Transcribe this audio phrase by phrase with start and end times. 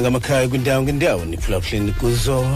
[0.00, 2.46] kumakhaya ngamakhaya kwindawo ngendawo niphulaphuleni kuzo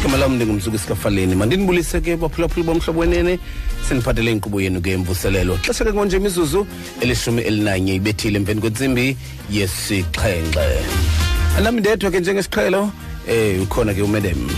[0.00, 3.38] igama lam ndingumzuku esikafaleni mandinibulise ke baphulaphuli bomhlobo wenene.
[3.88, 6.66] Sendiphathele inkqubo yenu ke mvuselelo xesha ke ngonje imizuzu
[7.00, 9.16] elishumi elinanye ibethile emveni kwentsimbi
[9.50, 10.82] yesixhenxe
[11.58, 12.90] anami ndedwa ke njengesiqhelo
[13.28, 14.48] eh ukhona ke umedem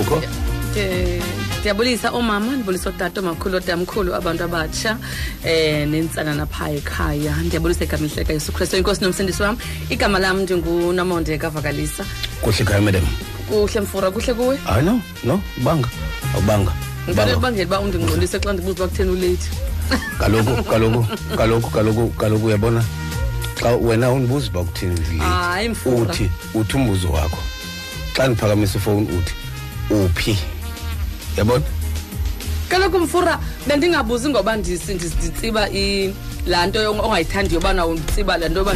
[0.00, 0.16] ukho?
[0.16, 1.22] Ndi-
[1.64, 4.98] ndiyabulisa omama ndibulisa otata omakhulu otamkhulu abantu abatsha
[5.42, 7.36] eh nentsana napha ekhaya.
[7.40, 8.76] Ndiyabulisa igama elihleka yesu kristu.
[8.76, 9.56] Inkosi nomsindisi wam
[9.88, 12.04] igama lam ndingunamonde kavakalisa
[12.42, 13.06] kuhle khaya umedem
[13.48, 14.56] kuhle mfura kuhle kuwe?
[14.56, 15.88] Hayi no no banga
[16.34, 16.72] awubanga
[17.08, 17.36] ngifane Banga.
[17.36, 19.50] ubangela uba undingqolise xa ndibuza uba kutheni uleyithi
[20.18, 22.84] kaloku kaloku kaloku kaloku kaloku uyabona?
[23.56, 24.64] Xa wena undibuza uba
[25.18, 25.96] Hayi, Mfura.
[25.96, 27.38] uthi uthi umbuzo wakho.
[28.16, 29.34] Xa ndiphakamisa ifowuni uthi
[29.90, 30.53] uphi?
[31.36, 31.64] Yabona?
[32.68, 36.14] Kaloku mfura bendingabuzi ngoba ndisi- ndis- nditsiba i-
[36.46, 38.74] laa nto ongayithandiyo ubana unditsiba laa nto yoba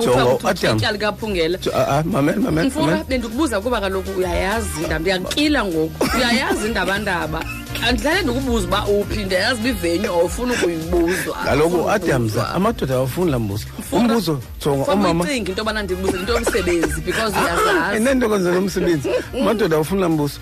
[0.00, 0.76] Jonga, kuthiwa Adam.
[0.76, 1.58] ityala likaphungela.
[1.58, 3.04] Jo- ah, ah, mamela mamela mfura mamela.
[3.04, 7.40] bendikubuza kuba kaloku uyayazi indaba ndiyakila ngoku uyayazi indabandaba
[7.88, 13.66] andihlale ndikubuza uba uphi ndiyayazi uba ivenyu awufuni ukuyibuzwa kaloku adamza amadoda awafuni laa mbuzo.
[13.92, 17.96] Umbuzo jonga omama uyicinga into yobana ndibuze into yomsebenzi because uyazazi.
[17.96, 19.08] enento kwenzela umsebenzi
[19.40, 20.38] amadoda awufuni laa mbuzo.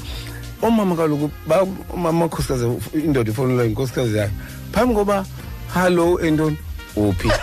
[0.63, 4.31] Omama kaloku ba- umama amakhosikazi indoda ifowunelwa yinkosikazi yayo.
[4.73, 5.25] Phambi koba
[5.75, 6.57] hallo entoni
[6.97, 7.29] uphi?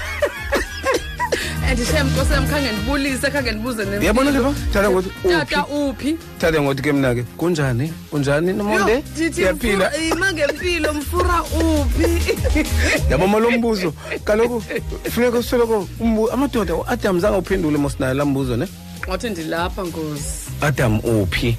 [1.70, 4.02] And shem nkosi yam khange ndibulise khange ndibuze nempilo.
[4.02, 4.54] Uyabona ke ba?
[4.74, 6.18] Tata ngothi, tata uphi?
[6.40, 7.94] thathe ngothi ke mna ke kunjani?
[8.12, 8.92] Kunjani nomonde?
[8.92, 9.90] Yo, ndithi siyaphila.
[9.90, 12.38] Mfura, ima ngempilo mfura uphi?
[13.12, 13.94] Yaboma lo mbuzo
[14.24, 14.64] kaloku
[15.12, 18.68] funeka usoloko umbu- amadoda uadam zange uphendule mosinayo laa mbuzo ne?
[19.08, 20.50] Wathi ndilapha nkosi.
[20.62, 21.58] Adam uphi?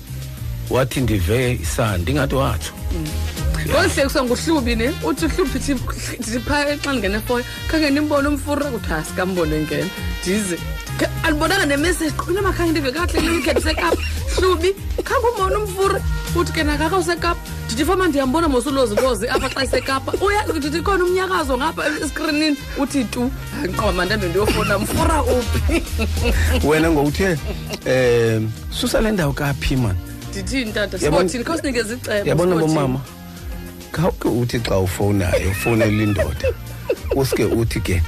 [0.71, 2.73] Wathi ndive isandi ingathi watsho.
[3.69, 5.59] Ngolihlekiswa nguhlubi ne uthi uhlubi
[6.19, 9.89] ndithi phaa xa ndingena efoyo khange ndimbone umfura kuthi hayi sikambone ngena.
[10.23, 10.59] Ndize
[10.99, 14.03] Kha- andibonanga nemessage qhina khange ndive kakuhle le weekend sekapa.
[14.37, 16.01] Hlubi khange umbone umfura
[16.37, 17.41] uthi ke nakaka usekapa.
[17.67, 23.31] Ndithi fama ndiyambona mosulozilozi apha xa isekapa uya ndithi khona umnyakazo ngapha eskrinini uthi tu
[23.57, 25.83] hayi nqoba mandambe ndiyofona mfura uphi?
[26.69, 27.39] Wena ngowuthe
[27.87, 32.75] um susa le ndawo kaphi mani ndithini tata Yabona- sibothini khawusinikeze icebo yabona sibothini.
[32.75, 33.01] bomama
[33.93, 36.49] khawuke uthi xa ufowunayo ufowunela indoda
[37.17, 38.03] uske uthi ke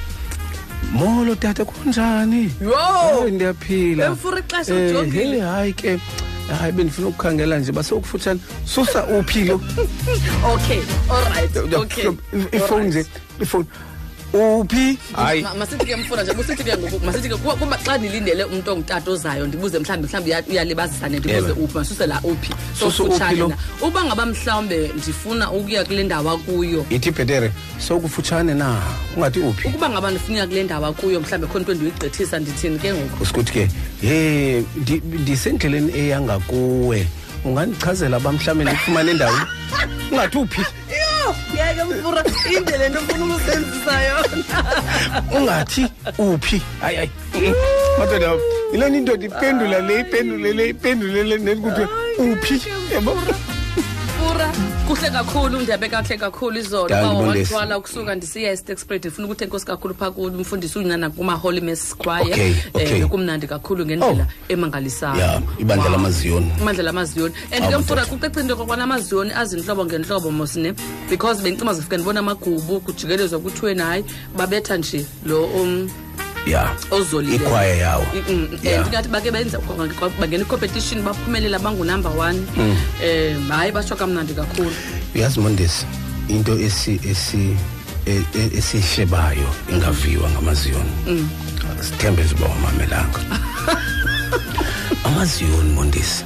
[0.91, 2.75] molo tata kunjani Yho!
[2.75, 5.23] Hayi, ndiyaphila Emfura ixesha Eh, ujongile.
[5.31, 5.99] hey, hayi ke
[6.59, 9.61] hayi bendifuna ukukhangela nje basekufutshane susa uphi lo
[10.53, 10.81] okay
[11.11, 12.09] all right okay
[12.51, 13.05] ifowuni nje
[13.41, 13.67] ifowuni
[14.33, 14.97] uphi?
[15.15, 15.41] Hayi.
[15.43, 18.71] Ma- masithi ke mfuna nje busithi ke ngoku masithi ke kuba kuba xa ndilindele umuntu
[18.71, 21.53] ongutata ozayo ndibuze mhlawumbi mhlawumbi uya- uyalibazisa ndibuze Yebo.
[21.63, 23.47] uphi masuse la uphi Susa uphi sokufutshane lo?
[23.47, 23.57] na.
[23.81, 26.85] Uba ngaba mhlawumbe ndifuna ukuya kule ndawo akuyo.
[26.89, 28.81] Ithi bhetere sokufutshane na?
[29.17, 29.67] Ungathi uphi?
[29.67, 33.23] Ukuba ngaba ndifuna ukuya kule ndawo akuyo mhlawumbi khona into ndiyigqithisa ndithini ke ngoku?
[33.23, 33.69] Usikuthi ke
[34.01, 37.07] ye ndi- ndisendleleni eyangakuwe
[37.45, 39.37] ungandichazela uba mhlawumbe ndifumane endawo
[40.11, 40.61] ungathi uphi?
[40.91, 41.12] Yo!
[41.57, 42.23] yeke mfura
[42.57, 44.43] indlela nto ofuna ukusenzisa yona.
[45.37, 46.61] Ungathi uphi?
[46.81, 47.11] Hayi hayi.
[47.99, 48.31] Madoda
[48.73, 52.61] yileni indoda ipendula le ipendule le ipendule le nelikuthi uphi?
[52.93, 53.17] yabo
[54.17, 54.47] fura
[54.87, 56.95] kuhle kakhulu ndiyabe kakuhle kakhulu izolo.
[56.95, 57.53] Hayi, uba ngibongise.
[57.53, 62.21] wathwala ukusuka ndisiya estexpred ndifuna ukuthi enkosi kakhulu phaa kumfundisi unyana kuma-holy mass choir.
[62.21, 63.03] Okay, okay.
[63.03, 65.19] um kumnandi kakhulu ngendlela emangalisayo.
[65.19, 68.09] Ya ibandla lamaziyoni amandla lamaziyoni and Ah, ke mfura mfowethu.
[68.15, 70.73] kucaca into yokokwana amaziyoni azintlobo ngentlobo mosine
[71.09, 74.05] because bendicima zifika ndibona amagubu kujikelezwa kuthiweni hayi
[74.37, 75.89] babetha nje lo um
[76.47, 76.75] ya.
[76.91, 77.35] Ozolile.
[77.35, 78.05] Ikhwaya yawo.
[78.63, 78.81] Ya.
[78.81, 79.59] ndingathi bake benza
[80.19, 82.39] bangena icompetition baphumelela bangunumber one.
[82.57, 82.77] Mm.
[83.37, 84.71] um hayi batsho kamnandi kakhulu.
[85.15, 85.85] Uyazi mondesi
[86.27, 87.57] into esi esi
[88.05, 90.91] e- e- esiyihlebayo ingaviwa ngamaziyoni
[91.81, 93.19] sithembe ziba wamamelanga.
[95.05, 96.23] amaziyoni mondesi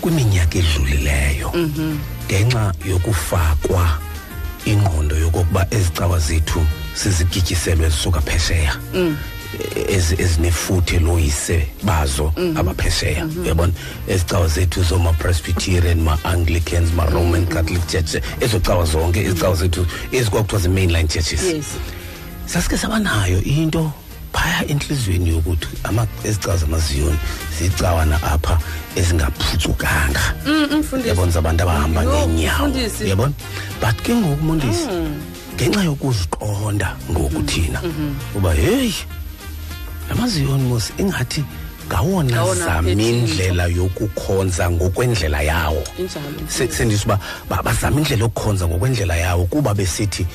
[0.00, 1.52] kwiminyaka edlulileyo
[2.26, 3.98] ngenxa yokufakwa
[4.64, 8.72] ingqondo yokokuba ezi cawa zethu sizigityiselwe zisuka phesheya.
[9.88, 13.26] Ezi- ezinefuthe loyise bazo abaphesheya.
[13.42, 13.72] Uyabona?
[14.08, 20.60] Ezi cawa zethu zoma-presbyterian ma-anglicans ma-roman catholic church ezo cawa zonke ezi cawa zethu ezikwakuthiwa
[20.62, 21.42] zi-mainline churches.
[21.42, 21.66] Yes.
[22.46, 23.92] Sasike sabanayo into
[24.32, 27.18] phaya enhliziyweni yokuthi ama- ezi cawa zamaziyoni
[27.58, 28.58] zicawana apha
[28.96, 30.34] ezingaphucukanga.
[30.46, 32.02] Mm, yabona zabantu abahamba
[32.68, 33.08] mfundisi.
[33.08, 33.32] yabona
[33.80, 34.88] but ke ngoku mondisi
[35.56, 37.80] ngenxa yokuziqonda ngoku thina
[38.34, 38.94] uba heyi
[40.08, 41.44] lamaziyoni mos ingathi
[41.88, 47.18] ngawona Ngawona zama aphethe indlela yokukhonza ngokwendlela yawo injalo Se- sendisho uba
[47.50, 50.26] ba- bazama indlela yokukhonza ngokwendlela yawo kuba besithi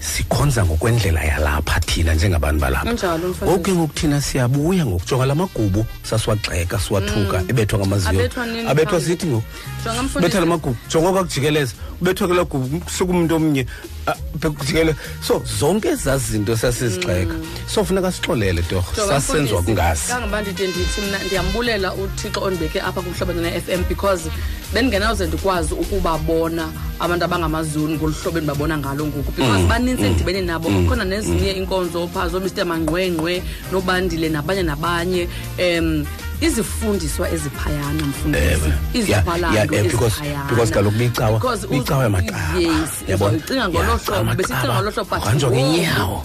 [0.00, 3.44] sikhonza ngokwendlela yalapha thina njengabantu balapha Kunjalo, mfundisi.
[3.44, 8.18] ngoku ke ngoku thina siyabuya ngokujonga la magubu sasiwagxeka siwathuka ebethwa ngamaziyo Mm.
[8.20, 9.06] Abethwa nini abethwa phambi?
[9.06, 9.44] sithi ngoku
[9.84, 10.20] Jonga, mfundisi.
[10.20, 13.66] betha la magubu jonga kwakujikeleza ubethwa ke la gubu kusuka umuntu omnye
[14.06, 14.14] ah,
[14.50, 17.34] kujikeleza so zonke ezaa zinto sasizigxeka
[17.66, 18.96] so funeka sixolele torho Mm.
[18.96, 24.30] Jonga, sasenziwa mfundisi, kungazi kangoba ndide ndithi mna ndiyambulela uthixo ondibeke apha kumhlobene ne-fm because
[24.72, 26.68] bendingenawuze ndikwazi ukubabona
[27.00, 29.32] abantu abangamazulu ngolu hlobo endibabona ngalo ngoku.
[29.32, 33.42] Mm, because banintsi endidibene nabo kukhona nezinye iinkonzo phaa zoomr mangqwengqwe
[33.72, 35.28] nobandile nabanye nabanye
[35.58, 36.04] um
[36.40, 38.44] izifundiswa eziphayana mfundisi.
[38.44, 38.52] Ewe.
[38.58, 40.48] Yeah, yeah, iziphalando eh, because- eziphayana.
[40.48, 42.58] because kaloku biyicawa- Because uz- biyicawa yamaqaba.
[42.60, 43.30] yes Yabona?
[43.36, 44.74] uzoyicinga ngolo Yeah, hlobo besicinga amaqaba.
[44.74, 46.24] ngolo hlobo but Kuhanjwa ngoku- ngeenyawo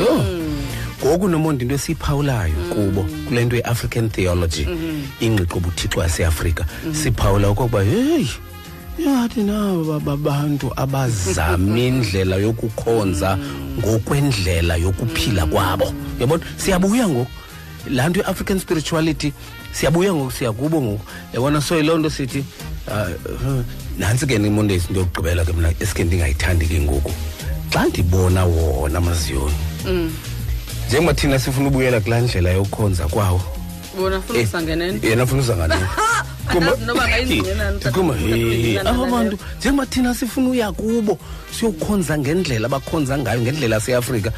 [0.00, 0.24] Yho.
[1.04, 4.66] ngoku nomonde into esiyiphawulayo kubo kule nto ye-african theology
[5.20, 8.28] ingqiqo buthixo yaseafrika siphawula okokuba heyi
[8.98, 13.38] yathi naba babantu abazama indlela yokukhonza
[13.78, 15.92] ngokwendlela yokuphila kwabo.
[16.20, 16.42] Yabona?
[16.56, 17.30] Siyabuya ngoku.
[17.90, 19.32] Laa nto i-african spirituality
[19.76, 22.44] siyabuya ngoku siyakubo ngoku yabona so yiloo nto sithi
[22.88, 23.08] ah,
[23.46, 23.60] uh,
[23.98, 27.12] nantsi ke imondesi into yokugqibela ke mna esikhe ndingayithandi ke ngoku.
[27.70, 29.54] Xa ndibona wona maziyoni
[30.88, 33.40] njengoba thina sifuna ubuyela kulaa ndlela yokukhonza kwawo.
[33.98, 35.86] Bona funa usangenene yena afuna uzanganini
[36.46, 41.18] Andazi noba ngayingqina, ndikhuma ndithatha aba ukuhlangana bantu njengoba thina sifuna uya kubo
[41.58, 44.32] siyokhonza ngendlela abakhonza ngayo ngendlela yaseafrika.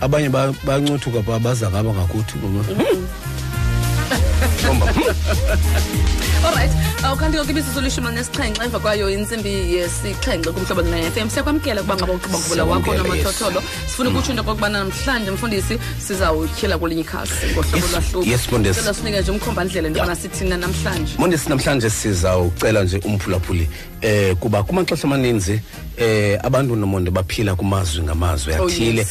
[0.00, 2.34] Abanye ba- bancothuka pha baza ngaba ngakuthi
[4.10, 4.86] mama Bomba.
[6.48, 6.70] olright
[7.04, 12.38] awukanti ke ibisiso lishumi nesixhenxe emva kwayo intsimbi yesixhenxe kumhlobo ne-fm siyakwamkela ukuba ngaba ugqiba
[12.38, 13.24] ngubula wakho Siyakwamkela, yes.
[13.24, 18.26] namathotholo sifuna ukutsho into okokubana namhlanje mfundisi sizawutyhila kwelinye ikhasi ngohlobo Yes, lwahluko.
[18.30, 18.74] Yes, Mfundisi.
[18.74, 21.12] Sicela sinike nje umkhombandlela into yobana sithina namhlanje.
[21.18, 23.68] Mondesi namhlanje sizawucela nje umphulaphuli.
[24.00, 25.60] Eh kuba kumaxesha amaninzi
[25.96, 28.98] eh abantu nomonde baphila kumazwi ngamazwi Oh, athile.
[28.98, 29.08] yes.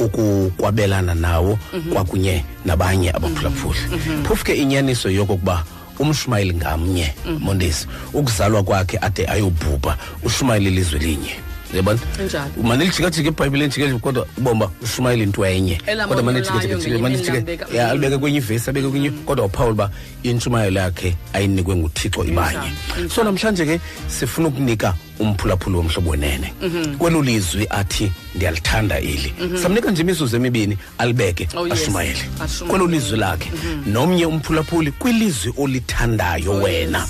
[0.00, 1.58] Abangathanda ukukwabelana nawo
[1.92, 3.78] kwakunye nabanye abaphulaphuli.
[4.24, 5.64] Phofu ke inyaniso yokokuba
[5.98, 11.36] umshumayeli ngamnye mondesi ukuzalwa kwakhe ade ayobhubha ushumayeli ilizwe linye.
[11.74, 12.50] Yabona Injalo.
[12.62, 15.80] manilijikajika ebhayibhileni jike kodwa ubomba ushumayeli into enye.
[15.86, 17.66] Elabonelayo kodwa manijike ngenye imini manijike lambeka.
[17.76, 19.90] ya alibeke kwenye ivesi abeke kwenye kodwa uphawula uba
[20.22, 22.70] intshumayelo yakhe ayinikwe nguthixo ibanye.
[22.98, 26.96] Injalo, so namhlanje ke sifuna ukunika umphulaphuli womhlobo wenene Mhm.
[26.96, 31.72] kwelo lizwi athi ndiyalithanda eli samnika nje imizuzu emibini alibeke Oh, yes.
[31.82, 32.66] ashumayele Ashumayele.
[32.70, 33.50] kwelo lizwi lakhe
[33.86, 37.08] nomnye umphulaphuli kwilizwi olithandayo Oh, wena yes.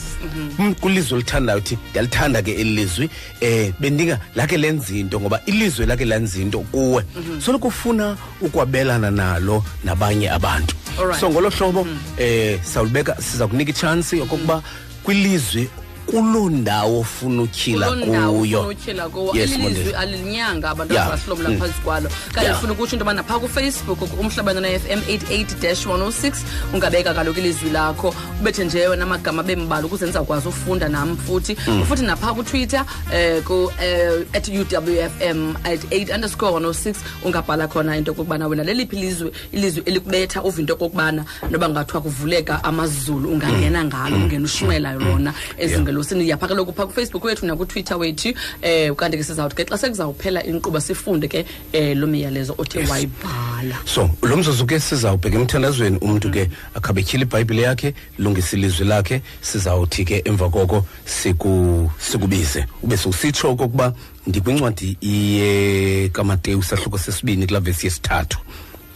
[0.58, 3.10] Mm, kwilizwi olithandayo uthi ndiyalithanda ke eli lizwi
[3.40, 7.40] eh bendinga lake lenza into ngoba ilizwe lake lenza into kuwe Mhm.
[7.40, 11.20] soloko ufuna ukwabelana nalo nabanye abantu Alright.
[11.20, 11.86] so ngolo hlobo
[12.18, 14.62] eh sawulibeka siza kunika ichansi okokuba
[15.02, 15.68] kwilizwi
[16.06, 19.94] kuloo ndawo ofuna utyhila kuloo ndawo ufuna kuyo utyhila kuwo Yes, ilizwi Mondesi.
[19.94, 21.06] alilinyanga abantu Yeah.
[21.06, 21.58] abahlomla Mm.
[21.60, 22.50] phezu kwalo kanti Yeah.
[22.52, 26.32] ndifuna ukutsho into yobana phaa kufacebook umhlabana na-fm 88-106
[26.74, 31.84] ungabeka kaloku ilizwi lakho ubethe nje wena amagama bembala ukuze ndizawukwazi ufunda nam futhi Mm.
[31.84, 36.94] futhi naphaa kutwitter um ku um at uwfm at 8 underscore 106
[37.24, 42.64] ungabhala khona into yokokubana wena leliphi ilizwi ilizwi elikubetha uva into yokokubana noba ngathiwa kuvuleka
[42.64, 48.94] amazulu ungangena ngalo ungena ushumela lona ezingelosini yapha kaloku phaa kufacebook wethu nakutwitter wethu um
[48.94, 53.76] kanti ke sizawuthi ke xa sekuzawuphela inkqubo sifunde ke um loo miyalezo othe wayibhala.
[53.84, 59.22] So lo mzuzu ke sizawubheka emthandazweni umntu ke akhabe etyhila ibhayibhile yakhe lungisa ilizwi lakhe
[59.40, 62.66] sizawuthi ke emva koko siku sikubize.
[62.82, 63.94] Ube sowusitsho okokuba
[64.26, 68.38] ndikwincwadi yekamateyu sahluko sesibini kulaa vesi yesithathu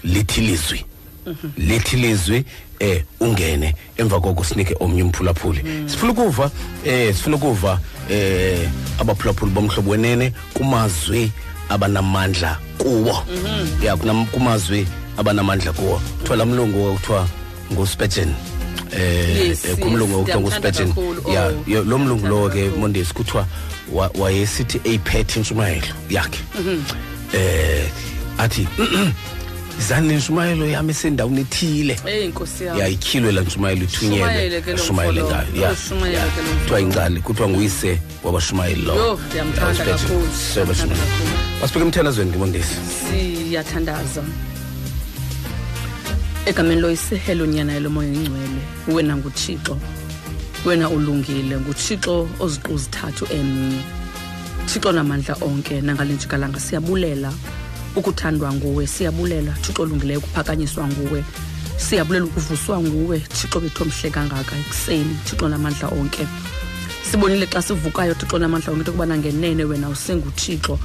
[0.04, 0.84] lithi lizwi
[1.58, 2.44] lithi lizwi
[2.80, 3.74] eh ungene.
[3.96, 5.64] Emva koko sinike omnye umphulaphuli.
[5.86, 6.50] Sifuna ukuva
[6.84, 7.80] eh sifuna ukuva
[8.10, 8.68] eh
[9.00, 11.30] abaphulaphuli bomhlobo wenene kumazwi
[11.68, 13.24] abanamandla kuwo.
[13.82, 14.86] Ya kunam- kumazwi
[15.18, 16.00] abanamandla kuwo.
[16.18, 17.28] Kuthiwa la mlungu kuthiwa
[17.72, 18.34] nguspurgeon
[18.92, 21.22] eh eh, kumlungu nguspurgeon kakhulu.
[21.32, 23.46] ya Oh, lo mlungu lowo ke mondesi kuthiwa
[23.92, 26.40] wa- wayesithi eyiphethe intshumayelo yakhe.
[27.34, 27.84] Eh
[28.38, 28.68] athi
[29.78, 31.96] zani intshumayelo yami esendaweni ethile.
[32.06, 35.36] Eyi nkosi yam yayityhilwe laa ntshumayelo Shumayele ithunyelwe ke lo ashumayele mfo lo.
[35.36, 36.26] ngayo ya Oh, Shumayele ya.
[36.26, 36.86] ke lo mfo kuthiwa lo.
[36.86, 38.94] ingcali kuthiwa nguyise wabashumayeli lo.
[38.96, 40.28] Yho, ndiyamthanda kakhulu.
[40.50, 41.30] Ndiyamthanda kakhulu.
[41.60, 42.74] masibheke emthandazweni ngimondesi
[43.10, 44.22] siyathandaza.
[46.46, 49.78] Egameni loyisehelo nyana elomoya ingcwele wena nguthixo.
[50.64, 51.56] Wena ulungile.
[51.56, 53.78] Nguthixo oziqu zithathu emnye
[54.66, 57.32] thixo namandla onke nangalenjikalanga siyabulela.
[57.98, 61.24] Ukuthandwa nguwe siyabulela thixo olungileyo ukuphakanyiswa nguwe
[61.78, 63.18] siyabulela ukuvuswa nguwe.
[63.20, 65.16] Thixo bethu omhle kangaka ekuseni.
[65.24, 66.26] Thixo namandla onke.
[67.10, 70.78] Sibonile xa sivukayo thixo namandla onke into yokubana ngenene wena usenguthixo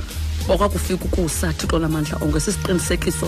[0.47, 2.39] wakwakufika ukusa thixo lamandla onke.
[2.39, 3.27] Sisiqinisekiso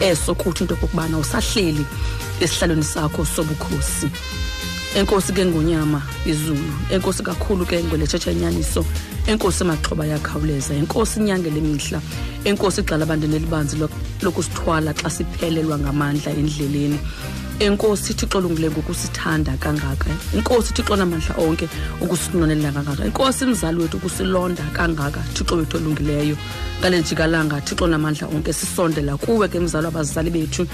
[0.00, 1.86] eso kuthi into yokokubana usahleli
[2.40, 4.08] esihlalweni sakho sobukhosi.
[4.96, 6.72] Enkosi ke ngonyama izulu.
[6.90, 8.84] Enkosi kakhulu ke ngweletshetshetsha inyaniso
[9.26, 12.00] enkosi maxhoba yakhawuleza enkosi inyangele mihla
[12.44, 13.88] enkosi igxala abantwana elibanzi lo-
[14.22, 16.98] lokusithwala xa siphelelwa ngamandla endleleni.
[17.60, 20.10] Enkosi thixo olungileyo ngokusithanda kangaka.
[20.34, 21.68] Inkosi thixo namandla onke
[22.00, 23.04] ukusinonela kangaka.
[23.04, 26.36] Inkosi mzali wethu ukusilonda kangaka thixo wethu olungileyo.
[26.80, 30.66] Ngale jikalanga thixo namandla onke sisondela kuwe ke mzali wabazali bethu.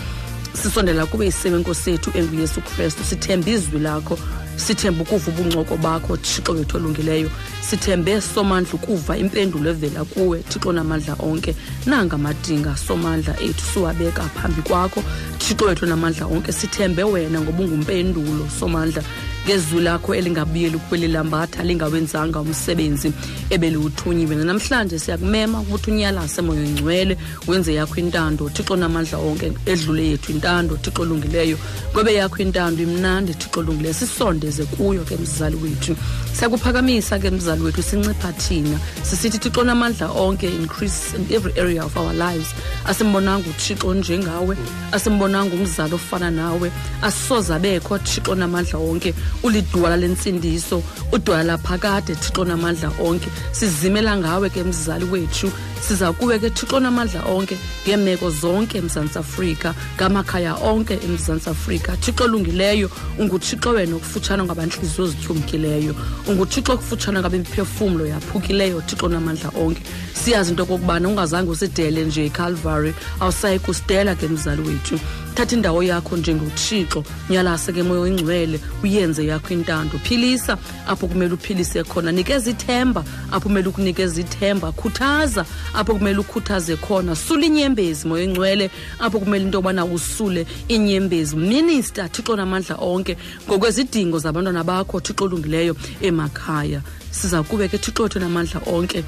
[0.54, 4.18] Sisondela kuwe isebe nkosi yethu enguyesu kristu sithembe izwi lakho.
[4.56, 7.30] Sithembe ukuva ubuncoko bakho thixo wethu olungileyo
[7.60, 11.54] sithembe somandla ukuva impendulo evela kuwe thixo namandla onke.
[11.86, 15.02] Nanga madinga somandla ethu siwabeka phambi kwakho.
[15.38, 19.02] Thixo wethu namandla onke sithembe wena ngoba ungumpendulo somandla.
[19.46, 23.12] Ngezwi lakho elingabuyeli kweli lambatha lingawenzanga umsebenzi
[23.50, 27.16] ebeliwuthunyiwe nanamhlanje siyakumema ukuthi unyalase moyo ngcwele
[27.46, 28.48] wenze yakho intando.
[28.50, 31.58] Thixo namandla onke edlule yethu intando thixo olungileyo.
[31.92, 35.96] Ngobe yakho intando imnandi thixo olungileyo sisondeze kuyo ke mzali wethu.
[36.32, 38.78] Siyakuphakamisa ke mzali wethu sincipha thina.
[39.02, 42.54] Sisithi thixo namandla onke increase in every area of our lives.
[42.86, 44.56] Asimbonanga uthixo njengawe
[44.92, 46.70] asimbonanga umzali ofana nawe.
[47.02, 50.82] Asisoze abekho thixo namandla onke ulidwala lensindiso
[51.12, 53.28] udwala laphakade thixo namandla onke.
[53.52, 55.50] Sizimela ngawe ke mzali wethu.
[55.80, 61.96] Siza kuwe ke thixo namandla onke ngeemeko zonke emzantsi afrika ngamakhaya onke emzantsi afrika.
[61.96, 65.94] Thixo olungileyo unguthixo wena okufutshane ngabantliziyo zityumkileyo
[66.28, 69.82] unguthixo okufutshane ngabemiphefumlo yaphukileyo thixo namandla onke.
[70.14, 75.00] Siyazi into okokubana ungazange usidele nje ecalvary awusayi kusidela ke mzali wethu.
[75.34, 79.98] Thatha indawo yakho njengothixo nyalase ke moya oyingcwele uyenze yakho intando.
[79.98, 82.12] Philisa apho kumele uphilise khona.
[82.12, 84.72] Nikeza ithemba apho kumele ukunikeza ithemba.
[84.72, 87.16] Khuthaza apho kumele ukhuthaze khona.
[87.16, 91.36] Sula inyembezi moya oyingcwele apho kumele into yobana usule inyembezi.
[91.36, 93.16] Minista thixo namandla onke
[93.48, 96.82] ngokwezidingo zabantwana bakho thixo olungileyo emakhaya.
[97.10, 99.04] Siza kube ke thixo wethu namandla onke.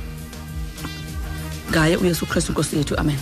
[1.70, 3.18] Ngaye uyesu kristu inkosi yethu amen.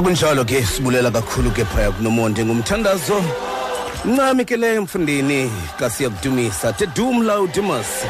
[0.00, 3.20] Xa kunjalo ke sibulela kakhulu ke phaya kunomonde ngumthandazo
[4.04, 8.04] ncami ke leyo mfundini kasiya kudumisa tedumla udumas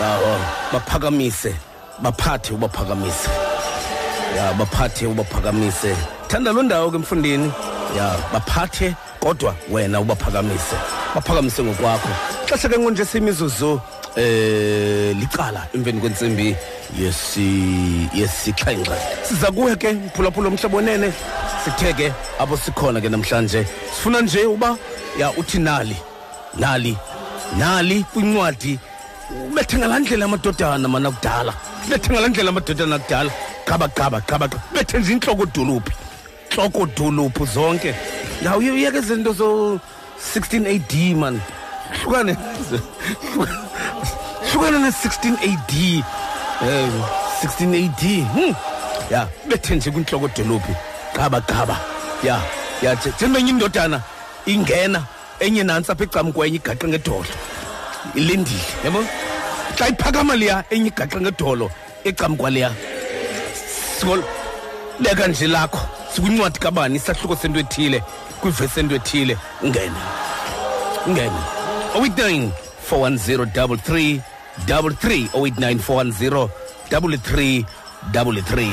[0.00, 0.38] yawo
[0.72, 1.54] baphakamise
[2.02, 3.30] baphathe ubaphakamise.
[4.36, 5.96] Ya baphathe ubaphakamise.
[6.28, 7.52] Thanda loo ndawo ke mfundini
[7.96, 10.76] ya baphathe kodwa wena ubaphakamise.
[11.14, 12.08] Baphakamise ngokwakho.
[12.46, 13.80] Xesha ke ngonje simizuzu
[14.16, 16.56] eh licala emveni kwentsimbi
[17.00, 21.12] yesi yesixhenxe siza kuwe ke mphulaphula omhlobo nene
[21.64, 23.66] sithe ke apho sikhona ke namhlanje.
[23.94, 24.76] Sifuna nje uba
[25.18, 25.96] ya uthi nali
[26.58, 26.96] nali
[27.58, 28.78] nali kwincwadi.
[29.50, 31.52] Ubethe ngalaa ndlela amadodana mana kudala.
[31.88, 33.30] Bethe ngalaa ndlela amadodana kudala.
[33.66, 35.92] Gaba gaba gaba gaba bethe nje intloko dolophi
[36.46, 37.94] ntloko dolophu zonke.
[38.44, 39.80] Yaw uyeke zinto zo
[40.34, 41.40] 16 AD man.
[42.02, 42.36] Hlukane.
[44.52, 44.78] Hlukane.
[44.78, 46.04] Ne-16 AD
[46.62, 46.88] eh
[47.42, 48.02] 16 AD
[48.34, 48.54] hmm.
[49.10, 50.72] ya bethe nje kwintloko dolophi
[51.16, 51.76] gaba gaba
[52.22, 52.40] ya
[52.82, 54.00] ya njengenye indodana
[54.46, 55.02] ingena
[55.40, 57.26] enye nantsi apha ecamkwenye igaxe ngedolo.
[58.14, 59.04] Ilindile yabo?
[59.78, 61.70] Xa iphakama liya enye igaxe ngedolo
[62.04, 62.70] ecamkwaliya
[65.00, 65.80] leka nje lakho.
[66.14, 66.96] Sikwincwadi kabani?
[66.96, 68.02] Isahluko sento ethile
[68.40, 69.36] kwivesi ento ethile.
[69.62, 70.00] Ungene
[71.06, 71.40] ungene
[71.94, 72.50] 089
[72.90, 74.20] 410 33
[74.64, 76.48] 089 410
[76.90, 77.64] 33
[78.12, 78.72] 33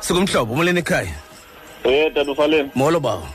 [0.00, 1.14] sikumhlobo umoleni ekhaya
[1.84, 3.28] Eh tata ufaleni molo bawo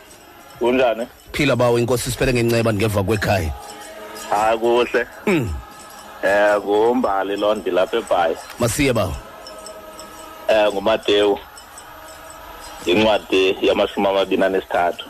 [0.60, 1.08] kunjani?
[1.34, 3.52] phila bawo inkosi siphele ngenceba ngeva kwekhaya
[4.30, 5.08] Hayi kuhle.
[5.26, 5.50] Mm.
[6.24, 8.36] Eh kumbali londi lapha eBhayi.
[8.60, 9.16] masiye bawo
[10.48, 11.38] Eh nguMateyu.
[12.86, 15.06] Incwadi yamashumi amabini anesithathu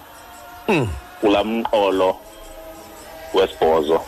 [0.68, 0.88] Mm.
[1.22, 2.16] kulamqolo
[3.34, 4.02] wesibhozo.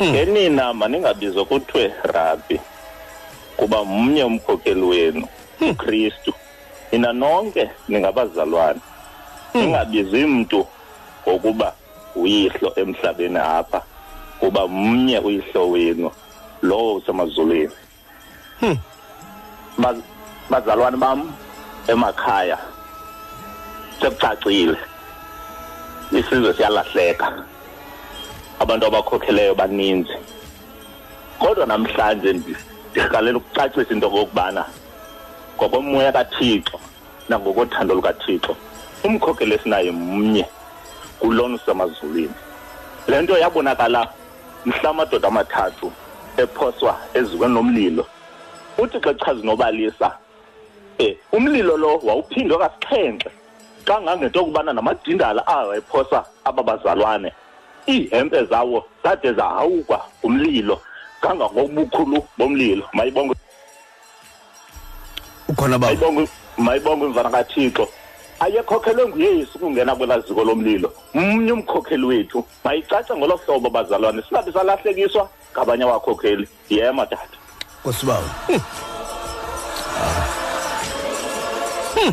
[0.00, 0.06] Mm.
[0.10, 2.60] Ngenina maningabizwa kuthiwe rabbi
[3.56, 5.28] kuba mnye umkhokheli wenu
[5.70, 6.32] uKristu.
[6.92, 8.80] Nina nonke ningabazalwane.
[9.54, 10.66] Ningabizi mntu
[11.28, 11.72] ngokuba
[12.16, 13.82] uyihlo emhlabeni apha
[14.40, 16.10] kuba mnye uyihlo wenu
[16.62, 17.70] lowo usemazulwini.
[19.78, 20.02] Baz-
[20.50, 21.32] bazalwane bam
[21.88, 22.58] emakhaya
[24.00, 24.76] sekucacile
[26.12, 27.32] isizwe siyalahleka
[28.60, 30.16] abantu abakhokheleyo baninzi.
[31.38, 32.56] Kodwa namhlanje ndi-
[32.90, 34.64] ndigalela ukucacisa into okokubana
[35.56, 36.80] ngokomoya kathixo
[37.28, 38.56] nangokothando lukathixo
[39.04, 40.46] umkhokheli esinaye mnye
[41.20, 42.34] kulona usemazulwini.
[43.08, 44.08] Le nto yabonakala
[44.66, 45.92] mhla amadoda amathathu
[46.36, 48.06] ephoswa ezikweni lomlilo
[48.78, 50.12] uthi xa chaza nobalisa
[51.00, 53.30] um umlilo lo wawuphindwe kasixhenxe
[53.84, 57.32] kangangento okubana namadindala awo ephosa aba bazalwane
[57.88, 60.80] iihempe zawo zade zahawukwa umlilo
[61.20, 63.34] kangangobukhulu bomlilo mayibonge
[65.48, 67.88] ukhona bawo mayibonge mayibonge imvana kathixo
[68.40, 75.28] ayekhokhelwe nguyesu ukungena kwelaa ziko lomlilo mnye umkhokheli wethu mayicace ngolo hlobo bazalwane singabi salahlekiswa
[75.52, 77.26] ngabanye abakhokheli yema tata
[77.80, 78.60] nkosi bawo Hmm.
[79.98, 80.26] Ah.
[82.00, 82.12] Hmm.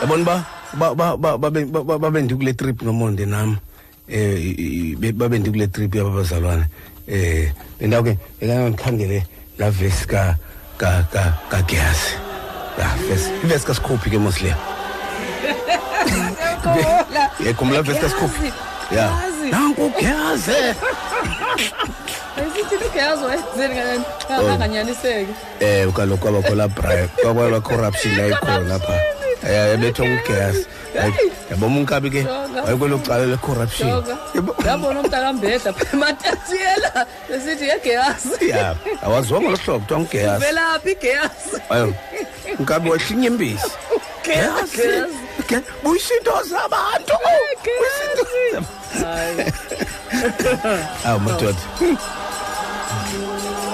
[0.00, 3.56] yabona ba ba- ba- ba- babe ba- ba- babe ndikule trip nomonde nam
[4.12, 4.56] eh i-
[4.92, 6.64] i- be- babe ndikule trip yaba bazalwane
[7.08, 9.26] eh bendawuke bekandikhangele
[9.58, 10.36] la vesi ka
[10.76, 12.12] ka ka kagiyazi
[12.78, 14.56] ya vesi ivesi kasikhuphi ke mosleya
[17.46, 18.52] yekhumbula vesi kasikhuphi
[18.96, 19.10] ya.
[19.50, 20.52] Nanku ugiyaze
[22.36, 28.94] ayisithi ligeyazo wenzeni kanganyaniseki eh kaloku kwabakho la bribe kwakwala corruption layikhona lapha.
[29.48, 30.66] Eh yabethwa ngugesi
[31.50, 32.62] yabona unkabi ke Jonga.
[32.62, 33.88] wayekwelo cala le corruption.
[33.88, 41.56] Joga Yabo- yabona umntakambeda ematatiyela esithi yegeyazi ya awaziwanga lo hlobo kuthiwa ngugeyasi velaphi igeyazi
[41.70, 41.94] ayo
[42.58, 43.70] unkabi wahlinya imbisi.
[44.24, 44.82] Geyazi.
[45.82, 47.14] buyisinto zabantu.
[47.64, 48.24] Buyisinto
[49.02, 49.52] hayi.
[51.06, 51.58] Awu madoda.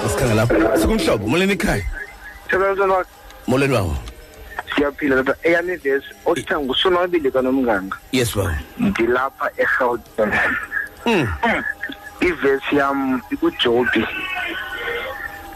[0.05, 1.83] Asikhangela lapha sikumhlobo molweni ekhaya?
[2.49, 3.09] Sebenzela wakhe.
[3.47, 3.95] Molweni wawo
[4.79, 7.97] siyaphila lapha eyami ivesi othiwa ngusonwabile kanomnganga.
[8.11, 10.33] Yes bawo ndilapha eGauteng.
[11.05, 11.27] Mm.
[12.21, 14.07] ivesi yam ikujobi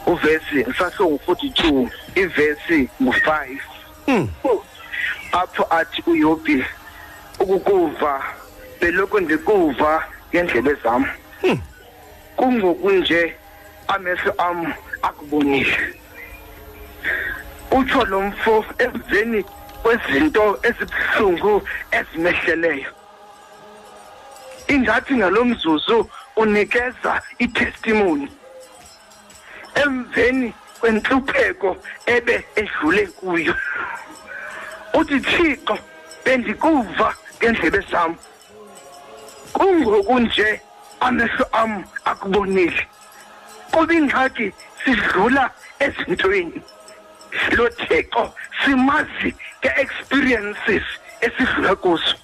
[0.05, 3.57] uvesi ngisasho ngu-42 ivesi ngu-5
[4.07, 4.27] Mm.
[5.31, 6.65] apho athi uyobi
[7.39, 8.23] ukukuva
[8.81, 11.05] beloko ndikuva ngendlebe zam
[12.35, 13.35] kungokunje
[13.87, 15.77] amehlo am akubonile.
[17.77, 19.39] Utsho lo mfo emveni
[19.81, 21.53] kwezinto ezibuhlungu
[21.97, 22.91] ezimehleleyo
[24.67, 28.27] ingathi ngalo mzuzu unikeza itestimony.
[29.75, 33.55] Emveni kwentlupheko ebe edlule kuyo.
[34.93, 35.77] Uthi thixo
[36.25, 38.15] bendikuva ngendlebe zam
[39.53, 40.61] kungoku nje
[40.99, 42.87] amehlo am akubonile.
[43.71, 46.61] Kuba ingxaki sidlula ezintweni.
[47.51, 48.33] Lo thixo
[48.65, 50.83] simazi nge-experiences
[51.21, 52.15] esidlula kuzo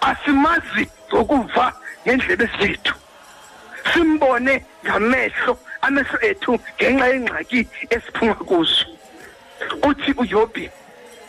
[0.00, 1.72] asimazi ngokuva
[2.06, 2.94] ngendlebe zethu
[3.92, 8.86] simbone ngamehlo amehlo ethu ngenxa yengxaki esiphuma kuzo
[9.88, 10.70] uthi uyobi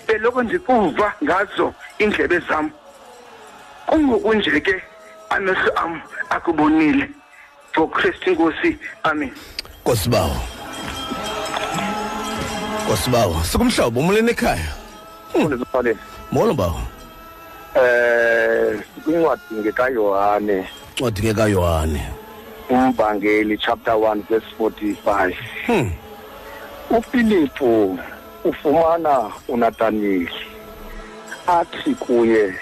[0.08, 2.72] beloko ndikuva ngazo indlebe zam.
[3.88, 4.84] Kungokunje ke
[5.30, 7.10] amehlo am akubonile.
[7.74, 9.32] For kristu inkosi amen.
[9.82, 10.38] Nkosibawo.
[12.86, 14.74] Nkosibawo, sikumhlobo umleni ekhaya.
[15.36, 16.00] undiziphaleni
[16.32, 16.82] Molo bawo.
[17.76, 22.02] eh kwincwadi ngekayohane Ncwadi ke kaYohane.
[22.70, 25.34] umbangeli chapter 1 verse 45
[25.66, 25.92] Hmm.
[26.90, 28.00] uFilipu
[28.44, 30.30] ufumana uNathanieli
[31.48, 32.54] athi kuye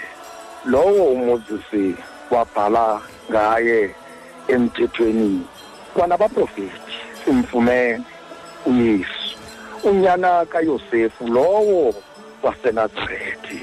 [0.65, 1.95] lowo uMoses
[2.31, 3.95] wabhala ngaye
[4.47, 5.41] emthethweni
[5.93, 6.71] kwanabaprofeti
[7.25, 8.01] simfumene
[8.65, 9.35] uYesu
[9.83, 11.93] unyana kaYosefu lowo
[12.43, 13.61] waseNazarethi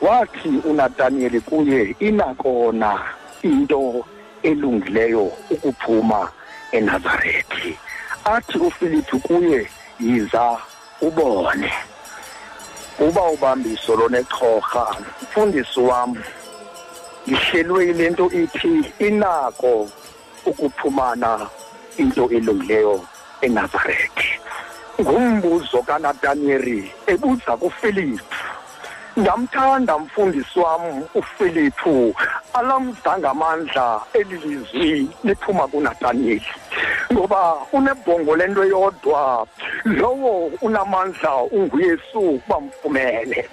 [0.00, 3.00] wathi uNathanieli kuye inakona
[3.42, 4.04] into
[4.42, 6.30] elungileyo ukuphuma
[6.72, 7.78] eNazarethi
[8.24, 9.70] athi uFilipu kuye
[10.00, 10.58] yiza
[11.00, 11.72] ubone.
[12.98, 16.22] Uba ubambiso lonexhorha mfundisi wam
[17.28, 19.88] ngihlelwe ile nto ithi inako
[20.46, 21.48] ukuphumana
[21.98, 23.04] into elungileyo
[23.40, 24.25] eNazaretha
[25.00, 28.24] ngumbuzo kaNathanieli ebuza kuFilipu
[29.16, 32.14] ndamthanda mfundisi wam uFilipu
[32.54, 36.46] alamdanga amandla elilizwi liphuma kuNathanieli
[37.12, 39.46] ngoba unebhongo lento eyodwa.
[39.84, 43.44] Lowo unamandla unguyesu bamfumene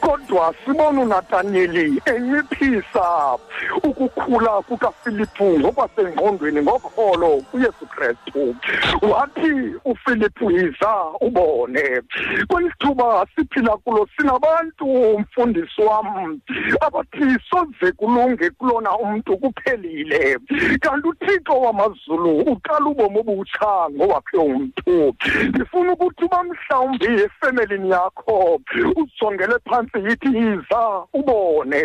[0.00, 3.38] kodwa sibona uNathanieli enciphisa
[3.82, 8.56] ukukhula kukaFilipu ngokwasengqondweni ngokholo kuYesu Kristu.
[9.02, 12.02] Wathi uFilipu yiza ubone.
[12.48, 16.40] Kwisithuba siphila kulo sinabantu mfundisi wam
[16.80, 20.38] abathi soze kulunge kulona umntu kuphelile.
[20.80, 25.14] Kanti uthixo wamazulu uqala ubomi obutsha ngowakhe umntu
[25.48, 28.60] ndifuna ukuthi uba mhlawumbi efemelini yakho
[28.96, 31.80] uzongele phantsi yithi yiza ubone.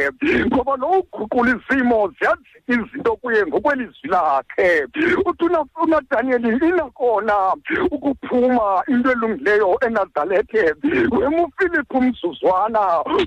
[0.47, 4.87] Ngoba lo uguqula izimo ziyajika izinto kuye ngokwelizwi lakhe.
[5.25, 5.45] Uthi
[5.83, 7.35] unadaniyeli inakona
[7.91, 10.75] ukuphuma into elungileyo enazalethe
[11.11, 12.79] wema ufilipu mzuzwana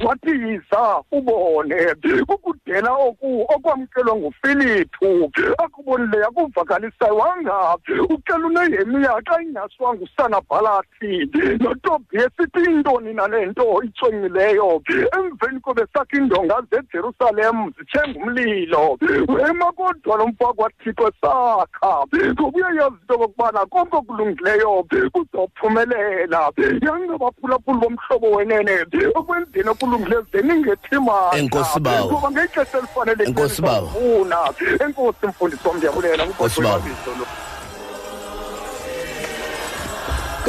[0.06, 1.94] wathi yiza ubone.
[2.26, 7.16] Kukudela oku okwamkelwa ngufilipu akubonileyo akuvakalisayo
[7.50, 7.76] wanga
[8.08, 14.82] ucela unehemiya xa ingaswanga usanabhalathi notobiya esithi intoni nale nto icwengileyo
[15.18, 18.98] emveni kobe sakhe indonga zejerusalem zithenga umlilo.
[19.28, 22.06] Wema kodwa lo mfo kwathixo esakha.
[22.32, 26.52] Ngoba uyayazi into okokubana konke okulungileyo kuzophumelela.
[26.82, 28.86] Yangabaphulaphuli bomhlobo wenene.
[29.14, 32.10] Okwenzeni okulungileyo zeningethimana Enkosi bawo.
[32.12, 33.86] ngoba ngexesha elifanele Enkosi bawo.
[33.88, 34.38] funa
[34.86, 36.24] enkosi mfundisi wam ndiyabulela.
[36.24, 36.82] Enkosi bawo.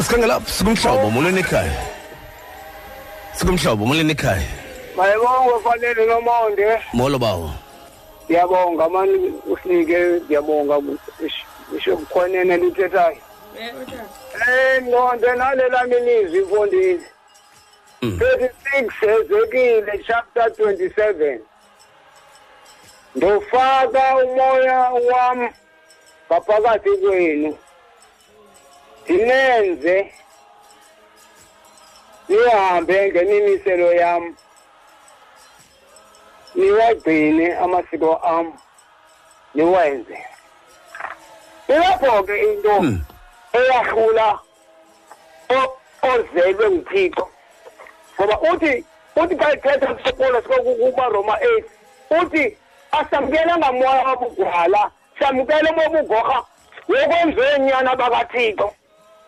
[0.02, 1.72] Sikhangela sikumhlobo umleni ekhaya.
[3.34, 4.48] Sikumhlobo umleni ekhaya.
[4.98, 7.50] Mayebonge fanele nomonde Molo bawo.
[8.26, 10.76] ngiyabonga mani usinike ngiyabonga
[11.78, 13.18] isho kukhonene lithethayo
[13.60, 17.00] eh nqonde nalela minizwi mfondini
[18.02, 18.20] Mm.
[18.20, 21.40] 36 ezekile chapter 27
[23.16, 24.80] ndofaka umoya
[25.12, 25.50] wami
[26.30, 27.58] ngaphakathi kwenu
[29.08, 30.14] dinenze
[32.30, 34.36] nihambe ngemimiselo yami
[36.56, 38.54] niwagcine amasiko am
[39.56, 40.18] niwenze
[41.68, 43.02] ilapho ke into Hmm.
[43.54, 44.40] eyahlula
[45.50, 47.30] o- ozelwe nguthixo
[48.20, 51.66] ngoba uthi uthi xa ithetha kusopolo sikokubaroma eight
[52.22, 52.58] uthi
[52.92, 56.40] asamkelanga moya wabugwala samkele bobugorha
[56.90, 58.74] wokwenzenyana bakathixo.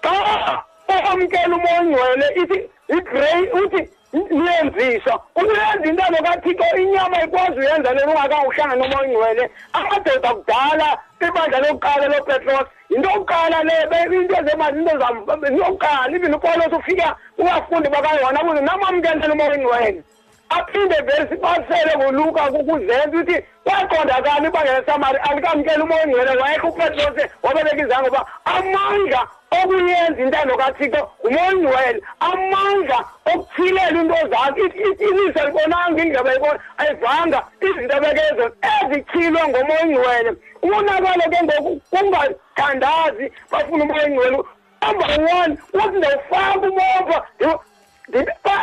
[0.04, 2.58] Xa uamkela umongcwele ithi
[2.98, 9.50] igrey uthi niyenziswa uyenza intando kathixo inyama ikwazi uyenza lena ungakawuhlanga nomongcwele.
[9.74, 13.76] Amadoda kudala ibandla lokuqala lopetros yinto yokuqala le
[14.16, 15.16] into zemali into zam
[15.48, 20.04] into yokuqala even upolos ufika ubafundi bakayona kuze namamkele nomongcwele
[20.50, 28.08] aphinde vesi basele ngoluka kukuzenza ukuthi kwaqondakala ibandla lesamari alikamkela umongcwele wayekho upetros wabeleka izango
[28.08, 29.22] uba amandla
[29.58, 33.00] okuyenza intando kathixo ngumongcwele amandla
[33.32, 34.66] okuthilela into zakhe
[35.08, 40.32] ilise libonanga indlebe ayibona ayivanga izinto bekezo ezithilwe ngomongcwele
[40.62, 44.38] umonakalo ke ngoku kungathandazi bafuna umongcwele
[44.82, 45.10] number
[45.42, 47.18] one uthi ndawufaka umopha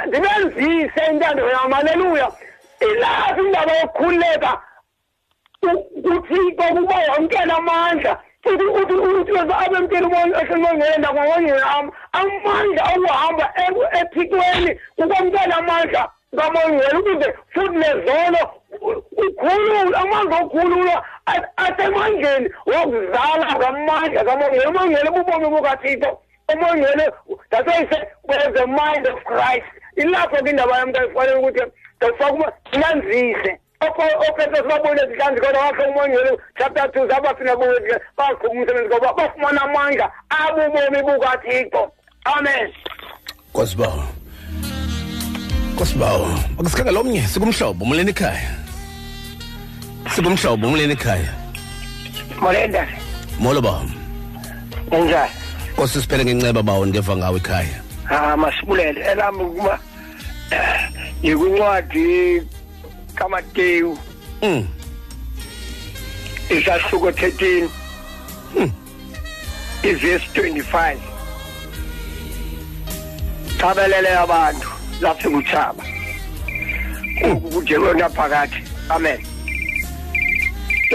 [0.06, 2.32] ndibenzise intando yam aleluya.
[2.80, 4.60] Ilazi indaba yokukhululeka?
[5.60, 10.08] Kuthixo kuba wamkela amandla futhi uthi uthixo abemkela
[10.42, 13.46] eselmongcwele nakwamongcwele am amandla okuhamba
[14.00, 16.02] ephikweni ukwamkela amandla
[16.36, 18.42] kamongcwele ukuze futhi nezono
[19.38, 26.10] khulula amandla okhulula a- asemandleni wokuzala ngamandla kamongela umongela bubomi bukathixo.
[26.48, 27.12] Umongele
[27.50, 31.62] that's why he said where's the mind of christ ilapho ke indaba yam kayifanele ukuthi
[31.96, 33.58] ndafaka uba sinanzise
[34.28, 40.12] okhethe sibabone zihlanzi kodwa wakhe umongele chapter two zabafina buye baqhuba umsebenzi ngoba bafumana amandla
[40.30, 41.92] abubomi bukathixo
[42.24, 42.72] amen
[43.52, 44.04] Nkosibawo.
[45.74, 46.26] Nkosibawo,
[46.58, 48.50] akusikhanga lomnye sikumhlobo umleni ekhaya.
[50.14, 51.42] Sikumhlobo umleni ekhaya.
[52.40, 52.88] molenda
[53.38, 53.82] Molo ba.
[54.90, 55.41] enjani
[55.82, 57.82] Nkosi siphele ngenceba bawo ndeva ngawe ekhaya.
[58.08, 59.00] ah masibulele.
[59.00, 59.78] Elami ukuba
[61.22, 62.42] yikuncwadi
[63.14, 63.98] kamateyu.
[64.42, 64.68] Mm.
[66.50, 67.68] isahluko 13
[69.82, 70.96] iverse 25
[73.58, 74.68] thabelele abantu
[75.00, 75.84] lapho kuthaba.
[77.26, 78.62] Ukujelona phakathi.
[78.88, 79.18] Amen.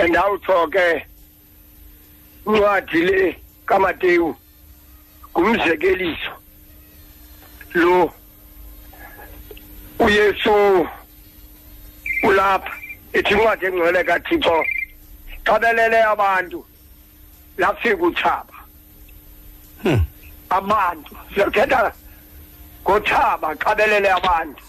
[0.10, 1.04] Ndawutho ke
[2.48, 4.36] incwadi le kamateyu.
[5.38, 6.32] Ngumzekeliso.
[7.74, 8.14] Lo
[10.00, 10.88] uyesu
[12.24, 12.72] ulapha
[13.14, 14.66] ethi incwadi engcwele kathixo
[15.46, 16.66] thabelele abantu
[17.58, 18.54] lafika uthaba
[19.84, 20.06] Hmm.
[20.50, 21.92] abantu siyathetha
[22.84, 24.64] ngothaba qabelele abantu.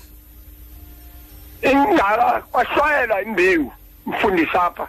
[1.63, 3.73] Ingaka kwashwayela imbewu
[4.07, 4.89] mfundisi apha.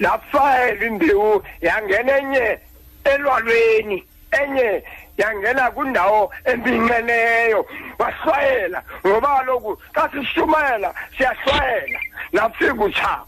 [0.00, 2.58] Lafayela imbewu yangena enye
[3.04, 4.04] elwalweni.
[4.30, 4.82] Enye
[5.16, 7.66] yangena kwindawo eminceneyo
[7.98, 12.00] washwayela ngoba kaloku xa sishumayela siyashwayela
[12.32, 13.26] lafika uthaba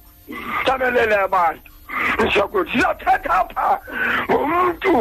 [0.64, 1.62] tabelele abantu.
[2.20, 3.80] Ngizokuthi siyathetha apha
[4.30, 4.92] ngomntu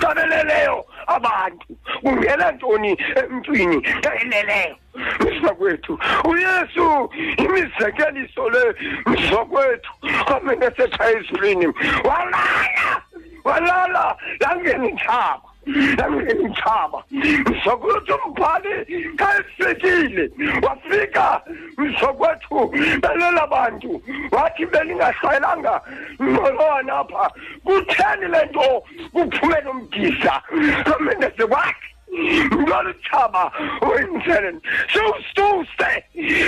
[0.00, 1.66] tabeleleyo abantu.
[2.02, 3.86] Kungena ntoni emntwini
[4.20, 4.76] eleleyo
[5.20, 8.74] mzakwethu uyesu imizekeliso le
[9.06, 9.92] mzakwethu
[10.36, 11.66] amene setha ezulwini.
[12.04, 13.02] Walala!
[13.44, 15.48] Walala langena ithaba
[15.98, 17.04] langena ithaba
[17.46, 18.74] mzakwethu umbhali
[19.16, 20.30] kayifikile
[20.62, 21.40] wafika
[21.78, 22.66] mzakwethu
[23.00, 25.80] belela bantu wathi belingashayelanga
[26.22, 27.30] ngqolwana apha.
[27.64, 28.82] Kutheni le nto?
[29.12, 30.42] Kuphumela umdisa
[30.96, 31.88] amene sekwathi
[32.54, 33.52] ngoluthaba
[33.82, 34.60] wenzelen
[34.92, 35.90] siwususe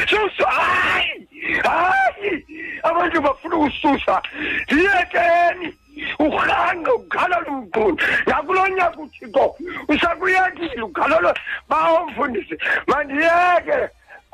[0.08, 1.26] siwuse hayi
[1.64, 2.46] hayi.
[2.82, 4.22] Abantu bafuna ukususa.
[4.70, 5.74] Yekeni
[6.18, 9.54] uhange ukhalala umqulu nakulo nyaka uthixo
[9.88, 11.34] usakuyekile ukhalala
[11.68, 12.54] bawomfundisi
[12.86, 13.78] mandiyeke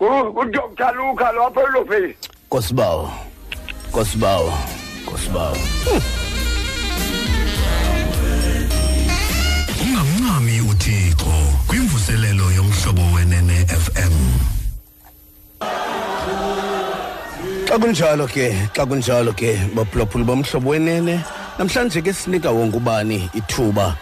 [0.01, 2.14] udr luka lwapho elofeni
[2.46, 3.11] Nkosibawo.
[3.88, 4.53] Nkosibawo.
[5.03, 5.57] Nkosibawo.
[9.83, 11.33] ungamncami uthixo
[11.66, 14.14] kwimvuselelo yomhlobo wenene FM
[17.73, 21.25] Xa kunjalo ke, xa kunjalo ke baphulaphuli bomhlobo wenene,
[21.59, 23.97] namhlanje ke sinika wonke ubani ithuba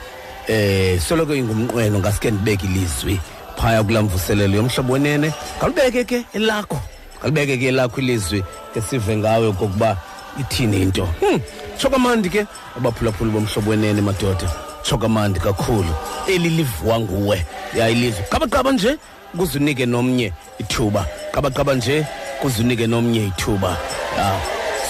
[0.48, 3.20] eh soloko ingumnqweno ngasike ndibeke ilizwi
[3.56, 5.32] phaya kulamvuselelo yomhlobo wenene.
[5.60, 6.80] Kalibeke ke elakho.
[7.22, 8.42] Kalibeke ke elakho ilizwi
[8.74, 9.96] ke sive ngawe kokuba
[10.40, 11.06] ithini into.
[11.06, 11.38] Hmm,
[11.78, 14.50] chokamandi ke abaphulaphuli bomhlobo wenene madoda.
[14.82, 15.94] Chokamandi kakhulu.
[16.26, 17.46] Eli livwa nguwe.
[17.76, 18.22] Yayilizwe.
[18.30, 18.98] Qabaqaba nje
[19.36, 21.06] kuzunike nomnye ithuba.
[21.32, 22.06] Qabaqaba nje
[22.42, 23.76] kuzunike nomnye ithuba.
[24.16, 24.40] Ya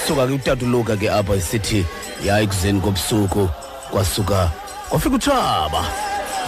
[0.06, 1.84] suka ke utata luka ke apha isithi
[2.24, 3.48] ya ekuzeni kobusuku
[3.90, 4.50] kwasuka
[4.88, 5.84] kwafika utshaba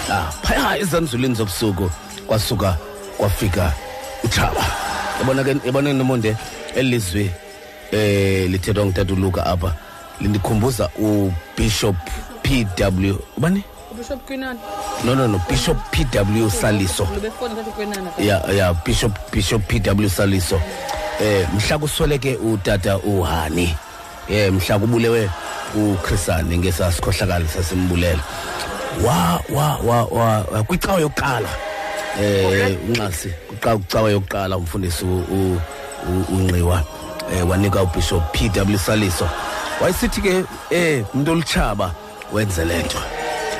[0.09, 1.90] ya phaya ezanzulwini zobusuku
[2.26, 2.76] kwasuka
[3.18, 3.72] kwafika
[4.24, 4.64] utshaba
[5.18, 6.37] yabona ke yabona nomonde
[6.74, 7.31] elizwi
[7.92, 9.74] eh lithethwa ngutata luka apha
[10.20, 11.96] lindikhumbuza ubishop
[12.42, 13.64] PW ubani?
[14.03, 14.59] Ubishop kwinani
[15.05, 17.07] no no no bishop PW Saliso.
[18.19, 20.61] Ya ya bishop bishop PW Saliso.
[21.21, 23.77] Eh mhla kusweleke utata uHani.
[24.29, 25.31] Eh mhla kubulewe
[25.75, 28.23] uChrisane ngesasikhohlakala sasimbulela.
[29.05, 31.49] Wa wa wa wa kwicawa yokuqala.
[32.21, 35.61] Eh unxasi kuqala kucawa yokuqala umfundisi u-
[36.33, 36.83] unqiwa.
[37.37, 39.29] Eh wanika ubishop PW Saliso.
[39.81, 41.95] Wayesithi ke eh umuntu oluchaba
[42.33, 42.99] wenze lento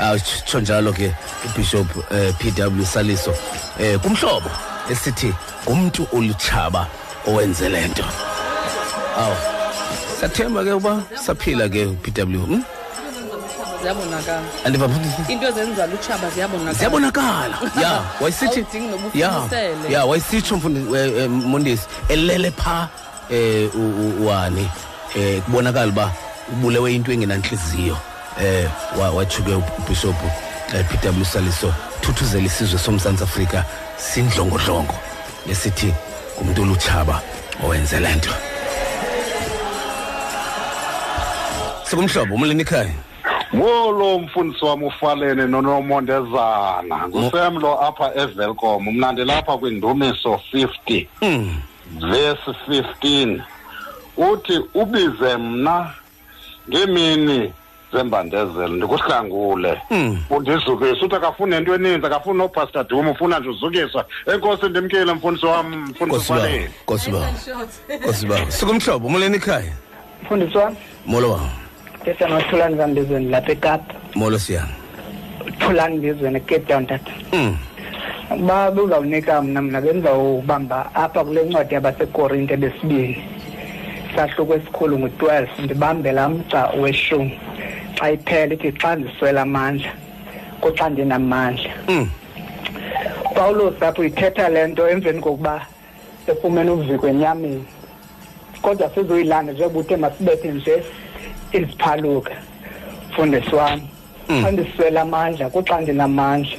[0.03, 1.15] awutsho njalo ke
[1.47, 3.35] ubishop eh, PW Saliso
[3.81, 4.51] eh kumhlobo
[4.91, 5.35] esithi
[5.69, 6.87] ngumuntu oluchaba
[7.27, 8.05] owenze lento
[9.19, 9.33] aw
[10.21, 12.63] sathemba ke uba saphila ke PW hm?
[13.83, 14.43] Ziyabonakala.
[15.29, 16.79] Into ezenza lutshaba ziyabonakala.
[16.79, 17.57] Ziyabonakala.
[17.83, 18.65] Ya wayisithi
[19.15, 19.43] ya
[19.91, 20.55] ya wayisitsho
[20.97, 22.89] eh, mondesi elele pha
[23.31, 23.79] eh u-
[24.23, 24.69] u- wani
[25.17, 26.13] eh kubonakala uba
[26.53, 27.97] ubulewe into engenanhliziyo.
[28.41, 28.69] Eh
[28.99, 30.17] wa- watsho ke ubishop
[30.75, 33.65] eh, PW Saliso thuthuzela isizwe somzantsi Afrika
[33.97, 34.95] sindlongodlongo
[35.51, 35.95] esithi
[36.39, 37.21] ngumuntu olutshaba
[37.65, 38.31] owenze lento
[41.85, 42.91] sikumhlobo umleni ekhaya
[43.53, 47.09] Wolo mfundisi wami ufalene nonomondezana.
[47.09, 51.57] Ngusemlo apha evelcom mna ndilapha kwindumiso 50 mm
[52.11, 53.41] verse 15
[54.17, 55.91] uthi ubize mna
[56.69, 57.53] ngemini
[57.93, 58.69] zembandezelo.
[58.69, 60.19] Ndikuhlangule Mm.
[60.31, 64.05] undizukise uthi akafuni nento eninzi akafuni nopastor dum ufuna nje uzukisa.
[64.35, 67.29] Enkosi ndimkile mfundisi wam mfundisi Nkosi baba ufalene Nkosi baba
[67.97, 68.51] Nkosi baba.
[68.51, 69.73] sikumhlobo umleni ekhaya?
[70.23, 70.77] Mfundisi wami
[71.07, 71.49] molo wam
[72.03, 73.95] ndisemathulani zambizweni lapha ekapa.
[74.15, 74.69] Molo siyana
[75.59, 77.13] thulani mbizweni ecape town tata.
[77.33, 77.57] Mm
[78.39, 83.25] uba buzawunika mna mna bendizawubamba apha kule ncwadi yabasekorinte besibini.
[84.17, 87.39] Sahluko esikhulu ngu-twelve ndibambela mgca weshumi.
[88.03, 89.93] Xa iphela ithi xa ndiswela amandla
[90.61, 92.09] kuxa ndinamandla mm
[93.31, 95.67] upawulos apho ithetha le nto emveni kokuba
[96.27, 97.65] efumene uviko enyameni.
[98.63, 100.83] Kodwa sizoyilanda njengoba uthe masibethe nje
[101.53, 102.35] iziphaluka.
[103.11, 103.89] Mfundisi wami
[104.29, 104.43] Mm.
[104.45, 106.57] xa ndiswela amandla kuxa ndinamandla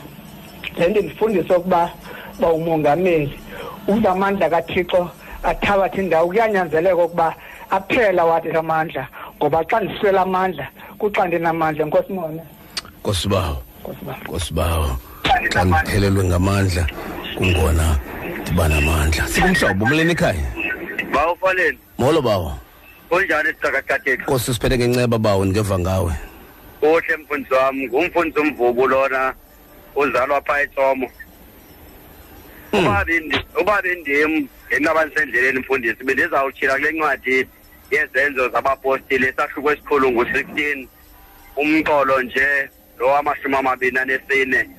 [0.78, 1.92] le nto ndifundisa ukuba
[2.40, 3.40] uba umongameli
[3.88, 5.10] ukuba amandla kathixo
[5.44, 6.28] athabatha indawo.
[6.28, 7.36] Kuyanyanzeleka ukuba
[7.70, 9.08] aphela wathi amandla
[9.44, 10.68] ngoba xa ndiswela amandla
[11.00, 12.42] kuxa ndinamandla nkosi mone
[13.00, 14.98] Nkosi baba nkosi baba Nkosi baba
[15.52, 16.88] xa ngiphelelwe ngamandla
[17.36, 18.00] kungona
[18.42, 19.28] ndiba namandla.
[19.28, 20.48] Sikumhlobo umleni ekhaya?
[21.12, 22.52] Bawufaleni molo bawo.
[23.10, 26.14] Kunjani isicakacathethu Nkosi siphethe ngenceba bawo ndingeva ngawe.
[26.80, 29.34] Kuhle mfundisi wami ngumfundisi umvubu lona
[29.96, 31.08] uzalwa phaa etsomo.
[32.74, 37.48] Uba bendi- uba bendim ngenqabani sendleleni mfundisi bendizawutshila kule ncwadi.
[37.92, 40.88] Yezenzo zabapostile esahluko esikhulu ngu-sixteen
[41.58, 42.70] umqolo nje
[43.00, 44.70] lo wamashumi amabini anesine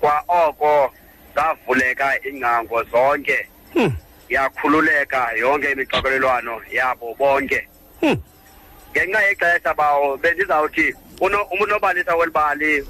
[0.00, 0.92] kwa oko
[1.34, 3.48] zavuleka iingcango zonke.
[3.74, 3.92] Hmm.
[4.28, 7.68] yakhululeka yonke imixokelelwano yabo bonke.
[8.00, 8.16] Hmm.
[8.92, 12.84] ngenxa yexesha bawo bendizawuthi uno- unobalisa welibali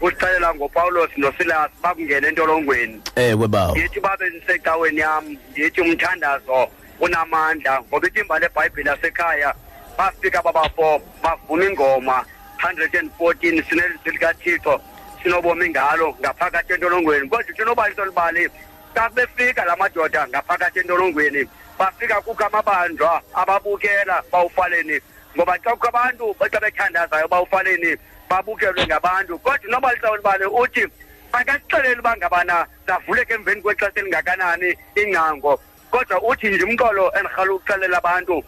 [0.00, 3.00] usixelela ngopawulos nosilas bakungena entolongweni.
[3.16, 3.72] Ewe bawo.
[3.76, 6.68] Ndithi babe ndisecaweni yam ndithi umthandazo
[7.00, 9.54] unamandla ngoba itimba lebhayibhile yasekhaya
[9.98, 12.24] bafika babafo bavuma ingoma.
[12.58, 14.80] 114 sinelizwi likathixo
[15.22, 17.28] sinobomi ngalo ngaphakathi entolongweni.
[17.28, 18.48] Kodwa uthi unobaliso libali
[18.94, 25.00] xa befika la madoda ngaphakathi entolongweni bafika kukho amabanjwa ababukela bawufaleni.
[25.36, 27.96] Ngoba xa kukho abantu xa bethandazayo bawufaleni
[28.28, 29.38] babukelwe ngabantu.
[29.38, 30.86] Kodwa unobalisa ulibali uthi
[31.32, 38.44] akasixeleli uba ngabana zavuleka emveni kwexesha elingakanani ingcango kodwa uthi nje umqolo endirhala ukuxelela abantu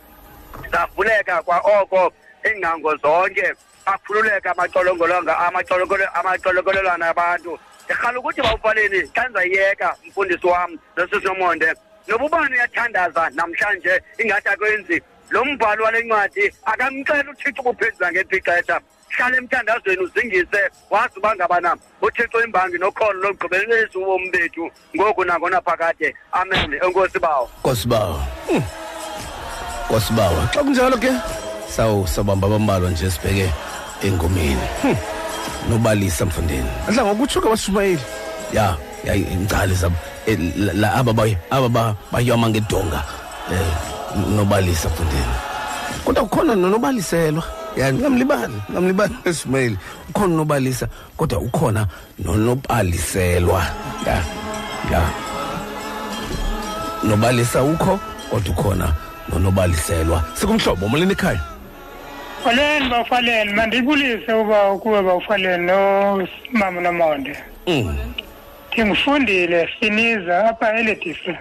[0.72, 2.12] zavuleka kwa oko
[2.46, 3.46] iingcango zonke
[3.86, 7.58] akhululeka amaxolongolonga amaxolongolo- amaxolongolelwana abantu.
[7.84, 11.74] Ndirhala ukuthi bawufaleni xa ndizayiyeka mfundisi wam nosisimonde
[12.08, 18.80] noba ubani uyathandaza namhlanje ingathi akwenzi lo mbhalo wale ncwadi akamxela uthixo ukuphendula ngephi ixesha.
[19.16, 26.14] Hlala emthandazweni uzingise wazi uba ngabana uthixo imbangi nokholo lomgqibelelisi ubomi bethu ngoku nangona phakade.
[26.32, 26.74] Amen.
[26.84, 27.50] Enkosi bawo.
[27.60, 28.20] Nkosi bawo.
[28.48, 28.62] Hmm.
[29.86, 31.10] Nkosi bawo xa kunjalo ke
[31.68, 33.50] sawu sabamba abambalwa nje sibheke
[34.02, 34.66] engomeni.
[34.82, 34.96] Hmm.
[35.70, 38.00] nobalisa mfundeni adla ngokutsho kabashumayeli
[38.52, 39.94] ya ya ingcali zabo
[40.26, 43.04] eh, la- la aba bay aba ba- bayoma ngedonga
[43.52, 43.72] eh
[44.36, 45.34] nobalisa mfundeni
[46.04, 47.44] kodwa kukhona nonobaliselwa
[47.76, 49.78] ya ngamlibali ngamlibali eshumayeli
[50.10, 51.86] ukhona nobalisa kodwa ukhona
[52.18, 53.66] nonobaliselwa.
[54.06, 54.24] Ya
[54.92, 55.10] ya.
[57.04, 57.98] Nobalisa ukho
[58.30, 58.92] kodwa ukhona
[59.28, 60.24] nonobaliselwa.
[60.34, 61.40] Sikumhlobo umleni ekhaya?
[62.44, 67.98] Faleni bawufaleni mandibulise uba kuwe bawufaleni nomama nomonde Mm.
[68.72, 71.38] ndingufundile siniza apha eledisa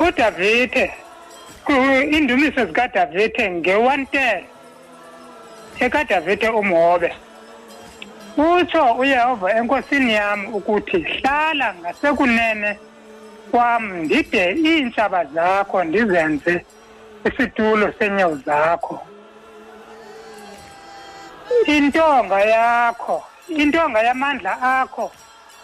[0.00, 0.90] udavide.
[1.68, 4.44] Ku- iindumiso zikadavide nge-one ten
[5.80, 7.12] ekadavide umhobe.
[8.36, 12.78] Utsho uyehova enkosini yam ukuthi hlala ngasekunene
[13.50, 16.64] kwam ndide iintshaba zakho ndizenze
[17.28, 18.96] isitulo seenyawo zakho.
[21.66, 25.12] Intonga yakho intonga yamandla akho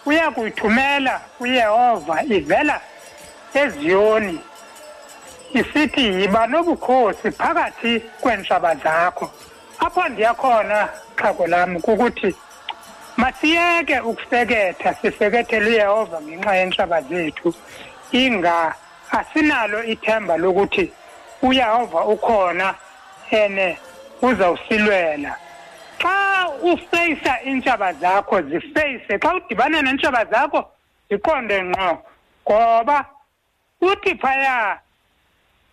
[0.05, 2.81] uya kuyithumela uyehova ivela
[3.53, 4.39] eziyoni.
[5.59, 9.31] Isithi yiba nobukhosi phakathi kweentshaba zakho.
[9.79, 12.35] Apho ndiyakhona xhego lam kukuthi
[13.17, 17.53] masiyeke ukuseketha sisekethele uyehova ngenxa yeentshaba zethu.
[18.11, 18.75] Inga
[19.11, 20.91] asinalo ithemba lokuthi
[21.41, 22.75] uyehova ukhona
[23.31, 23.77] ene
[24.21, 25.35] uzawusilwela.
[26.01, 29.19] Xa ufeyisa iintshaba zakho zifeyise.
[29.19, 30.65] Xa udibana neentshaba zakho
[31.09, 31.97] ziqonde ngqo
[32.43, 33.05] ngoba
[33.81, 34.79] uthi phaya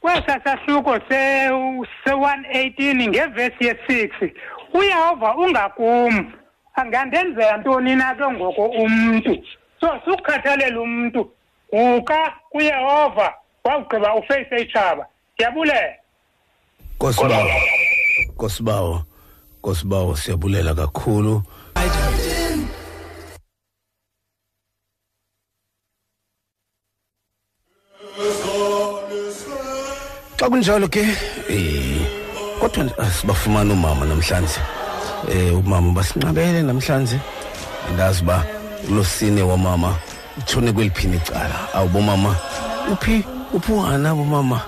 [0.03, 4.31] kwesa sahluko se-118 ngevesi ye-6
[4.75, 6.33] uyehova ungakum.
[6.75, 9.45] Angandenzela ntoni na ke ngoko umntu?
[9.81, 11.31] So sukukhathalela umntu.
[11.73, 13.35] Guka kuyehova
[13.65, 15.07] wawugqiba ufeyise itshaba.
[15.35, 15.95] Ndiyabulela.
[16.97, 17.51] Nkosibawo.
[18.35, 19.03] Nkosibawo.
[19.59, 21.43] Nkosibawo siyabulela kakhulu.
[30.43, 31.07] Xa kunjalo ke
[31.49, 32.03] eh
[32.59, 34.59] kodwa nje asibafumana umama namhlanje.
[35.31, 37.17] Eh umama basinqabele namhlanje.
[37.95, 38.43] Ndazi ba
[38.91, 39.95] losine wamama
[40.39, 41.55] utshone kweliphini icala.
[41.75, 42.35] Awubomama
[42.93, 43.25] uphi
[43.55, 44.61] uphi wana bomama?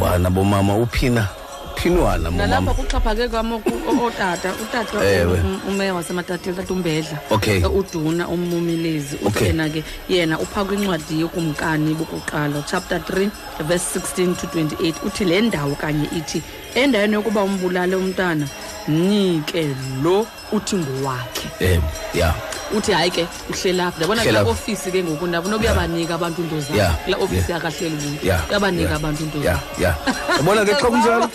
[0.00, 1.28] Wana bomama uphina
[1.76, 2.74] phinwana nalapha mama.
[2.74, 5.40] kuxhaphake kwam oku- o- otata utata Ewe.
[5.40, 7.64] um- umeya wasematatile tata umbedla Okay.
[7.64, 9.46] uduna ummumilezi uthi Okay.
[9.46, 13.30] yena ke yena upha kwincwadi yokumkani bokuqala chapter 3
[13.68, 16.42] verse 16 to 28 uthi le ndawo kanye ithi
[16.74, 18.48] endaweni yokuba umbulale umntana
[18.88, 19.68] mnike
[20.02, 21.80] lo uthi ngowakhe Eh
[22.14, 22.34] yeah.
[22.74, 24.60] Uthi hayi ke uhlelapha ndabona Hlela kula apha.
[24.62, 27.50] ofisi ke ngoku ndabona kuyabanika abantu into zabo Yeah, kula ofisi yeah.
[27.50, 28.40] yakahleli buntu Yeah.
[28.50, 29.94] uyabanika yeah, abantu into Yeah, zabo yeah.
[30.36, 31.30] Yabona ke xa kunjalo.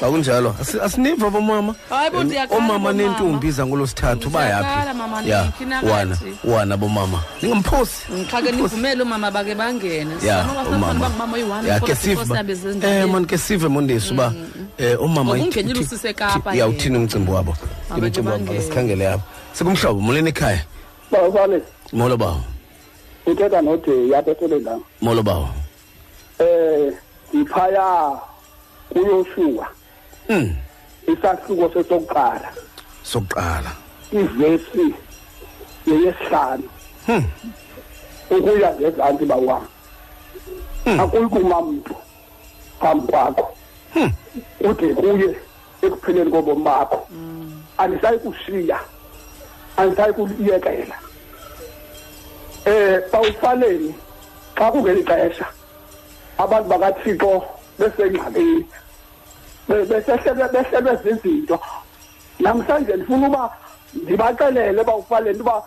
[0.00, 1.74] Xa kunjalo asi- asiniva bomama.
[1.90, 2.92] Hayi bo, Em, ndiyakhala Omama bomama.
[2.92, 4.98] nentombi zangoLosithathu Ndiyakhala, bayaphi?
[4.98, 5.46] mama, Yeah.
[5.46, 5.90] niphi nakathi?
[5.92, 7.18] Wana, wana bomama.
[7.42, 8.02] Ningamphosi.
[8.30, 11.34] xa ke nivumele umama bake bangene Yeah, umama umama.
[11.34, 12.20] oyi-one Yeah, ke sive.
[12.82, 14.32] Eh man ke sive mondesi uba
[14.78, 16.78] eh umama Ngokungenile uthi- usise Kapa uthi- Yeah, yena.
[16.78, 17.54] uthini umcimbi wabo?
[17.90, 18.62] Abeke Umcimbi wabo bangene.
[18.64, 19.22] sikhangele apha.
[19.54, 20.60] Sikumhlobo molweni ekhaya.
[21.10, 22.40] bawubale Molo bawo.
[23.26, 25.48] uthetha nodeyi apha etolendanga Molo bawo.
[26.38, 26.92] eh
[27.32, 28.18] ndiphaya
[28.92, 29.66] kuyoshuka
[30.28, 30.56] Mm.
[31.06, 32.50] isahluko sesokuqala
[33.02, 33.70] Sokuqala.
[34.12, 34.94] ivesi
[35.86, 36.68] yeyesihlanu
[37.06, 37.24] Hmm.
[38.30, 39.64] ukuya ngezantsi bawam
[40.98, 41.94] akuyi kuma mntu
[42.80, 43.46] phambi kwakho
[44.60, 45.36] ude kuye
[45.82, 47.06] ekupheleni kobomi bakho
[47.78, 48.78] andisayi kushiya
[49.76, 50.96] andisayi kuliyekela
[52.64, 53.94] eh bawufaleni
[54.56, 55.46] xa kungeli xesha
[56.38, 57.42] abantu bakathixo
[57.78, 58.66] besengxakini
[59.68, 61.58] Be- besehlelwe behlelwe zizinto.
[62.40, 63.50] Namhlanje ndifuna uba
[63.94, 65.62] ndibaxelele bawufaleni uba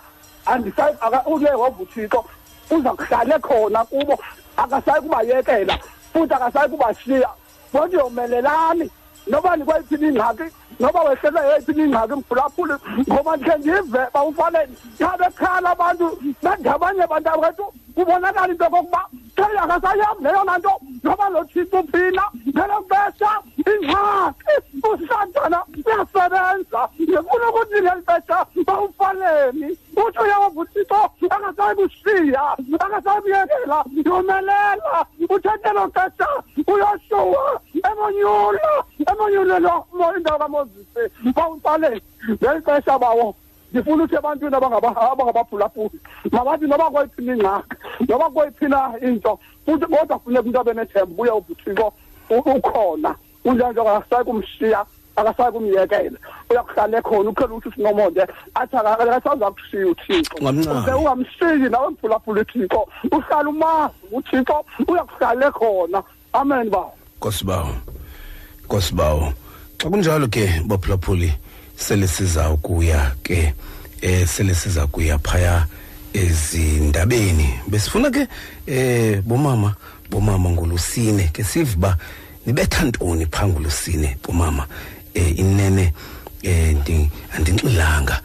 [1.26, 2.26] uyehova uthixo
[2.72, 4.20] uza kuhlale khona kubo.
[4.58, 5.78] Akasayi kubayekela
[6.14, 7.30] futhi akasayi kubashiya.
[7.74, 8.90] Bonke yomelelani
[9.28, 10.44] noba nikweyiphi ingxaki?
[10.80, 12.76] Noba wehlelwe yeyiphi ingxaki mphulaphuli
[13.10, 16.06] ngoba ndikhe ndive bawufaleni xa bekhala abantu
[16.44, 17.66] bendabanye abantu akwethu
[17.96, 19.02] kubonakala into kokuba
[19.38, 20.74] qela akasayazi leyona nto
[21.04, 23.32] noba lo thixo uphila ngelo xesha
[23.72, 24.54] ingxaki
[24.90, 29.70] usatana uyasebenza ndifuna ukuthi ngeli xesha bawufaleni
[30.02, 31.02] uthi uyehova uthixo
[31.36, 32.44] akasayi kushiya
[32.86, 36.28] akasayi kuyekela yomelela uthethe lo xesha
[36.72, 38.70] uyoshuwa emonyulo
[39.12, 39.74] emonyulelo
[40.18, 41.04] indawo kamozisi
[41.36, 43.36] bawufaleni ngeli xesha bawo
[43.72, 46.00] ndifuna uthi ebantwini abangaba- abangabaphulaphuli
[46.32, 47.76] mabathi noba kweyiphi ingxaki
[48.10, 51.94] noba kweyiphi na into futhi kodwa funeka umntu abe nethemba ubuye ubuthixo
[52.30, 53.16] u- ukhona.
[53.46, 56.18] Unjenjengo akasayi kumshiya akasayi kumyekela.
[56.50, 58.22] Uyakuhlala ekhona ukhela ukuthi usinomonde
[58.56, 60.36] athi aka- akasaza kushiya uthixo.
[60.42, 60.80] Ngamncane.
[60.80, 62.82] uze ungamshiyi nawe mphulaphula uthixo.
[63.12, 66.04] Uhlala umazi uthixo uyakuhlala ekhona.
[66.34, 66.94] Amen bawo.
[67.18, 67.72] Nkosibawo.
[68.66, 69.34] Nkosibawo.
[69.78, 71.32] Xa kunjalo ke baphulaphuli
[71.78, 73.54] sele siza ukuya ke
[74.02, 75.66] eh sele siza kuya phaya
[76.14, 77.50] ezindabeni.
[77.68, 78.28] Besifuna ke
[78.68, 79.76] eh bomama
[80.10, 81.98] bomama ngolusine ke siva
[82.46, 84.68] nibetha ntoni phangulusine bomama
[85.14, 85.94] eh inene
[86.44, 88.22] eh ndi andinxilanga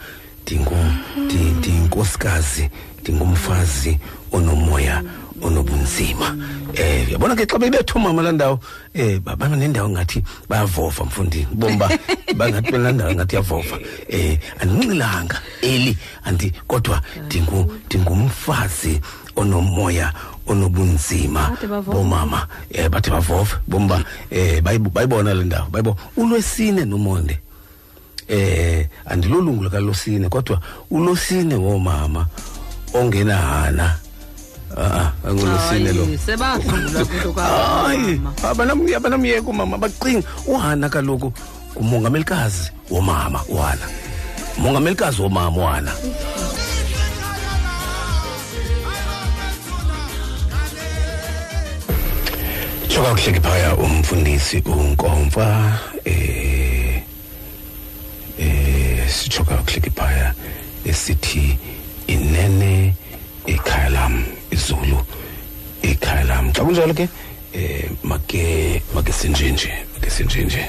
[0.46, 0.74] ndingu
[1.16, 2.70] ndi- ndinkosikazi
[3.02, 3.98] ndingumfazi
[4.32, 5.02] onomoya
[5.42, 6.36] onobunzima
[6.74, 8.60] eh uyabona ke xa bebetha umama laa ndawo
[8.94, 11.90] eh baba nendawo ngathi bayavova mfundini bomba
[12.38, 13.76] bangathi laa ndawo ngathi yavova
[14.08, 19.00] eh andinxilanga eli andi kodwa ndingu ndingumfazi
[19.36, 20.12] onomoya
[20.46, 21.56] onobunzima.
[21.86, 23.60] Bomama eh bathi bavova.
[23.66, 27.38] Bomba eh bayibo- bayibona le ndawo bayibo ulwesine nomonde.
[28.28, 32.26] Eh andilolungu lakalosine kodwa ulosine womama
[32.94, 34.01] ongenahana.
[34.76, 36.04] Ah angolosine lo.
[36.04, 39.78] Hayi, sebadlula into hayi kamama abanamyeka abanamyeka umama.
[39.78, 41.32] Bacinga uhana kaloku
[41.76, 43.86] ngumongamelikazi womama uhana.
[44.58, 45.92] Umongamelikazi womama uhana.
[52.88, 57.02] Shoka kuhleki phaya umfundisi unkomfa eh
[58.38, 60.34] eh sichoka kuhleki phaya
[60.84, 61.58] esithi
[62.06, 62.94] inene
[63.46, 64.24] ekhaya lam.
[64.52, 64.98] Izulu
[65.82, 67.08] ekhaya lam xa kunjalo ke?
[67.54, 70.68] Eh make make sinjinje make sinjinje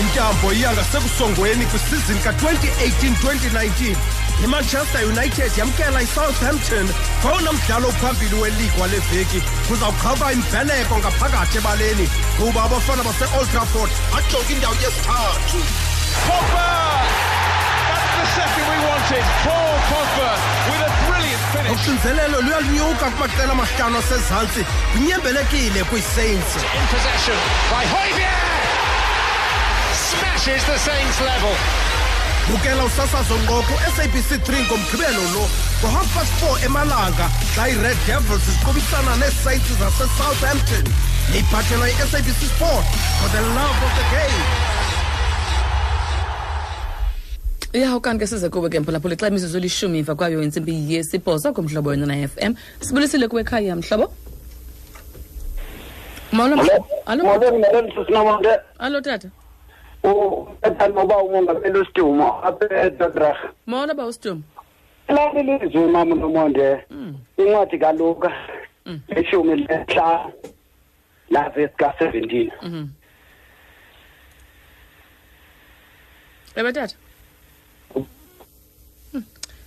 [0.00, 3.96] intambo iya ngasekusongweni kwisizini ka-2018-2019
[4.44, 6.88] imanchester united yamkela isouthampton.
[7.22, 12.08] Ngowona mdlalo uphambili weligi wale veki kuzawuqhawuka imbeleko ngaphakathi ebaleni.
[12.36, 15.58] Kuba abafana base-old trafford bajonga indawo yesithathu.
[16.26, 16.66] Pogba!
[17.86, 19.24] That's the second we wanted.
[19.46, 20.30] Paul Pogba
[20.66, 21.03] with a brilliant
[21.54, 21.72] finish.
[21.72, 22.38] uxinzelelo
[23.00, 27.38] kumaqela amahlanu asezantsi kunyembelekile kwisaints In possession
[27.70, 28.38] by Hoybier!
[30.08, 31.56] Smashes the Saints level.
[32.50, 35.44] bukela usasazo ngqo ku-sabc 3 ngomgqibelo lo
[35.80, 40.84] ngo-half past 4 emalanga xa i-red devils ziqubisana neesaints zasesouthampton
[41.30, 42.86] neyiphathelwa yi-sabc sport
[43.18, 44.73] for the love of the game
[47.74, 51.90] ya ukanti ke size kuwe ke mphulaphula xa imizuzu elishumi emva kwayo intsimbi yesibhozo kumhlobo
[51.90, 54.12] wena na FM sibulisile kuwe ekhaya mhlobo
[56.32, 56.86] Molo mhlobo.
[57.06, 57.24] Alo.
[57.24, 58.58] Molweni sisinamonde.
[58.78, 59.28] Alo tata.
[60.02, 63.36] Uthanda ngoba umongameli uSidumo apha eDodrag.
[63.66, 64.42] Molo ba uStum.
[65.08, 66.84] Lali lizwe mama nomonde.
[67.36, 68.32] Incwadi kaLuka
[69.08, 70.32] eshumi lenhlanu
[71.30, 72.50] la verse ka-17.
[72.62, 72.88] Mhm.
[76.56, 76.96] Eba tata.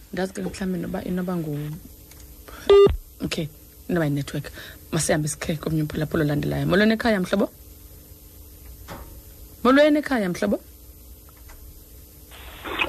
[0.07, 0.13] Hmm.
[0.13, 1.59] Ndazi ke mhlawumbe noba inoba ngu
[3.25, 3.47] Okay,
[3.89, 4.51] inoba yi-network.
[4.91, 6.65] Masihambe sikhe komnye umphulaphula olandelayo.
[6.65, 7.49] Molweni ekhaya mhlobo.
[9.63, 10.59] Molweni ekhaya mhlobo.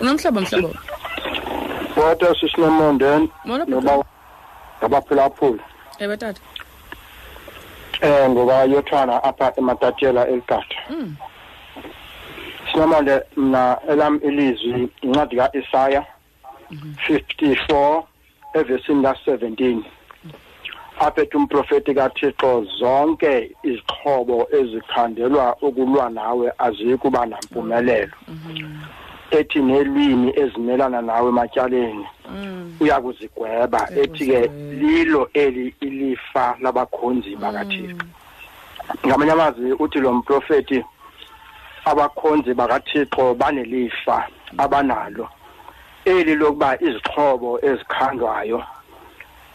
[0.01, 0.75] Unomhlobo mhlobo.
[1.95, 3.29] kodwa sisinomonde
[4.81, 5.63] ngabaphulaphula
[5.99, 6.41] Eba tata.
[8.01, 11.17] eh ngoba yothana apha ematatela eligada Mm.
[12.73, 16.07] sinomonde mna elam ilizwi incwadi ka-isaya
[16.71, 18.03] 54
[18.55, 19.83] evesini la-17
[21.01, 28.13] apha ethi umprofeti kathixo zonke izixhobo ezikhandelwa ukulwa nawe aziyi kuba nampumelelo.
[29.31, 32.07] Ethi neelwimi ezimelana nawe ematyaleni
[32.81, 33.89] uya kuzigweba.
[33.97, 34.41] Ethi ke
[34.81, 38.07] lilo eli ilifa labakhonzi bakathixo.
[39.07, 40.85] Ngamanye amazwi uthi lo mprofeti
[41.85, 45.29] abakhonzi bakathixo banelifa abanalo.
[46.09, 48.61] Eli lokuba izixhobo ezikhandwayo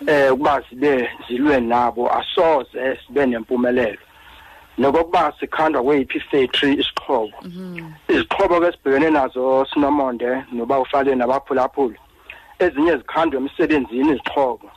[0.08, 4.04] eh ukuba zibe zilwe nabo asoze sibe nempumelelo.
[4.78, 7.38] Nokokuba sikhandwa kweyiphi factory isixhobo.
[8.10, 11.98] Izixhobo ke sibhekene nazo sinomonde noba ufale nabaphulaphula
[12.60, 14.68] ezinye zikhandwa emsebenzini izixhobo.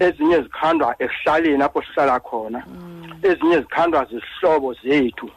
[0.00, 2.60] Ezinye zikhandwa ekuhlaleni apho sihlala khona.
[3.22, 5.30] Ezinye zikhandwa zizihlobo zethu.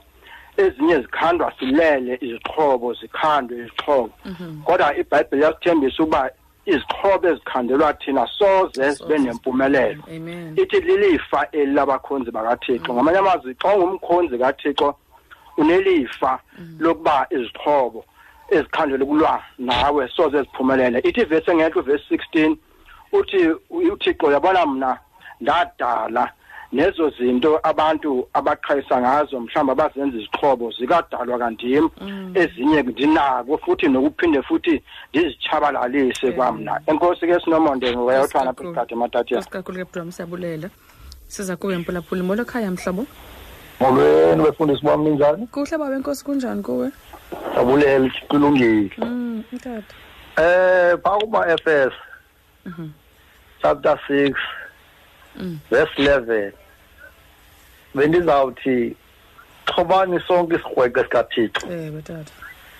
[0.57, 4.13] Ezinye zikhandwa silele izixhobo zikhandwe izixhobo.
[4.65, 6.29] Kodwa ibhayibhile yasithembisa ukuba
[6.65, 10.03] izixhobo ezikhandelwa thina soze zibe nempumelelo.
[10.15, 10.53] Amen.
[10.57, 14.95] ithi lilifa eli labakhonzi bakathixo ngamanye amazwi xa ungumkhonzi kathixo
[15.57, 16.39] unelifa
[16.79, 18.05] lokuba izixhobo
[18.49, 20.99] ezikhandelwe kulwa nawe soze ziphumelele.
[20.99, 22.55] Ithi ivesi engentla uvesi 16
[23.11, 24.97] uthi uthixo uyabona mna
[25.41, 26.31] ndadala
[26.71, 31.89] nezo zinto abantu abaqhayisa ngazo mhlawumbe abazenza izixhobo zikadalwa kandim
[32.33, 39.77] ezinye ndinako futhi nokuphinde futhi ndizitshabalalise kwamna enkosi ke sinomonde ngokuyayothana apha esikhathi ematatiyana Sikakhulu
[39.77, 40.69] ke bro siyabulela.
[41.27, 43.05] Siza kuwe mphulaphula molo ekhaya mhlobo.
[43.79, 46.91] molweni befundisi bami ninjani Kuhle baba enkosi kunjani kuwe?
[47.55, 49.95] jabulela kulungile Mm, tata.
[50.37, 51.93] eh phaa kuma-fs
[52.65, 52.89] Mhm.
[53.61, 54.35] chapter six
[55.35, 55.59] Mm.
[55.71, 56.51] verse eleven
[57.95, 58.95] bendizawuthi
[59.65, 61.67] xhobani sonke isigweke sikathixo.
[61.71, 62.31] Ewe tata.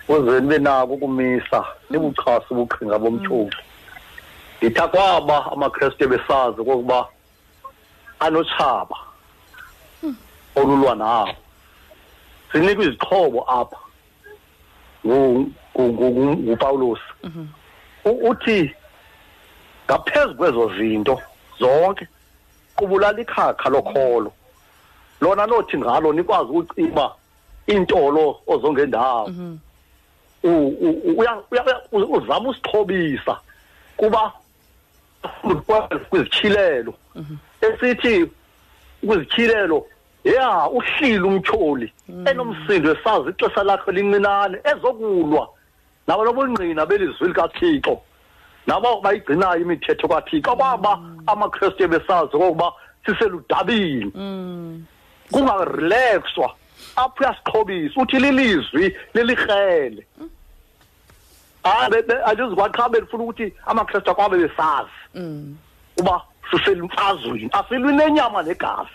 [0.07, 3.55] ukuze nibe nako ukumisa nibuchasa ubuqhinga bomtsholi.
[4.61, 7.07] Nditha kwaba amakrestu besazi okokuba
[8.19, 8.97] anotshaba
[10.55, 11.33] olulwa nawo.
[12.51, 13.77] Sinikwa izixhobo apha
[15.05, 16.99] ngu- ngu- ngu- ngupawulos
[18.05, 18.75] U- uthi
[19.85, 21.21] ngaphezu kwezo zinto
[21.59, 22.07] zonke
[22.75, 24.33] qubulala ikhakha lokholo.
[25.21, 27.11] Lona nothi ngalo nikwazi ukucima
[27.69, 29.29] iintolo ozongendawo.
[30.43, 31.43] Uya-
[31.91, 33.37] uzama usixhobisa
[33.97, 34.31] kuba
[36.09, 36.93] kwizityhilelo
[37.61, 38.31] esithi
[39.07, 39.85] kwizityhilelo
[40.23, 41.93] ya uhlile umtyholi.
[42.25, 45.47] Enomsindo esazi ixesha lakhe lincinane ezokulwa.
[46.07, 48.01] Nabo nobungqina belizwi likathixo
[48.67, 50.55] nabo bayigcinayo imithetho kathixo.
[50.55, 52.73] Kwaba amakrestu besazi okokuba
[53.05, 54.11] siseludabini
[55.31, 56.55] kungarelaxwa
[56.95, 60.05] apho uyasixhobisa uthi lilizwi lilikrele
[61.63, 64.97] hayi andizikwaqha bendifuna ukuthi amakrestu akwabe besazi.
[65.97, 66.21] Uba
[66.51, 68.89] siselimfazweni asilwi nenyama negazi.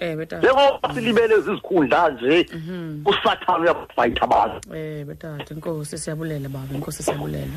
[0.00, 2.46] Ewe tata njengoba silibele zizikhundla nje
[3.04, 4.74] usathane uyabafayitha abantu.
[4.76, 7.56] Ewe tata inkosi siyabulela baba inkosi siyabulela.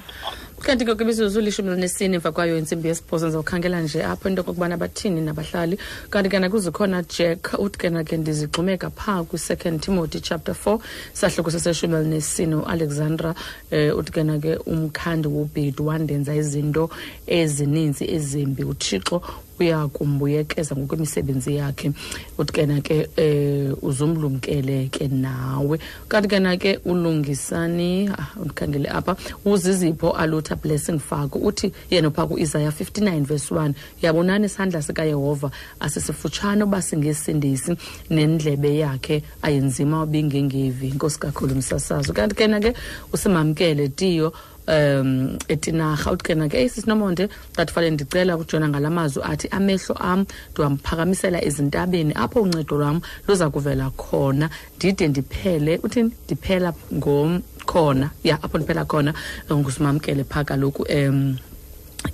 [0.60, 5.22] Kanti ke kwimizuzu lishumi linesine emva kwayo intsimbi yesibhozo ndizawukhangela nje apho into okokubana bathini
[5.22, 5.80] nabahlali.
[6.10, 10.80] Kanti ke nakuzikhona jack uthi ke nake ndizigxumeka phaa kwi-second timothy chapter 4
[11.14, 13.36] sahluko seseshumi elinesine ualexandra
[13.72, 16.90] um uthi ke nake umkhandi wobhedu wandenza izinto
[17.28, 18.64] ezininzi ezimbi.
[18.64, 19.22] Uthixo
[19.60, 21.92] uya kumbuyekeza ngokwemisebenzi yakhe
[22.38, 25.80] uthi ke nake um uzumlumkele ke nawe.
[26.08, 32.70] Kanti ke nake ulungisani ah, undikhangele apha uzizipho alutha blessing fako uthi yena phaa ku-isaya
[32.70, 37.76] 59 verse 1 yabonani isandla sikayehova asisifutshane uba singesindisi
[38.10, 40.88] nendlebe yakhe ayenzima ubingengevi.
[40.88, 42.74] Inkosi kakhulu umsasazo kanti ke nake
[43.14, 44.34] usimamkele tiyo
[44.70, 50.26] um etinarha uthi ke nake eyi sisinomonde tatufale ndicela ukujona ngala mazwi athi amehlo am
[50.52, 54.50] ndiwamphakamisela ezintabeni apho uncedo lwam luza kuvela khona.
[54.78, 56.12] Ndide ndiphele uthini?
[56.26, 59.14] Ndiphela ngomkhona ya apho ndiphela khona
[59.52, 61.38] ngusimamkele phaa kaloku um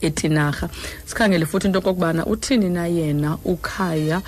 [0.02, 0.70] etinarha.
[1.06, 4.22] Sikhangele futhi into okokubana uthini na yena ukhaya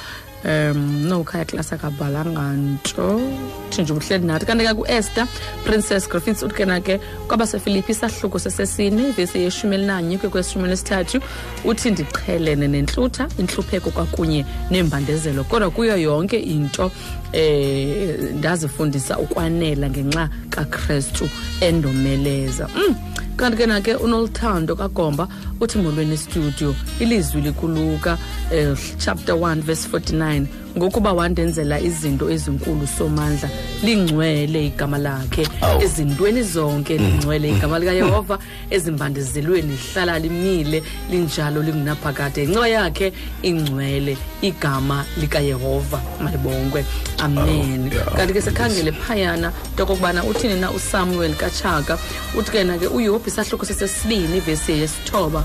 [0.47, 3.21] um no ukhaya klasi akabhalanga nto
[3.67, 4.45] uthi nje ubuhleli nathi.
[4.45, 5.27] Kanti ke ku-esther
[5.65, 11.19] princess griffins uthi ke kwabasefilipi isahluko sesesine ivesi yeshumi elinanye kwe kwesishumi elisithathu
[11.65, 16.91] uthi ndiqhelene nentlutha intlupheko kwakunye neembandezelo kodwa kuyo yonke into.
[17.33, 21.29] Eh ndazifundisa ukwanela ngenxa kakrestu
[21.61, 22.95] endomeleza mm.
[23.35, 25.27] kanti ke nake unoluthando kagomba
[25.59, 28.17] uthi molweni studio ilizwi likuluka
[28.51, 30.45] eh, chapter 1 verse 49
[30.77, 33.49] ngokuba wandenzela izinto ezinkulu somandla
[33.83, 35.47] lingcwele igama lakhe.
[35.81, 42.47] Ezintweni zonke lingcwele igama likayehova ezimbandezelweni lihlala limile linjalo lingunaphakade.
[42.47, 43.13] Ngenxa yakhe
[43.43, 46.85] ingcwele igama likayehova malibongwe
[47.19, 47.89] amen.
[48.15, 51.97] Kanti ke sikhangele phayana into okokubana uthini na usamuel katshaka.
[52.37, 55.43] Uthi ke na ke uyophi isahluko sesesibini ivesi yesithoba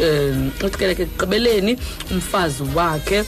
[0.00, 1.78] um uthi ke ke ekugqibeleni
[2.10, 3.24] umfazi wakhe.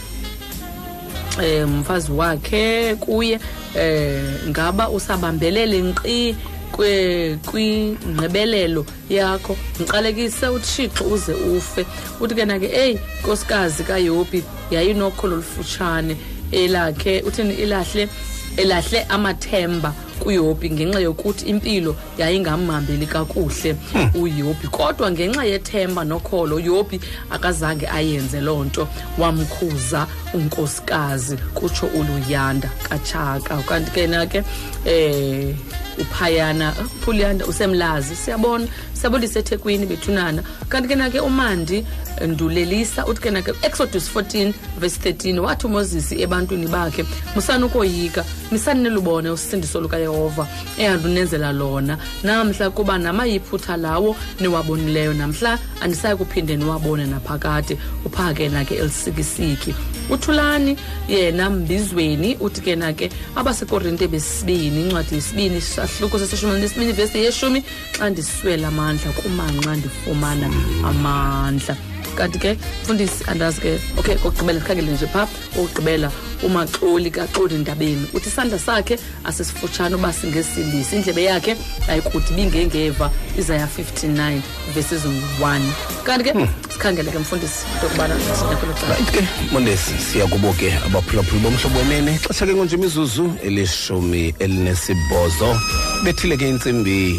[1.42, 3.38] Eh umfazi wakhe kuye
[3.76, 6.36] eh ngaba usabambelele nkqi
[6.72, 9.56] kwe- kwingqibelelo yakho.
[9.80, 11.86] Ngiqalekise uthixo uze ufe.
[12.20, 16.16] Uthi ke na-ke eyi nkosikazi kayobi yayinokholo olufutshane
[16.52, 18.08] elakhe uthini ilahle
[18.56, 23.76] elahle amathemba kuyobi ngenxa yokuthi impilo yayingamhambeli kakuhle
[24.14, 24.68] uyobi.
[24.70, 27.00] Kodwa ngenxa yethemba nokholo yobi
[27.30, 28.88] akazange ayenze loo nto.
[29.18, 34.44] Wamkhuza unkosikazi kutsho uluyanda katshaka kanti ke na-ke
[34.86, 35.54] eh
[35.98, 40.42] uphayana uphuliyanda usemlazi siyabona siyabonisa ethekwini bethunana.
[40.68, 41.86] Kanti ke na-ke umandi
[42.20, 47.04] eh, ndulelisa uthi ke na-ke exodus 14 verse 13 wathi umozisi ebantwini bakhe
[47.34, 50.46] musanukoyika misanilubone usindiso lukayehova
[50.78, 51.98] eyandunenzela lona.
[52.22, 57.78] Namhla kuba namayiphutha lawo niwabonileyo namhla andisayi kuphinde niwabone naphakade.
[58.04, 59.74] Uphake na-ke elisikisiki
[60.10, 60.76] uthulani
[61.08, 68.10] yena mbizweni uthi ke na-ke abasekorinte besibini incwadi yesibini sahluko seseshumi elinesibini vesi yeshumi xa
[68.10, 70.50] ndiswela amandla kumanxa ndifumana
[70.84, 71.93] amandla.
[72.14, 76.10] Kanti ke mfundisi andazi ke okay kokugqibela sikhangele nje phaa kokugqibela
[76.42, 81.56] umaxoli kaxoli ndabeni uthi isandla sakhe asisifutshane uba singesindisi indlebe yakhe
[81.88, 84.40] ayikuthi ibingengeva izaya 59
[84.74, 85.02] verses
[85.40, 85.60] 1
[86.04, 86.32] kanti ke
[86.72, 92.46] sikhangele ke mfundisi into yokubana sinyakwelo right ke mondesi siyakubo ke abaphulaphuli bomhlobo wenene xesha
[92.46, 95.56] ke ngonje imizuzu elishumi elinesibhozo.
[96.04, 97.16] Bethile ke intsimbi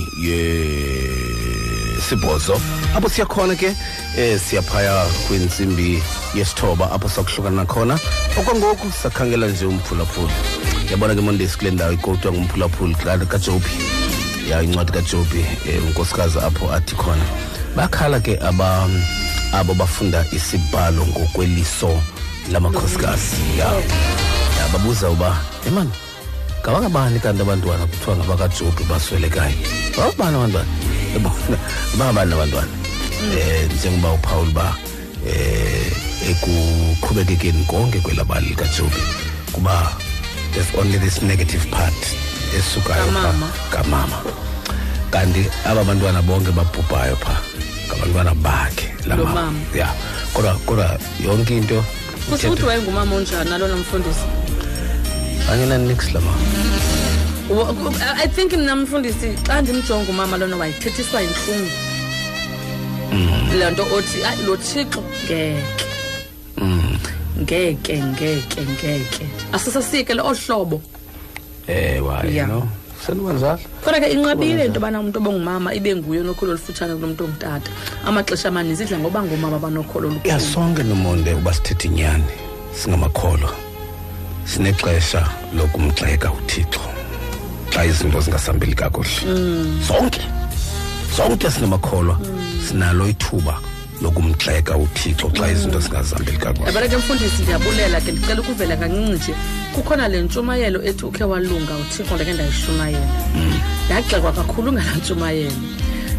[1.95, 2.59] yesibhozo
[2.95, 3.75] apho siyakhona ke
[4.17, 6.03] eh siyaphaya kwintsimbi
[6.35, 7.99] yesithoba apho sakuhlukana khona.
[8.39, 10.33] Okwangoku sakhangela nje umphulaphuli.
[10.91, 13.69] Yabona ke mondesi kule ndawo ikotwa ngumphulaphuli ka- kajobi
[14.49, 15.45] ya incwadi kajobi
[15.77, 17.23] um unkosikazi apho athi khona.
[17.75, 18.87] Bakhala ke aba
[19.53, 22.01] abo bafunda isibhalo ngokweliso
[22.51, 23.35] lamakhosikazi.
[23.59, 23.65] Ya
[24.59, 25.37] ya babuza uba
[25.67, 25.91] emani
[26.61, 29.55] ngabangabani kanti abantwana kuthiwa ngabakajobi baswelekayo?
[29.93, 30.65] Ngababani abantwana?
[31.15, 31.57] Ebona
[31.97, 32.71] bangabani abantwana
[33.37, 34.75] eh njengoba uPaul ba
[35.27, 35.91] eh
[36.31, 39.01] ekuqhubekekeni konke kwelabali likajobi
[39.51, 39.91] kuba
[40.53, 41.93] there's only this negative part
[42.57, 43.47] esukayo pha Kamama.
[43.69, 44.17] kamama.
[45.11, 47.35] Kanti aba bantwana bonke babhubhayo pha
[47.87, 49.41] ngabantwana bakhe la Lo mama.
[49.41, 49.59] mama.
[49.75, 49.89] ya
[50.33, 51.83] kodwa kodwa yonke into
[52.29, 54.19] kusho ukuthi wayengumama onjani nalona mfundisi?
[55.51, 56.37] Angenanix la mama.
[56.37, 57.34] Wa- ku-
[58.23, 61.71] i think mna mfundisi xa ndimjonga umama lona wayithethiswa yintlungu.
[63.59, 65.85] Le nto othi ayi lo thixo ngeke.
[67.39, 69.25] Ngeke ngeke ngeke.
[69.53, 70.81] Asisasike lo hlobo
[71.67, 72.35] ewa Yeah.
[72.35, 72.67] you know
[73.05, 77.71] senobanjalo kodwa ke inqabile into yobana umuntu obongumama ibe nguye onokholo olufutshane kulo mntu ongutata.
[78.05, 80.29] Amaxesha amaninzi idla ngoba ngoomama banokholo olukhulu.
[80.29, 82.23] Ya sonke nomonde uba sithethe inyani
[82.73, 83.51] singamakholwa
[84.45, 86.94] sinexesha lokumgxeka uthixo.
[87.75, 89.25] Xa izinto zingasambeli kakuhle.
[89.27, 89.81] Mm.
[89.87, 90.21] zonke
[91.15, 92.19] zonke singamakholwa
[92.67, 93.59] sinalo ithuba
[94.01, 96.67] lokumgxeka uthixo xa izinto zingazihambeli kakuhle.
[96.67, 99.33] Yabona ke mfundisi ndiyabulela ke ndicela ukuvela kancinci nje.
[99.75, 103.07] Kukhona le ntshumayelo ethi ukhe walunga uthixo ndake ndayishumayela.
[103.85, 105.61] Ndagxekwa kakhulu ngalaa ntshumayelo.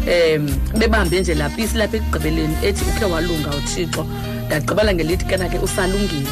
[0.07, 0.47] Um
[0.79, 4.05] bebambe nje laa pisi lapha ekugqibeleni ethi ukhe walunga uthixo.
[4.45, 6.29] Ndagqibela ngelithi kena ke usalungile.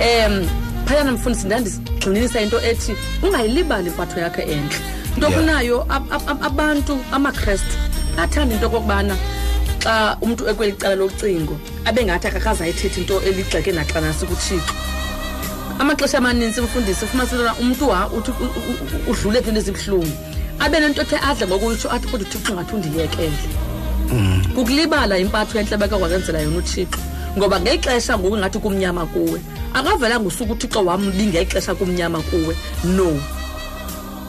[0.00, 0.48] Um
[0.90, 4.80] phayana mfundisi ndandigxininisa into ethi ungayilibali impatho yakhe entle.
[5.16, 5.34] Into Yeah.
[5.40, 7.74] kunayo ab- ab- ab- abantu amakrestu
[8.18, 9.16] athanda into okokubana
[9.82, 14.74] xa umntu ekweli cala locingo abe ngathi akakazayithethi into eligxeke naxana sikuthixo
[15.78, 20.12] amaxesha amaninzi mfundisi ufumanisa into yobana umntu wa uthi u- u- u- udlule ezintweni ezibuhlungu
[20.58, 23.38] abe nento ethe adle ngokutsho athi kodwa uthixo ngathi undiyekele.
[24.54, 26.98] Kukulibala impatho entle bekakwazenzela yona uthixo.
[27.36, 29.40] Ngoba ngexesha ngoku ngathi kumnyama kuwe.
[29.74, 32.56] Akavelanga usuku uthixo wambi ngexesha kumnyama kuwe.
[32.84, 33.20] No.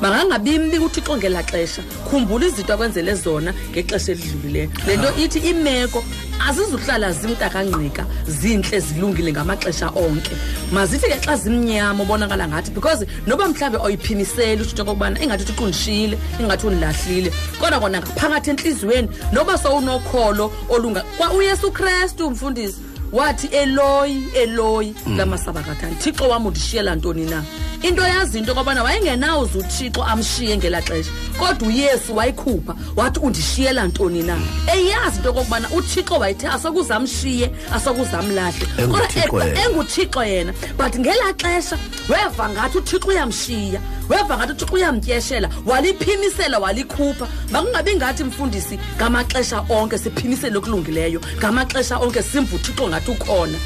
[0.02, 1.82] Makangabimbi uthixo ngelaa xesha.
[2.10, 4.70] Khumbula izinto akwenzele zona ngexesha elidlulileyo.
[4.88, 6.04] Le nto ithi iimeko
[6.48, 10.32] azizuhlala zimntakangqika zintle zilungile ngamaxesha onke.
[10.72, 16.18] Mazithi ke xa zimnyama ubonakala ngathi because noba mhlawumbi awuyiphimiseli utshintsho okokubana ingathi uthixo undishiyile
[16.40, 22.91] ingathi undilahlile kodwa kona ngaphakathi entliziyweni noba sowunokholo olunga kwa uyesu krestu mfundisi.
[23.12, 27.44] Wathi eloyi eloyi lamasabakathani thixo wam undishiyela ntoni na?
[27.84, 34.24] Into yazi into okobana wayengenawuze uthixo amshiye ngelaa xesha kodwa uyesu wayikhupha wathi undishiyela ntoni
[34.24, 34.38] na?
[34.74, 40.54] Eyazi into yokokubana uthixo wayethe asokuze amshiye asokuze amlahle kodwa enguthixo yena.
[40.78, 41.78] But ngelaa xesha
[42.10, 47.28] weva ngathi uthixo uyamshiya weva ngathi uthixo uyamtyeshela waliphimisela walikhupha.
[47.52, 53.60] Makungabi ngathi mfundisi ngamaxesha onke siphimisele okulungileyo ngamaxesha onke simva uthixo ngathi ukhona.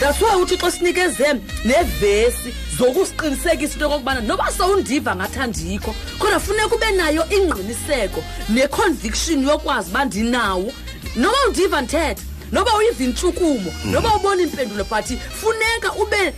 [0.00, 6.90] That's why uthixo sinikeze nevesi zokusiqinisekisa into okokubana noba sowundiva ngathi andikho kodwa funeka ube
[6.90, 10.72] nayo ingqiniseko neconviction yokwazi uba ndinawo.
[11.16, 16.34] Noba undiva ndithetha noba uyiva intshukumo noba ubona impendulo but funeka ube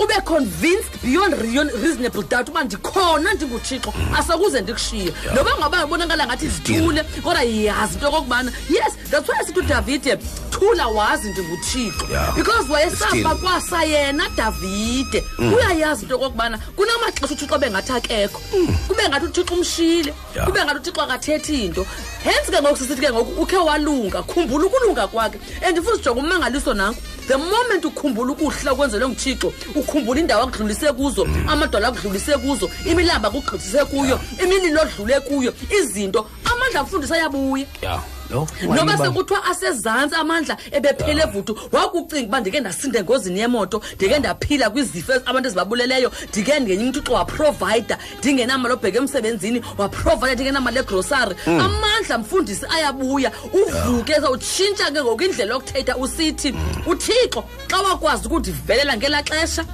[0.00, 3.92] ube convinced beyond reon- reasonable doubt uba ndikhona ndinguthixo.
[4.18, 5.12] Asakuze ndikushiye.
[5.34, 10.16] Noba ngaba ubonakala ngathi zithule kodwa yazi into okokubana yes that's why sithi udavide
[10.50, 12.06] thula wazi ndinguthixo.
[12.10, 12.34] Yeah.
[12.34, 13.24] because wayesafa Still.
[13.42, 15.24] kwasa yena davide.
[15.38, 15.54] Mm.
[15.54, 18.40] uyayazi into okokubana kunamaxesha uthixo bengathi akekho
[18.88, 20.46] kube ngathi uthixo umshile Yeah.
[20.46, 21.86] kube ngathi uthixo akathethi into.
[22.24, 25.38] Hence ke ngoku sisithi ke ngoku ukhe walunga khumbula ukulunga kwakhe.
[25.66, 29.52] And futhi jonga umangaliso nanko the moment ukhumbula ukuhla okwenzelwe nguthixo
[29.90, 36.80] ukhumbula indawo akudlulise kuzo amadwala akudlulise kuzo imilamba akugqithise kuyo imililo odlule kuyo izinto amandla
[36.80, 37.66] akufundisa ayabuya.
[37.82, 44.18] Ya no noba sekuthiwa asezantsi amandla ebephele vuthu wakucinga uba ndike ndasinda engozini yemoto ndike
[44.18, 51.60] ndaphila kwizifo abantu ezibabuleleyo ndike ngenye uthixo waprovayida ndingenamali obheka emsebenzini waprovayida ndingenamali egrosari Mm.
[51.60, 56.54] amandla mfundisi ayabuya uvuke zawutshintsha ke ngoku indlela yokuthetha usithi
[56.86, 59.64] uthixo xa wakwazi ukundivelela ngelaa xesha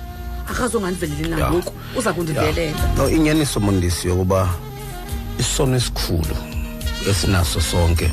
[0.50, 4.48] akazongandiveleli nangoku uza kundivelela no inyaniso mondisi yokuba
[5.38, 6.36] isono esikhulu
[7.10, 8.12] esinaso sonke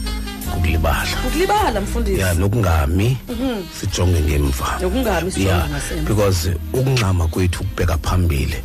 [0.52, 2.20] kukulibala ukulibala mfundisi.
[2.22, 3.64] Ya nokungami Mhm.
[3.80, 4.78] sijonge ngemva.
[4.82, 6.08] Nokungami sijonge ngasemva.
[6.08, 8.56] because ukungxama kwethu ukubheka phambili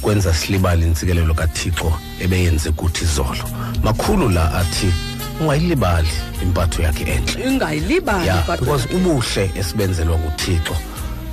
[0.00, 3.44] kwenza silibale intsikelelo kathixo ebeyenze kuthi izolo
[3.82, 4.92] makhulu la athi
[5.40, 6.08] ungayilibali
[6.42, 10.76] impatho yakhe entle ingayilibali ya but- because ubuhle esibenzelwa nguthixo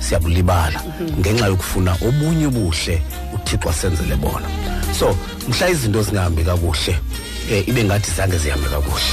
[0.04, 0.80] siyabulibala
[1.20, 3.02] ngenxa yokufuna obunye ubuhle
[3.34, 4.48] uthixo asenzele bona.
[4.98, 5.16] So
[5.48, 6.94] mhla izinto zingahambi kakuhle
[7.50, 9.10] eh ibe ngathi zange zihambe kakuhle.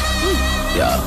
[0.80, 1.00] Ya.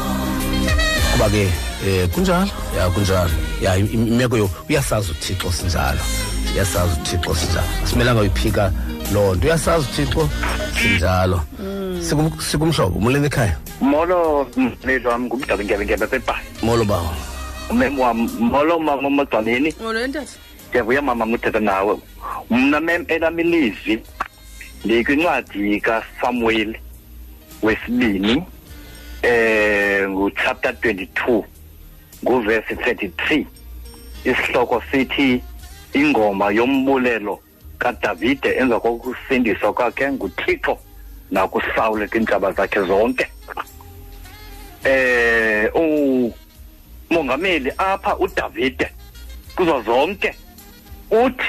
[1.12, 1.48] Kuba ke
[1.86, 2.50] eh kunjalo?
[2.76, 3.30] Ya kunjalo.
[3.62, 6.00] Ya im- im- imeko yo uyasazi uthixo sinjalo.
[6.54, 7.66] Uyasazi uthixo sinjalo.
[7.84, 8.72] Simelanga uyiphika
[9.12, 9.46] loo nto.
[9.46, 10.28] Uyasazi uthixo
[10.82, 11.40] sinjalo.
[12.08, 13.56] Sikum- sikumhlobo umleni ekhaya?
[13.80, 17.10] Molo mlelo wami ngumdabi ngebe ngebe bebhayi molo bawo
[17.70, 20.38] umem wami molo mama magcaneni Molo ntate
[20.68, 21.98] ndiyavuya mama nguthetha nawe.
[22.50, 24.02] Mna mem elami ilizwi
[24.84, 26.76] ndikwincwadi kasamuel
[27.62, 28.42] wesibini
[29.22, 31.44] eh nguchapter 22
[32.24, 33.44] nguvesi 33
[34.24, 35.42] isihloko sithi
[35.92, 37.40] ingoma yombulelo
[37.78, 40.78] kadavide emva kokusindiswa kwakhe nguthixo
[41.30, 43.26] nakusawule kwiintshaba zakhe zonke.
[44.84, 45.70] Eh
[47.14, 48.90] umongameli apha udavide
[49.56, 50.34] kuzo zonke
[51.10, 51.46] uthi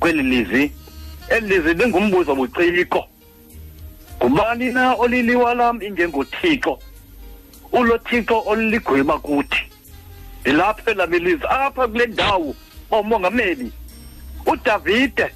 [0.00, 0.72] kweli lizwi
[1.28, 3.08] eli lizwi lingumbuzo buciko.
[4.16, 6.78] Ngubani na oliliwa lam ingengothixo
[7.72, 9.62] ulo thixo oluligweba kuthi
[10.40, 12.54] ndilapha elabelizwe apha kule ndawo
[12.90, 13.72] bawumongameli
[14.46, 15.30] udavide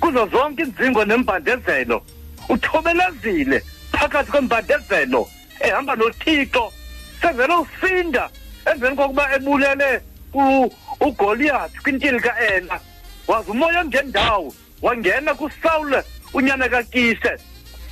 [0.00, 2.02] kuzo zonke iindzingo nembandezelo
[2.48, 3.62] uthobelezile
[3.92, 5.28] phakathi kwembandezelo
[5.60, 6.72] ehamba nothixo
[7.20, 8.30] sevele usinda
[8.66, 10.00] emveni kokuba ebulele
[11.00, 12.80] ugoliath kwintili ka-ela
[13.28, 16.02] waze umoya ongendawo wangena kusawule
[16.32, 17.32] unyana kakise.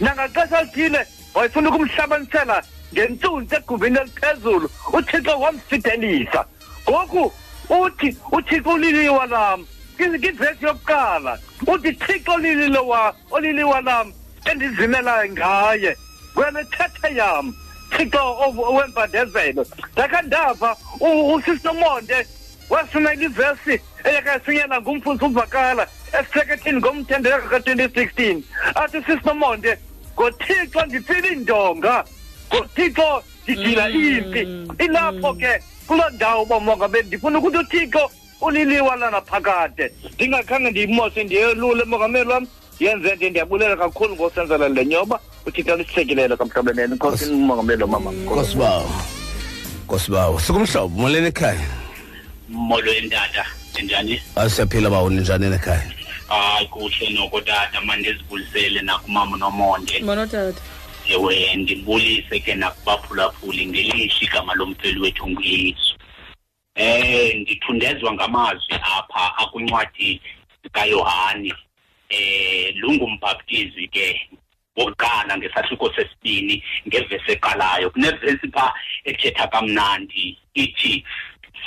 [0.00, 2.62] Nangaxesha lithile wayefuna ukumhlabanisela
[2.92, 6.44] ngentsunzi egumbini eliphezulu uthixo wamsidelisa.
[6.88, 7.32] Ngoku
[7.70, 9.66] uthi uthixo uliliwa lam
[9.96, 11.38] kivesi yokuqala.
[11.66, 12.32] Uthi thixo
[13.30, 14.12] oliliwa lam
[14.44, 15.96] endizimelayo ngaye
[16.34, 17.54] kwele thethe yam.
[17.96, 20.76] Thixo ov- wembandezelo ndakhe ndava
[21.34, 22.26] usisinomonde
[22.70, 25.86] wasimela ivesi eyakasinyela ngumfundisi uvakala
[26.20, 28.42] esisekethini ngomthendeleko ka-2016
[28.74, 29.78] athi sisinomonde
[30.14, 32.04] ngothixo ndifile iindonga
[32.54, 34.40] ngothixo ndidila impi.
[34.84, 39.92] Ilapho ke kuloo ndawo bomongameli ndifuna ukuthi uthixo uliliwa lana phakade.
[40.14, 42.46] Ndingakhange ndiyimoshe ndiyelule mongameli wam.
[42.82, 48.12] Yenze nje ndiyabulela kakhulu ngosenzela le nyoba uthixo lisihlekilela kamhlobeleni nkosi mongameli wamama.
[48.12, 48.90] Nkosibawo
[49.84, 51.66] nkosibawo sikumhlobo molweni ekhaya?
[52.48, 53.46] Molweni tata.
[53.82, 55.86] Njani asiyaphila bawo ninjani ekhaya?
[56.28, 57.80] Hayi kuhle noko tata.
[57.80, 60.00] Mandizibulisele nakumama nomonde.
[60.00, 60.60] Mona tata.
[61.08, 65.94] Ewe ndibulise ke nakubaphulaphuli ngelihle igama lomfeli wethu nguyesu
[66.74, 70.20] eh ndithundezwa ngamazwi apha akwincwadi
[70.72, 71.54] kayohani
[72.12, 74.06] eh lungumbhaptizi ke
[74.76, 77.90] wokuqala ngesahluko sesibini ngevesi eqalayo.
[77.90, 81.04] Kunevesi pha ethetha kamnandi ithi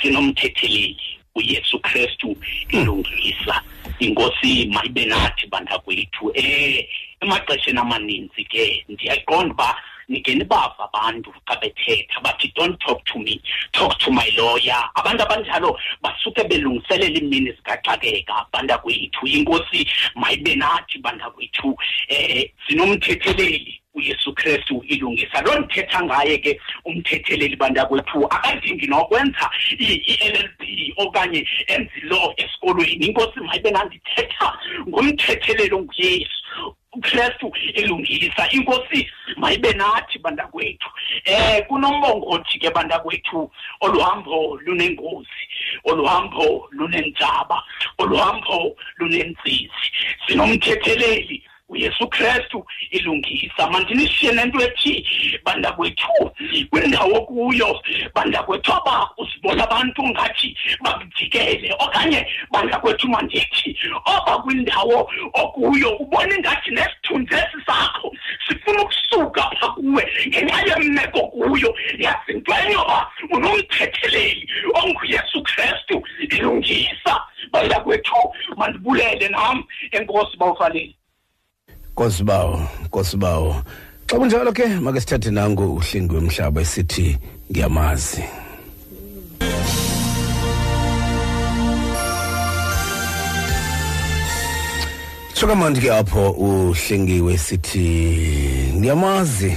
[0.00, 0.96] sinomthetheleli
[1.34, 2.36] uyesu kristu
[2.70, 3.62] ilungisa.
[3.98, 6.32] Inkosi mayibe nathi bantakwethu.
[6.34, 6.86] Eh
[7.22, 9.76] emaxesheni amaninzi ke ndiyaqonda uba
[10.08, 13.40] nike nibava abantu xa bethetha bathi don't talk to me
[13.72, 14.82] talk to my lawyer.
[14.96, 19.26] Abantu abanjalo basuke belungiselela iimini zikaxakeka bantakwethu.
[19.26, 21.76] Inkosi mayibe nathi bantakwethu
[22.08, 25.42] eh sinomthetheleli uyesu kristu ilungisa.
[25.42, 33.06] Loo ndithetha ngaye ke umthetheleli bantakwethu akadingi nokwenza i-l l b okanye enze law esikolweni.
[33.06, 36.76] Inkosi mayibe nandithetha ngumthetheleli onguyesu.
[36.96, 40.88] Ukristu elungisa inkosi mayibe nathi bantakwethu.
[41.24, 45.42] Eh kunombongothi ke bantakwethu oluhambo lunengozi
[45.84, 47.62] oluhambo lunentsaba
[47.98, 49.86] oluhambo lunentsizi.
[50.26, 53.70] Sinomthetheleli uyesu kristu ilungisa.
[53.70, 55.04] Mandinishiye nento ethi
[55.44, 56.30] bantakwethu
[56.70, 57.82] kwindawo kuyo
[58.14, 67.34] bantakwethu aba uzibona abantu ngathi bakujikele okanye bantakwethu mandithi oba kwindawo okuyo ubona ingathi nesithunzi
[67.34, 68.12] esi sakho
[68.48, 77.22] sifuna ukusuka pha kuwe ngenxa yemeko kuyo yazi ntwenyoba unomthetheleli onguyesu kristu ilungisa.
[77.52, 79.64] Bantakwethu mandibulele nam.
[79.90, 80.96] Enkosi bawufaleli
[81.96, 83.62] nkosibawo nkosibawo
[84.06, 87.18] xa kunjalo ke make sithathe nango uhlingi wemhlaba esithi
[87.50, 88.24] ngiyamazi.
[95.34, 97.88] Tsho kamandi ke apho uhlengiwe sithi
[98.76, 99.56] ndiyamazi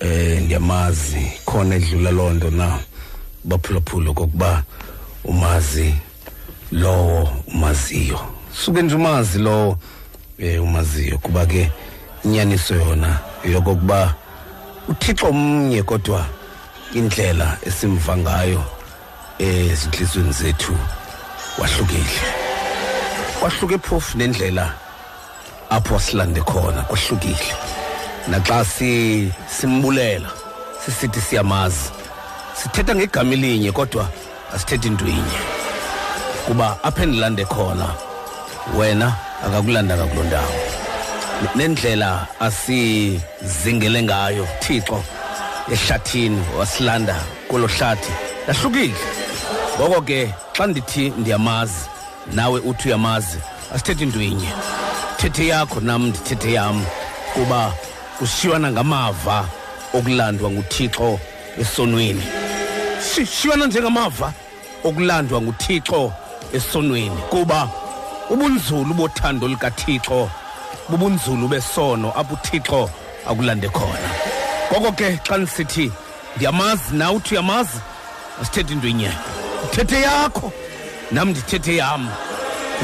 [0.00, 2.78] eh ndiyamazi khona edlula loo nto na
[3.44, 4.62] baphulaphula kokuba
[5.24, 5.94] umazi
[6.72, 8.20] lowo umaziyo.
[8.52, 9.78] Suke nje umazi lowo
[10.38, 11.70] eh umaziyo kuba ke
[12.24, 14.14] inyaniso yona yokokuba
[14.88, 16.26] uthixo omnye kodwa
[16.94, 18.64] indlela esimva ngayo
[19.38, 20.76] ezinhlizweni zethu
[21.58, 22.20] wahlukile
[23.40, 24.74] kwahluke phofu nendlela
[25.70, 27.52] apho silande khona kwahlukile.
[28.28, 30.30] Naxa si simbulela
[30.84, 31.90] sisithi siyamazi
[32.54, 34.08] sithetha ngegama elinye kodwa
[34.54, 35.40] asithethi into inye.
[36.46, 37.94] Kuba apha endilande khona
[38.78, 40.54] wena akakulandanga kuloo ndawo
[41.56, 45.04] nendlela asizingele ngayo thixo
[45.72, 47.16] ehlathini wasilanda
[47.48, 48.12] kolo hlathi
[48.48, 48.94] yahlukile
[49.76, 51.80] ngoko ke xa ndithi ndiyamazi
[52.34, 53.38] nawe uthi uyamazi
[53.74, 54.48] asithethi into inye.
[55.16, 56.84] Thethe yakho nam ndithethe yam
[57.34, 57.72] kuba
[58.18, 59.48] kushiywana ngamava
[59.94, 61.20] okulandwa nguthixo
[61.60, 62.22] esonweni.
[63.40, 64.32] Shiywana njengamava
[64.84, 66.12] okulandwa nguthixo
[66.52, 67.68] esonweni kuba
[68.30, 70.30] ubunzulu bothando likathixo
[70.88, 72.90] bubunzulu besono apho uthixo
[73.28, 74.10] akulande khona.
[74.72, 75.92] Ngoko ke xa ndisithi
[76.36, 77.80] ndiyamazi nawe uthi uyamazi?
[78.42, 79.10] Asithethi into inye
[79.70, 80.52] thethe yakho
[81.10, 82.08] nam ndithethe yam.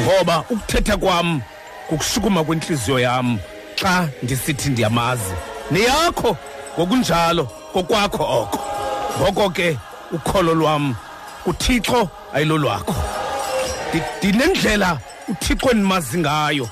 [0.01, 1.41] Ngoba ukuthetha kwam
[1.89, 3.39] kukushukuma kwentliziyo yam
[3.77, 5.35] xa ndisithi ndiyamazi.
[5.71, 6.37] Neyakho
[6.79, 8.59] ngokunjalo kokwakho oko.
[9.21, 9.79] Ngoko ke
[10.13, 10.95] ukholo lwam
[11.45, 12.95] kuthixo ayilolwakho.
[13.93, 14.99] Ndi- ndinendlela
[15.29, 16.69] uthixo endimazi ngayo.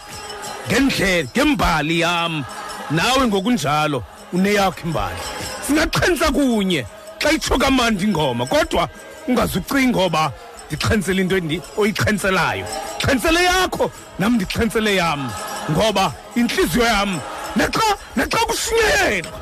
[0.68, 2.44] Ngendlela ngembali yam.
[2.90, 5.22] Nawe ngokunjalo uneyakho imbali.
[5.66, 6.86] Singaqhenisa kunye.
[7.18, 8.88] Xa itsho kamandi ingoma kodwa
[9.28, 10.32] ungazucinga ngoba
[10.70, 11.36] ndixhentsele into
[11.76, 12.66] oyixhentselayo
[12.98, 15.30] xhentsele yakho nam ndixhentsele yam.
[15.70, 17.20] Ngoba intliziyo yam
[17.56, 19.32] naxa naxa kushinyelwa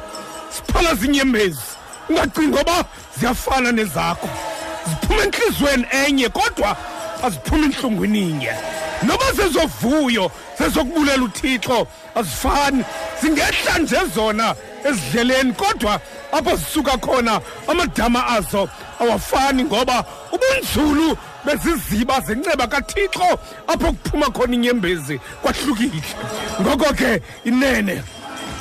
[0.51, 1.61] siphala zinyembezi.
[2.09, 2.85] Ungacingi ngoba
[3.19, 4.29] ziyafana nezakho.
[4.89, 6.77] Ziphuma entliziyweni enye kodwa
[7.23, 8.53] aziphuma entlungwini inye.
[9.03, 12.85] Noba zezovuyo zezokubulela uthixo azifani.
[13.23, 14.55] Zingehla nje zona
[14.85, 16.01] ezidleleni kodwa
[16.33, 18.69] apho zisuka khona amadama azo
[19.01, 26.03] awafani ngoba ubunzulu beziziba zenceba kathixo apho kuphuma khona inyembezi kwahlukile.
[26.61, 28.03] Ngoko ke inene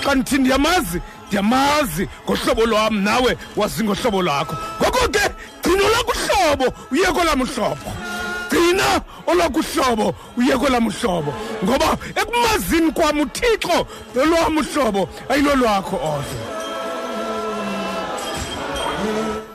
[0.04, 4.56] xa ndithi ndiyamazi ndiyamazi ngohlobo lwam nawe wazi ngohlobo lwakho.
[4.82, 5.30] Ngoko ke
[5.62, 8.07] gcina olwakho uhlobo uye kwelam uhlobo.
[8.50, 11.34] Gcina olwakho uhlobo uye kwelam uhlobo
[11.64, 16.58] ngoba ekumazini kwam uthixo nolwam uhlobo ayilolwakho odwa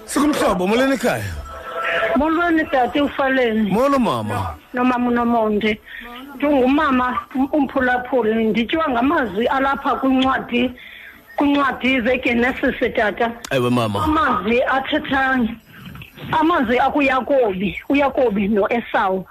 [0.05, 1.24] sikumhlobo molweni ekhaya?
[2.16, 3.70] Molweni tata ufaleni.
[3.70, 4.55] Molo mama.
[4.74, 5.80] Nomama unomonde
[6.36, 7.18] ndingumama
[7.53, 10.72] umphulaphuli ndityiwa ngamazwi alapha kwincwadi
[11.36, 14.05] kwincwadi zegenesis tata ewe mama.
[14.05, 15.38] Amazwi athetha
[16.31, 19.27] amazwi akuyakobi uyakobi noesawu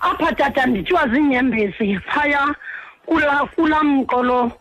[0.00, 2.54] apha tata ndityiwa ziinyembezi phaya
[3.06, 4.52] kula kula mqolo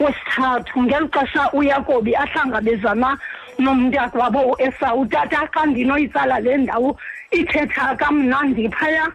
[0.00, 0.82] wesithathu.
[0.82, 3.18] Ngeli xesha uyakobi ahlangabezana
[3.58, 5.06] nomntakwabo uesawu.
[5.06, 6.96] Tata xa ndinoyitsala le ndawo
[7.30, 9.08] ithetha kamnandi phaya.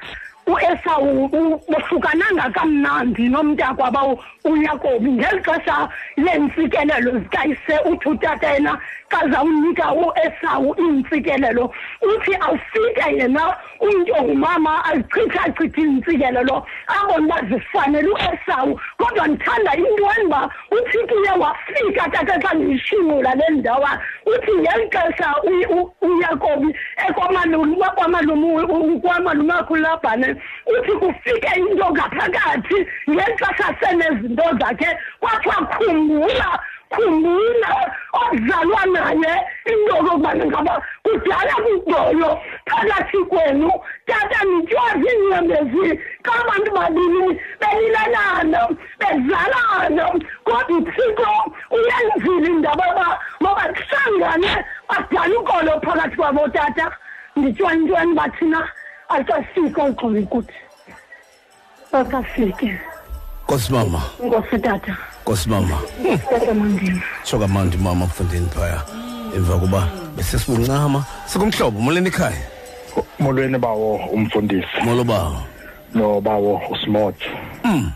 [0.47, 4.01] Uesawu u- bohlukananga kamnandi nomntakwaba
[4.45, 8.79] uyakobi ngeli xesha leentsikelelo zikayise uthi utata yena
[9.09, 11.73] kazawunika uesawu iintsikelelo.
[12.01, 18.79] Uthi awufike yena umntu ongumama azichithachithe iintsikelelo abone uba zifanele uesawu.
[18.97, 25.35] Kodwa ndithanda intweni uba uthi kuye wafika tata xa ndiyishingula le ndawa uthi ngeli xesha
[25.43, 26.75] u- u- uyakobi
[27.09, 28.67] ekwamalume kwamalume
[29.01, 30.35] kwamalume akho ulabhane
[30.79, 32.75] uthi kufike into ngaphakathi
[33.09, 36.59] ngeli xesha senezinto zakhe kwathiwa khumbula
[36.89, 37.71] khumbula
[38.13, 39.33] okuzalwa naye
[39.71, 42.29] into okokubana ngaba kudala kudolo
[42.65, 43.71] phakathi kwenu.
[44.05, 48.59] Tata nityiwa ziinyembezi xa abantu babini belilelana
[48.99, 50.05] bezalana
[50.43, 51.29] kodwa uthixo
[51.71, 56.91] uyenzile indaba yoba mabahlangane badala ukolo phakathi kwabo tata.
[57.35, 58.69] Ndityiwa intweni bathina
[59.09, 60.59] asasike ugxola ikuthi
[61.91, 62.79] asafike
[63.45, 64.01] nkosi mama.
[64.23, 64.97] Nkosi tata.
[65.21, 65.79] Nkosi mama.
[66.29, 68.81] Tata mandini tsho kamandi mama kufundeni phaya.
[69.35, 69.87] Emva koba
[70.17, 72.41] besesibuncama sikumhlobo molweni ekhaya.
[73.19, 74.67] Molweni bawo umfundisi.
[74.83, 75.37] Molo bawo.
[75.93, 77.15] Nobawo usmot.
[77.63, 77.91] Mm.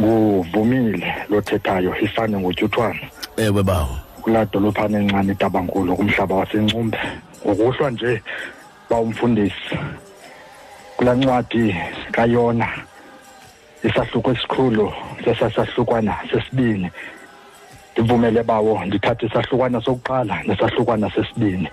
[0.00, 3.00] nguvumile lothethayo ifane ngotyuthwana
[3.36, 3.98] ewe bawo.
[4.22, 6.98] Kulaa dolophana encane itabankulu kumhlaba wasencumbe.
[7.46, 8.22] Ngokuhlwa nje
[8.90, 9.78] bawumfundisi
[10.96, 11.76] kulaa ncwadi
[12.12, 12.68] kayona
[13.82, 14.92] isahluko esikhulu
[15.24, 16.90] sesasahlukwana sesibini.
[17.92, 21.68] Ndivumele bawo ndithathe isahlukwana sokuqala nesahlukwana sesibini.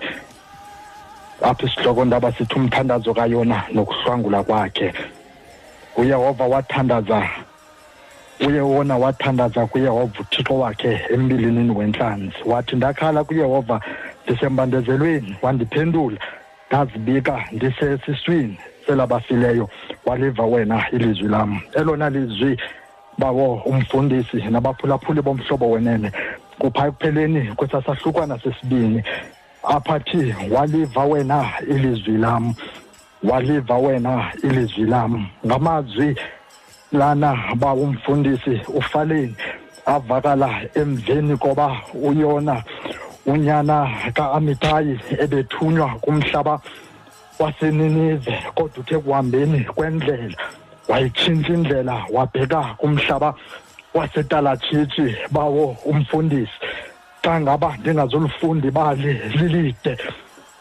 [1.42, 4.92] Apho isihloko ndaba sithi umthandazo kayona nokuhlwangula kwakhe.
[5.96, 7.28] Uyehova wathandaza
[8.46, 12.36] uyewona wathandaza kuyehova uthixo wakhe embilinini wentlanzi.
[12.44, 13.80] Wathi ndakhala kuyehova
[14.24, 16.18] ndisembandezelweni wandiphendula.
[16.68, 19.68] Ndazibika ndisesiswini selabafileyo
[20.08, 21.60] waliva wena ilizwi lam.
[21.72, 22.58] Elona lizwi
[23.18, 26.12] bawo umfundisi nabaphulaphuli bomhlobo wenene.
[26.58, 29.02] Kupha ekupheleni kwesasahlukwana sesibini
[29.62, 32.54] aphathi waliva wena ilizwi lam.
[33.22, 35.26] Waliva wena ilizwi lam.
[35.46, 36.16] Ngamazwi
[36.92, 39.36] lana bawumfundisi ufaleni
[39.86, 42.62] avakala emveni koba uyona
[43.26, 46.60] unyana ka-amitayi ebethunywa kumhlaba
[47.38, 50.36] waseninive kodwa uthe kuhambeni kwendlela.
[50.88, 53.34] Wayitshintsha indlela wabheka kumhlaba
[53.94, 56.58] wasetalatshitshi bawo umfundisi.
[57.22, 59.98] Xa ngaba ndingazulufunda ibali lilide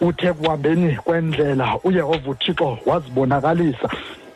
[0.02, 3.90] uthe kuhambeni kwendlela uyehova uthixo wazibonakalisa.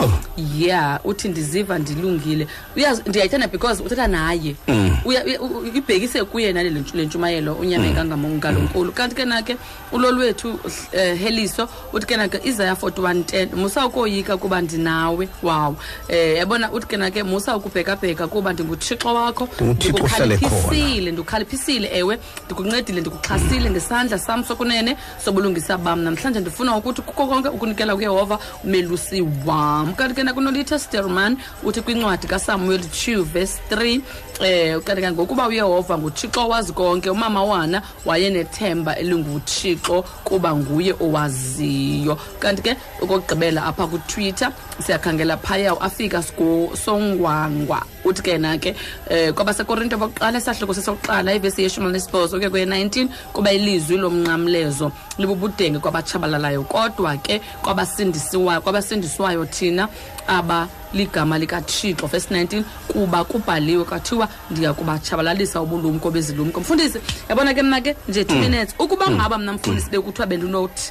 [0.59, 2.47] Yeah uthi ndiziva ndilungile.
[2.77, 4.55] Uyazi- ndiyayithanda because uthetha naye.
[4.69, 4.97] Mm.
[5.05, 9.25] Uya- uya- u- u- ibhekise kuye nale le ntshu- le ntshumayelo unyameka ngalonkulu kanti ke
[9.25, 9.57] nake
[9.93, 15.29] ulolwethu uh, heliso uthi ke nake izaya 4110 musa ukoyika kuba ndinawe.
[15.43, 15.77] Wow.
[16.09, 20.61] Eh yabona uthi ke nake musa ukubhekabheka kuba ndinguthixo wakho NguThixo uhlale khona.
[20.61, 22.19] ndikukhaliphile ndikukhalipisile ewe.
[22.47, 23.71] Ndikuncedile ndikuxhasile.
[23.71, 26.01] Ngesandla sam sokunene sobulungisa bam.
[26.03, 29.95] Namhlanje ndifuna ukuthi kuko konke ukunikela kuyehova umelusi wam.
[29.95, 34.01] Kanti ke nakunolitha sterman uthi kwincwadi kasamuel 2 verse 3
[34.41, 42.19] eh kanti ke ngokuba uyehova nguthixo owazi konke umama wana wayenethemba elinguthixo kuba nguye owaziyo.
[42.39, 44.53] Kanti ke okokugqibela apha kutwitter
[44.87, 47.83] siyakhangela phaya afika Sgo- songwangwa.
[48.05, 48.75] Uthi ke na ke
[49.11, 56.63] eh kwabasekorinto bokuqala isahluko sesokuqala ivesi yeshumi nesibhozo ke kwe-19 kuba ilizwi lomnqamlezo libubudenge kwabatshabalalayo.
[56.65, 59.89] Kodwa ke kwabasindisiwayo kwabasindiswayo thina
[60.27, 66.61] aba ligama likathixo verse 19 kuba kubhaliwe kwathiwa ndiya kubatshabalalisa ubulumko bezilumko.
[66.61, 66.99] Mfundisi
[67.29, 68.41] yabona ke mna ke nje two Mm.
[68.41, 70.91] minutes ukuba ngaba mna mfundisi bekuthiwa bendinothi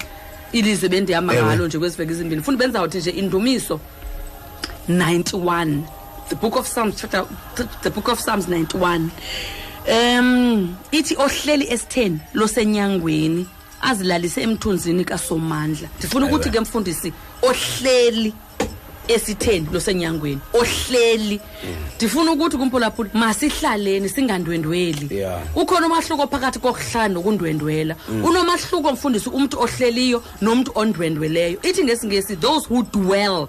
[0.51, 3.79] ilizwe bendihamba ngalo nje kweziveki ezimbini fundi benzawuthi nje indumiso
[4.89, 5.79] 91
[6.29, 7.25] the book of psalms chapter
[7.81, 9.09] the book of psalms 91
[9.87, 13.47] um ithi ohleli esitheni losenyangweni
[13.81, 15.89] azilalise emthunzini kasomandla.
[15.99, 18.33] Ndifuna ukuthi ke mfundisi ohleli
[19.07, 21.39] esitheni losenyangweni ohleli.
[21.95, 25.25] Ndifuna ukuthi kumpulaphula masihlaleni singandwendweli.
[25.55, 27.95] Ukhona umahluko phakathi kokuhlala nokundwendwela.
[28.09, 28.23] Mm.
[28.23, 31.59] unomahluko mfundisi umntu ohleliyo nomntu ondwendweleyo.
[31.61, 33.47] Ithi ngesingesi those who dwell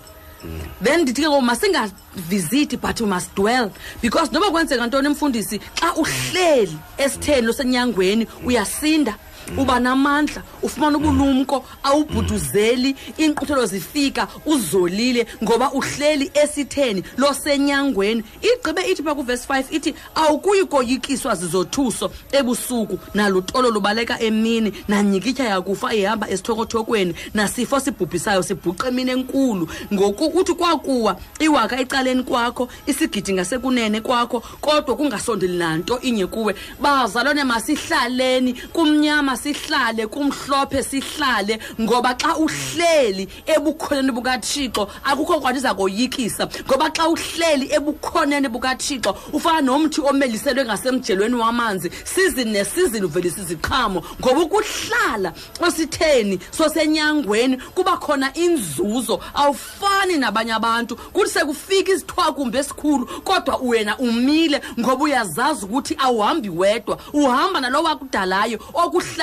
[0.83, 3.71] then ndithi ke ngoku masingavisiti but we must dwell.
[4.03, 9.15] Because noba kwenzeka ntoni mfundisi xa uhleli esitheni losenyangweni uyasinda
[9.59, 18.23] uba namandla ufumana ubulumko awubhuduzeli iinkquthelo zifika uzolile ngoba uhleli esitheni losenyangweni.
[18.43, 25.95] Igqibe ithi pha kuvesi 5 ithi awukuyi koyikiswa zizothuso ebusuku nalutolo lubaleka emini nanyikitya yakufa
[25.95, 29.69] ihamba esithokothokweni nasifo sibhubhisayo sibhuqa emini enkulu.
[29.95, 36.55] Ngoku uthi kwakuwa iwaka ecaleni kwakho isigidi ngasekunene kwakho kodwa kungasondeli nanto inye kuwe.
[36.81, 46.49] Bazalwane masihlaleni kumnyama sihlale kumhlophe sihlale ngoba xa uhleli ebukhoneni bukathixo akukho kwanto iza koyikisa
[46.67, 54.41] ngoba xa uhleli ebukhoneni bukathixo ufana nomthi omeliselwe ngasemjelweni wamanzi sizini nesizini uvelisa iziqhamo ngoba
[54.41, 60.97] ukuhlala ositheni sosenyangweni kuba khona inzuzo awufani nabanye abantu.
[60.97, 66.99] Kuthi sekufika isithwakumbi esikhulu kodwa wena umile ngoba uyazazi ukuthi awuhambi wedwa.
[67.13, 68.59] Uhamba nalo wakudalayo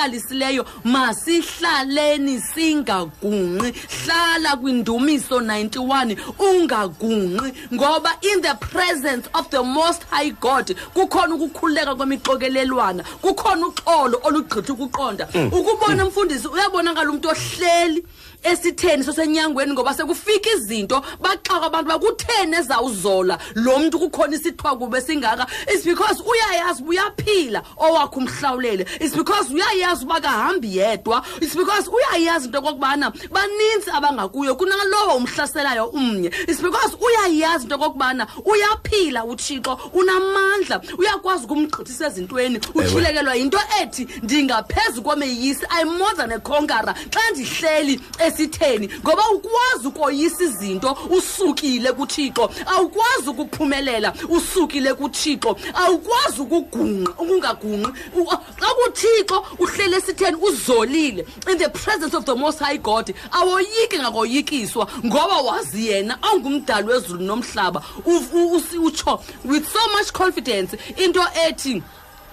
[0.04, 3.74] okuhlalisileyo masihlaleni singagunqi
[4.04, 11.94] hlala kwindumiso 91 ungagunqi ngoba in the presence of the most high god kukhona ukukhululeka
[11.94, 15.50] kwemixokelelwana kukhona uxolo olugqitha ukuqonda Mm.
[15.52, 18.04] ukubona mfundisi uyabonakala umuntu ohleli
[18.44, 23.38] esitheni sosenyangweni ngoba sekufika izinto baxaka abantu bakutheni ezawuzola?
[23.54, 25.46] Lo muntu kukhona isithiwa kube singaka?
[25.68, 28.86] It's because uyayazi uba uyaphila owakhe umhlawulele.
[29.00, 31.24] It's because uyayazi uba kahambi yedwa.
[31.40, 36.30] It's because uyayazi into okokubana baninzi abangakuyo kunalowo umhlaselayo umnye.
[36.48, 45.02] It's because uyayazi into okokubana uyaphila utshixo unamandla uyakwazi ukumgqithisa ezintweni utyhilekelwa yinto ethi ndingaphezu
[45.02, 46.94] komeyisi i'm more than a conqueror.
[47.10, 48.00] Xa ndihleli
[48.38, 52.50] esitheni ngoba ukwazi ukoyisa izinto usukile kuthixo.
[52.66, 55.56] Awukwazi ukuphumelela usukile kuthixo.
[55.74, 58.26] Awukwazi ukugungqa ukungagungqi U-
[58.60, 61.26] xa kuthixo uhleli esitheni uzolile.
[61.50, 67.22] In the presence of the most high god awoyiki ngakoyikiswa ngoba wazi yena ongumdali wezulu
[67.24, 67.82] nomhlaba.
[68.04, 71.82] U- u- usi- utsho with so much confidence into ethi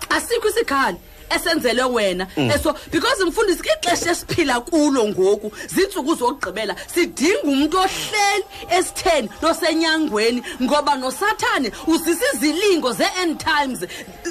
[0.10, 0.98] asikho isikhali.
[1.36, 2.28] Esenzele wena.
[2.38, 2.52] Mm.
[2.52, 10.96] eso because mfundisi ixesha esiphila kulo ngoku zintsuku zokugqibela sidinga umuntu ohleli esitheni nosenyangweni ngoba
[10.96, 13.80] nosathane uzisa izilingo ze-end times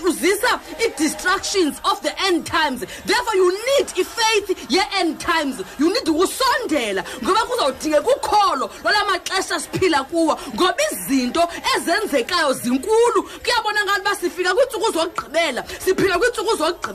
[0.04, 2.80] uzisa i-distractions of the end times.
[3.04, 5.62] Therefore you need ifaith ye-end times.
[5.78, 13.22] You need ukusondela ngoba kuzawudingeka ukholo lwala maxesha siphila kuwo ngoba izinto ezenzekayo zinkulu.
[13.42, 16.89] Kuyabonakala uba sifika kwiintsuku zokugqibela siphila kwiintsuku zokugqibela.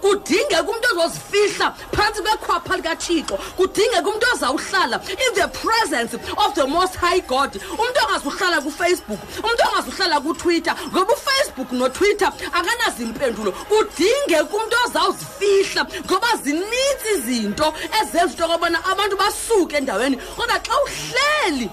[0.00, 3.36] Kudingeka umntu ozozifihla phantsi kwekhwapha likathixo.
[3.56, 7.50] Kudingeka umntu ozawuhlala in the presence of the most high god.
[7.54, 17.08] Umntu ongazuhlala kufacebook umntu ongazuhlala kutwitter ngoba ufacebook notwitter akanazimpendulo kudingeka umntu ozawuzifihla ngoba zinintsi
[17.14, 21.70] izinto ezenza into okobana abantu basuke endaweni kodwa xa uhleli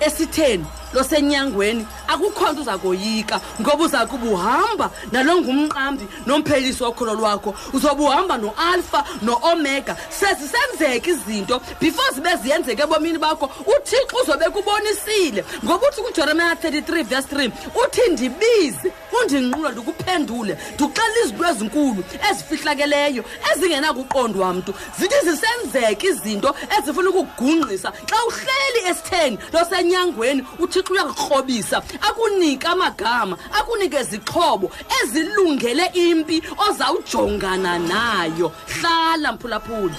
[0.00, 7.54] esitheni losenyangweni akukho nto uza koyika ngoba uza kuba uhamba nalo ngumqambi nomphelisi wokholo lwakho.
[7.72, 13.50] Uzobe uhamba noalfa no-omega sezisenzeka izinto before zibe ziyenzeka ebomini bakho.
[13.66, 17.50] Uthixo uzobe kubonisile ngoba uthi kujeremiya 33 verse 3
[17.84, 24.74] uthi ndibize undinqula ndikuphendule ndikuxelela izinto ezinkulu ezifihlakeleyo ezingenakuqondwa mntu.
[24.98, 27.92] Zithi zisenzeka izinto ezifuna ukugungqisa.
[28.08, 30.46] Xa uhleli esitheni losenyangweni
[30.84, 34.70] uthixo uyakukrobisa akunike amagama akunike izixhobo
[35.02, 38.52] ezilungele impi ozawujongana nayo.
[38.80, 39.94] Hlala mphulaphula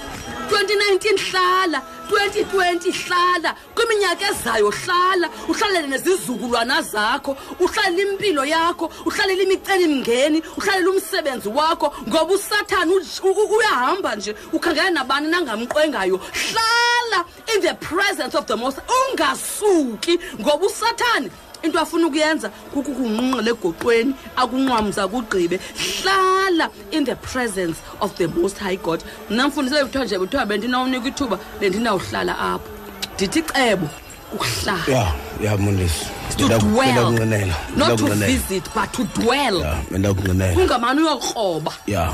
[0.50, 10.42] 2019 hlala 2020 hlala kwiminyaka ezayo hlala uhlalele nezizukulwana zakho uhlalele impilo yakho uhlalele imicelimngeni
[10.56, 16.20] uhlalele umsebenzi wakho ngoba usathane uj- u- u- uyahamba nje ukhangela nabani nangamqwengayo.
[16.32, 17.24] Hlala
[17.54, 18.78] in the presence of the most
[19.10, 21.30] ungasuki ngoba usathane.
[21.62, 25.60] Into afuna ukuyenza kukukunqunqela egoqweni akunqwamza kugqibe
[26.02, 29.02] hlala in the presence of the most high god.
[29.30, 32.68] Mna mfundisele kuthiwa nje kuthiwa bendinawunika ithuba bendinawuhlala apho.
[33.14, 33.88] Ndithi cebo.
[34.36, 36.06] Ukuhlala ya ya mondesi
[36.36, 36.60] To dwell.
[36.60, 39.62] bendakunqinela not to visit but to dwell.
[39.90, 41.72] Bendakunqinela ungamane uyokroba.
[41.86, 42.12] Ya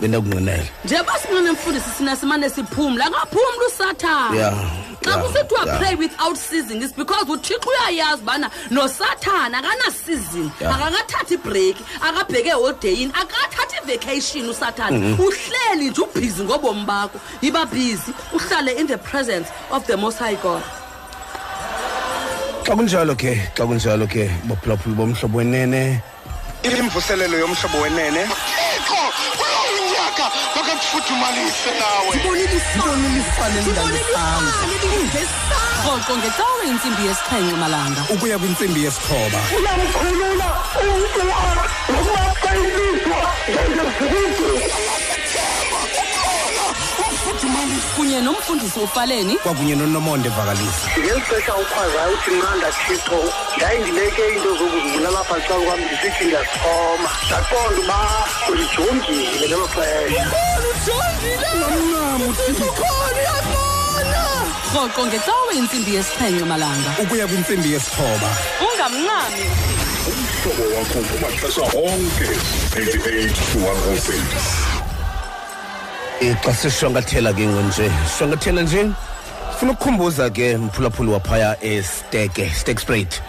[0.00, 3.04] bendakunqinela nje basinqane mfundisi sina simane siphumla.
[3.06, 4.52] Akaphumla usathane ya
[5.04, 5.78] xa ya, kusithiwa ya.
[5.78, 10.70] pray without season is because uthixo uyayazi ubana nosathane akanasizini Ya.
[10.74, 15.20] akakathathi ibhreyiki akabheke eholideyini akathathi ivacation usathane Mhm.
[15.20, 17.20] uhleli nje ubhizi ngobomi bakho.
[17.42, 20.62] Yiba bhizi uhlale in the presence of the most high god.
[22.68, 26.02] Xa kunjalo ke xa kunjalo ke baphulaphuli bomhlobo wenene.
[26.68, 28.22] Imvuselelo yomhlobo wenene.
[28.28, 29.00] Thixo
[29.38, 32.12] kulo unyaka makakufuthumalise nawe
[35.84, 38.00] rhoqo ngecawe intsimbi yesixhenxe malanga.
[38.12, 39.40] Ukuya kwintsimbi yesithoba.
[39.56, 40.48] Uyamkhulula
[40.84, 41.20] umntu
[47.48, 53.18] nokumaqayiswa kunye nomfundisi ufaleni kwakunye nonomonde vakalisa ngeli xesha ukhwazayo uthi nqanda thixo
[53.56, 57.98] ndayindibeke iinto zokuzibulala apha xa kwam ndisithi ndiyazixhoma ndaqonda uba
[58.50, 60.24] ulijongile ngelo xesha.
[64.74, 66.90] Rhoqo ngecawe intsimbi yesixhenxe malanga.
[67.02, 68.28] Ukuya kwintsimbi yesithoba.
[68.66, 69.42] Ungamncami.
[70.08, 72.28] Umhlobo wakho kumaxesha onke
[72.72, 74.77] 88 to 106 Eh,
[76.20, 77.90] xa sishwankathela ke ngonje.
[78.18, 78.90] Shwankathela nje
[79.58, 83.20] funa ukukhumbuza ke mphulaphuli waphaya esteke stake sprate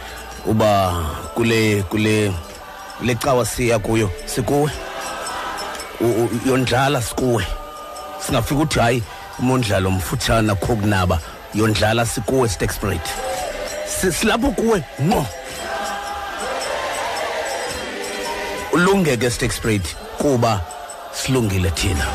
[0.45, 0.93] uba
[1.35, 2.33] kule kule
[3.01, 4.71] le cawa siya kuyo sikuwe?
[6.45, 7.45] Yondlala sikuwe?
[8.25, 9.03] Singafika uthi hayi
[9.39, 11.19] umondlalo mfutshana kho kunaba
[11.53, 12.73] yondlala sikuwe stake
[13.87, 14.83] Si- silapho kuwe?
[15.01, 15.25] Ngqo.
[18.73, 20.61] Ulunge ke stake sprate kuba
[21.13, 22.05] silungile thina.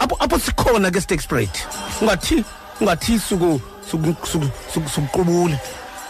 [0.00, 1.64] Apho apho sikhona ke stake sprate
[2.00, 2.44] ungathi
[2.80, 3.60] ungathi suku
[3.90, 5.58] suku- suku- suku- sukuqubule.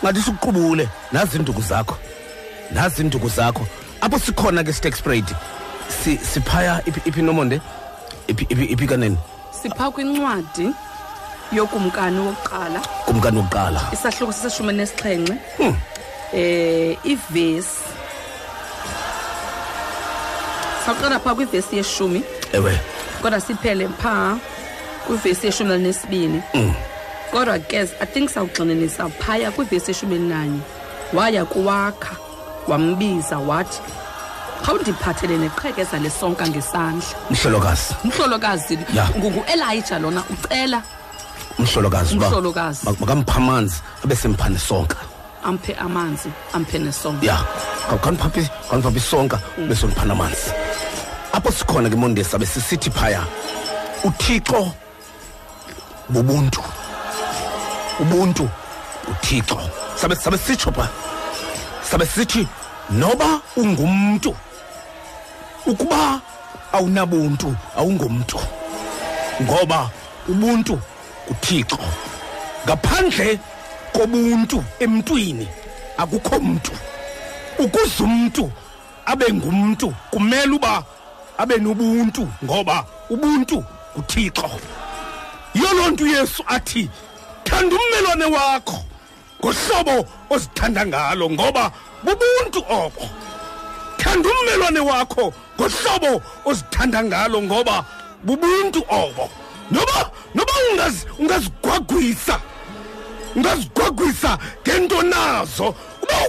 [0.03, 0.89] Ungathi sukuqubule.
[1.13, 1.97] Nazi induku zakho.
[2.73, 3.67] Nazi induku zakho.
[4.01, 5.25] Apho sikhona ke steak spread
[5.89, 7.61] si siphaya iphi iphi nomonde
[8.29, 9.17] iphi iphi iphi kanene?
[9.53, 10.73] Sipha kwincwadi
[11.53, 12.81] yokumkani wokuqala.
[13.07, 13.81] Kumkani wokuqala.
[13.93, 15.35] Isahluko seseshumi nesixhenxe.
[15.59, 15.77] Hmm.
[16.33, 17.83] eh ivesi.
[20.87, 22.23] Saqala phaa kwivesi yeshumi.
[22.53, 22.79] Ewe.
[23.23, 24.37] Kodwa siphele phaa
[25.07, 26.75] kwivesi yeshumi elinesibini Mm.
[27.33, 30.61] kodwa ke i think sawugxininisa phaya kwivesi yeshumi elinanye
[31.13, 32.17] waya kuwakha
[32.69, 33.81] wambiza wathi
[34.65, 37.09] khawundiphathele neqhekeza lesonka ngesandla.
[37.31, 37.95] Mhlolokazi.
[38.05, 39.09] Umhlolokazi Ya.
[39.19, 40.83] nguelijah lona ucela.
[41.59, 42.87] Umhlolokazi uba Umhlolokazi.
[42.87, 44.97] mak- makampha amanzi abe semphane sonka
[45.45, 47.27] amphe amanzi amphe nesonka.
[47.27, 47.39] Ya.
[48.03, 49.39] Kandiphaphi kandiphaphi isonka
[49.69, 50.51] bese ndiphana amanzi
[51.41, 53.25] apho sikhona ke mondesi abe sisithi phaya
[54.05, 54.75] uthixo
[56.09, 56.61] bubuntu.
[58.01, 58.49] Ubuntu
[59.09, 59.59] uthixo.
[59.97, 60.89] Sabe sabe sitsho pha
[61.83, 62.47] sabe sithi
[62.91, 64.37] noba ungumntu
[65.67, 66.21] ukuba
[66.73, 68.39] awunabuntu awungomntu
[69.43, 69.91] ngoba
[70.29, 70.79] ubuntu
[71.31, 71.79] uthixo
[72.65, 73.39] ngaphandle
[73.93, 75.49] kobuntu emntwini
[75.97, 76.73] akukho mntu.
[77.59, 78.53] Ukuze umntu
[79.07, 80.85] abe ngumntu kumele uba
[81.41, 83.65] abe nobuntu ngoba ubuntu
[83.97, 84.51] uthixo.
[85.55, 86.89] Yiyo loo nto uyesu athi
[87.45, 88.79] thanda ummelwane wakho
[89.41, 91.73] ngohlobo ozithanda ngalo ngoba
[92.05, 93.09] bubuntu obo
[93.97, 97.85] thanda ummelwane wakho ngohlobo ozithanda ngalo ngoba
[98.25, 99.31] bubuntu obo
[99.71, 102.41] noba noba ungazi ungazigwagwisa
[103.37, 105.75] ungazigwagwisa ngento nazo uba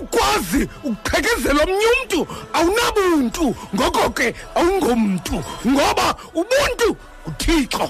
[0.02, 3.56] ukwazi ukuqhekezela omnye umntu awunabuntu.
[3.76, 7.90] Ngoko ke awungomntu ngoba ubuntu uthixo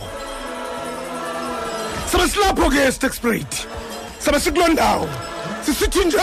[2.11, 3.65] sabe silapho ke stexprate
[4.19, 5.09] sabe sikuloo ndawo?
[5.65, 6.17] Sisithi nje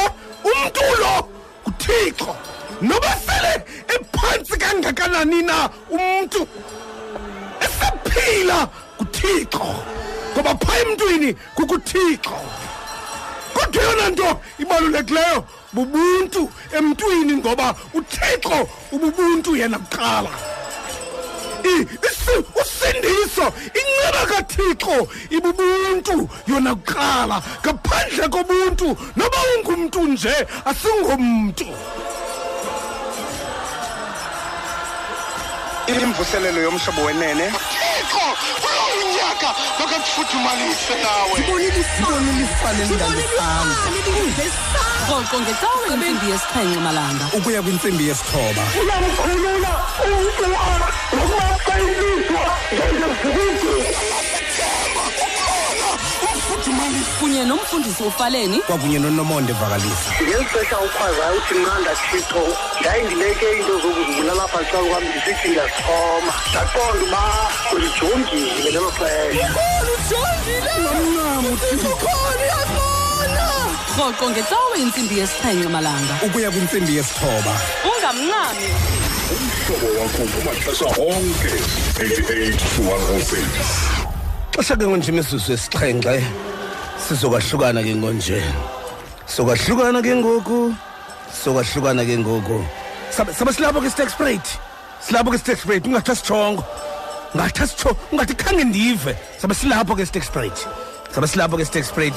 [0.44, 1.28] umntu lo
[1.66, 2.36] uthixo
[2.80, 6.46] noba sele ephantsi kangakanani na umntu
[7.60, 8.68] esaphila
[8.98, 9.66] kuthixo
[10.34, 12.36] ngoba phaa emntwini kukuthixo.
[13.54, 20.30] Kodwa eyona nto ibalulekileyo bubuntu emntwini ngoba uthixo ububuntu yena kuqala.
[22.60, 27.42] Usindiso inceba kathixo ibubuntu yona kuqala.
[27.62, 31.66] Ngaphandle kobuntu noba ungumntu nje asingomntu.
[35.88, 37.46] Imvuselelo yomhlobo wenene.
[37.50, 38.26] Thixo
[39.28, 41.80] uyawunyaka makakufuthumalise nawe Ngibonile
[42.42, 42.84] ifane
[45.08, 47.24] rhoqo ngecawe intsimbi yesixhenxe malanga.
[47.36, 48.62] Ukuya kwintsimbi yesithoba.
[48.80, 49.72] Uyamkhulula
[50.04, 50.44] umntu
[51.16, 52.42] nokuba ilizwa
[57.20, 58.58] kunye nomfundisi ufaleni.
[58.58, 62.42] Kwakunye nonomonde vakalisa ngeli xesha ukhwazayo uthi nqanda thixo
[62.80, 67.22] ndayindibeke iinto zokuzibulala apha xa kwam ndisithi ndiyasixhoma ndaqonda uba
[67.74, 69.48] ulijongile ngelo xesha.
[73.98, 76.14] Rhoqo ngecawe intsimbi yesixhenxe malanga.
[76.26, 77.54] Ukuya kwintsimbi yesithoba.
[77.88, 78.68] Ungamncami.
[79.34, 81.52] Umhlobo wakho kumaxesha onke
[81.98, 84.08] 88 to 106
[84.56, 86.24] xesha ke ngonje imizuzu esixhenxe
[87.06, 88.42] sizokwahlukana ke ngonje.
[89.26, 90.74] Sizokwahlukana ke ngoku.
[91.32, 92.64] Sizokwahlukana ke ngoku.
[93.10, 94.40] Sabe silapho ke steak spread
[95.00, 96.64] silapho ke steak spread ungathi asitshongo
[97.34, 99.16] ngathi asitsho ungathi khange ndive.
[99.40, 100.52] Sabe silapho ke steak spread
[101.10, 102.14] sabe silapho ke steak spread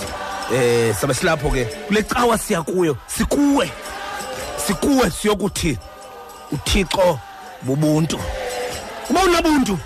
[0.52, 1.66] eh sabe silapho ke?
[1.88, 3.72] Kule cawa siya kuyo sikuwe.
[4.68, 5.78] Sikuwe siyokuthi
[6.52, 7.20] uthixo
[7.62, 8.20] bubuntu.
[9.10, 9.80] Uba unabuntu?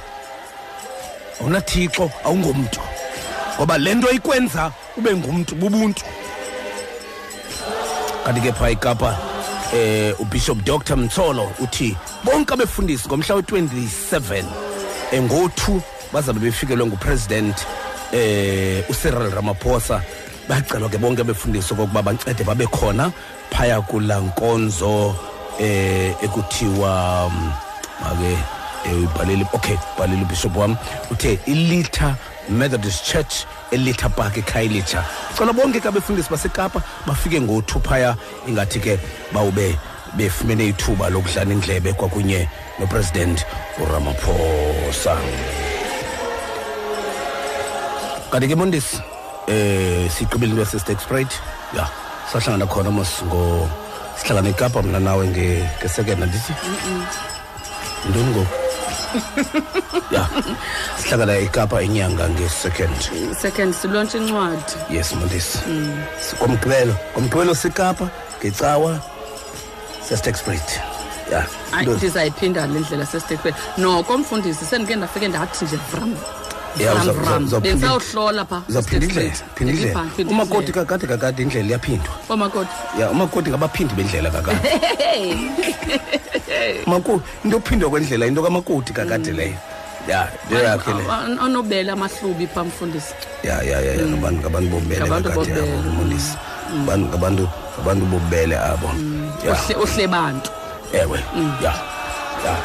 [1.41, 2.81] Awunathixo awungomntu.
[3.57, 6.03] Ngoba le nto ikwenza ube ngumntu bubuntu.
[8.25, 9.17] Kanti ke phaa ikapa
[9.73, 14.43] eh ubishop dr mtsolo uthi bonke abefundisi ngomhla we-27
[15.11, 15.79] eh, ngo-2
[16.13, 17.65] bazabe befikelwe ngupresident
[18.13, 20.01] eh ucyril ramaphosa.
[20.49, 23.11] Bayacelwa ke bonke abefundisi okokuba bancede babe khona
[23.51, 25.15] phaya kulaa nkonzo
[25.59, 27.51] eh ekuthiwa mm,
[28.11, 28.37] ake
[28.85, 30.75] eh, uyibhalile okay ubhalile ubishop wam
[31.11, 32.15] uthe ilitha
[32.49, 33.33] methodist church
[33.71, 35.03] elitha park ekhayelitsha
[35.37, 38.15] cela bonke ke abefundisi basekapa bafike ngo-two phaya
[38.47, 38.99] ingathi ke
[39.33, 39.77] bawube
[40.15, 42.47] befumene ithuba lokudlana indlebe kwakunye
[42.79, 43.45] nopresident
[43.81, 45.17] uramaphosa
[48.31, 48.97] kanti ke mondisi
[49.47, 51.35] eh sigqibile into yasesteak sprite?
[51.75, 51.87] Ya
[52.31, 53.21] sahlangana khona mos
[54.17, 56.53] sihlangana ekapa mna nawe nge- ngesekenda ndithi?
[58.09, 58.64] Ntoni ngoku?
[60.11, 60.27] Ya.
[60.97, 62.97] Sihlangana ekapa inyanga nge-second.
[63.41, 64.73] Second silontshe incwadi.
[64.89, 65.59] Yes mondisi.
[66.41, 68.09] Ngomgqibelo ngomgqibelo sikapa
[68.39, 68.99] ngecawa
[70.09, 70.81] sesitexbrit
[71.31, 71.45] ya.
[71.71, 76.15] Hayi ndizayiphinda le ndlela sesitekweni noko mfundisi sendike ndafike ndathi nje vram
[77.61, 80.05] bendisawuhlola phaa uzawuphinda indlela phinda indlela.
[80.29, 84.69] umakoti kakade kakade indlela iyaphindwa omakoti ya umakoti ngabaphindi bendlela kakade.
[86.85, 89.57] makoti into yophindwa kwendlela into kamakoti kakade leyo.
[90.07, 91.03] Ya into yakhe le.
[91.43, 93.13] onobele amahlubi phaa mfundisi.
[93.43, 95.73] Ya ya ya ya ngabantu ngabantu bobele Ngabantu kakade bobele.
[95.73, 96.33] abo mfundisi.
[96.75, 97.43] Ngabantu ngabantu
[97.79, 98.89] ngabantu bobele abo.
[99.45, 99.53] Ya.
[99.53, 100.49] Uhle- uhle bantu.
[100.93, 101.19] Ewe
[101.63, 101.73] ya
[102.45, 102.55] ya.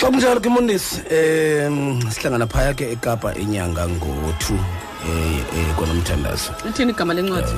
[0.00, 4.58] Xa kunjalo ke mondisi um sihlangana phaya ke ekapa inyanga ngo-two
[5.06, 7.52] um konomthandazo ithini igama lencwadi?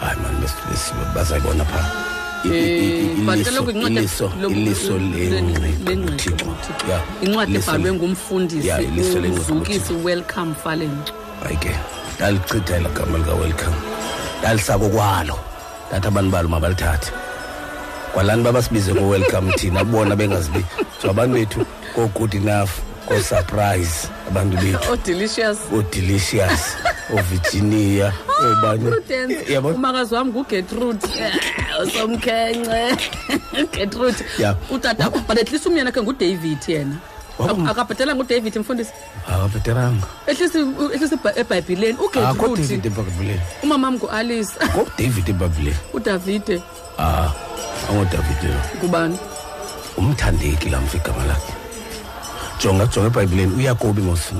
[0.00, 1.86] Hayi mani bes- bes- bazayibona phaa.
[1.86, 2.09] I- i- i- Eh, but
[2.44, 6.46] iliso- kaloku incwadi iliso- lo- iliso lengqiqo lengqiqo
[6.90, 11.12] ya incwadi iliso ebhalwe le- ngumfundisi ya iliso lengqiqo uzukisi welcome falenco
[11.44, 11.70] hayi ke
[12.16, 13.76] ndalichitha ela gama likawelcome
[14.38, 15.38] ndalisako kwalo.
[15.90, 17.12] Ndathi abantu balo mabalithathe.
[18.14, 20.64] Kwalani babasibize ngo-welcome thina bona bengazibi
[21.02, 22.70] so abantu bethu go-good enough
[23.08, 24.92] go-surprise abantu bethu.
[24.92, 26.76] Odelicious odelicious
[27.18, 29.68] ovirginia obanye prudence yabo?
[29.68, 31.06] Umakazi wami ngugetrude.
[31.82, 32.96] Usomkhencee
[33.76, 34.24] getrude.
[34.38, 34.56] Ya.
[34.70, 36.96] utata but at least umyeni akhe ngudavid yena.
[37.38, 38.92] Wabo- akabhetelanga ngudavid mfundisi?
[39.28, 41.98] Akabheteranga at least at least ebha- ebhayibhileni.
[41.98, 43.40] Akho david ugetrude ebhayibhileni.
[43.62, 45.76] Umamam ngualice ngo-david ebhayibhileni.
[45.92, 46.62] Udavide.
[46.98, 47.32] Ah
[47.90, 48.60] angodavid lo.
[48.78, 49.18] Ngubani?
[49.96, 51.52] Umthandeki lamfa igama lakhe.
[52.62, 53.54] Jonga jonga ebhayibhileni.
[53.56, 54.32] Uyakobi mos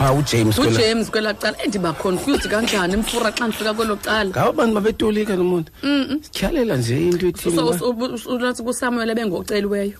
[0.00, 2.96] ne phaa ujames kwela- ujames kwelaa cala endiba confused kanjani?
[2.96, 6.20] Mfura xa ndifika kwelo cala ngabo bantu babetolika nomuntu Mm-mm.
[6.22, 9.98] sityhalela nje into ethini so uba- ulathi kusamuel ebengoceliweyo?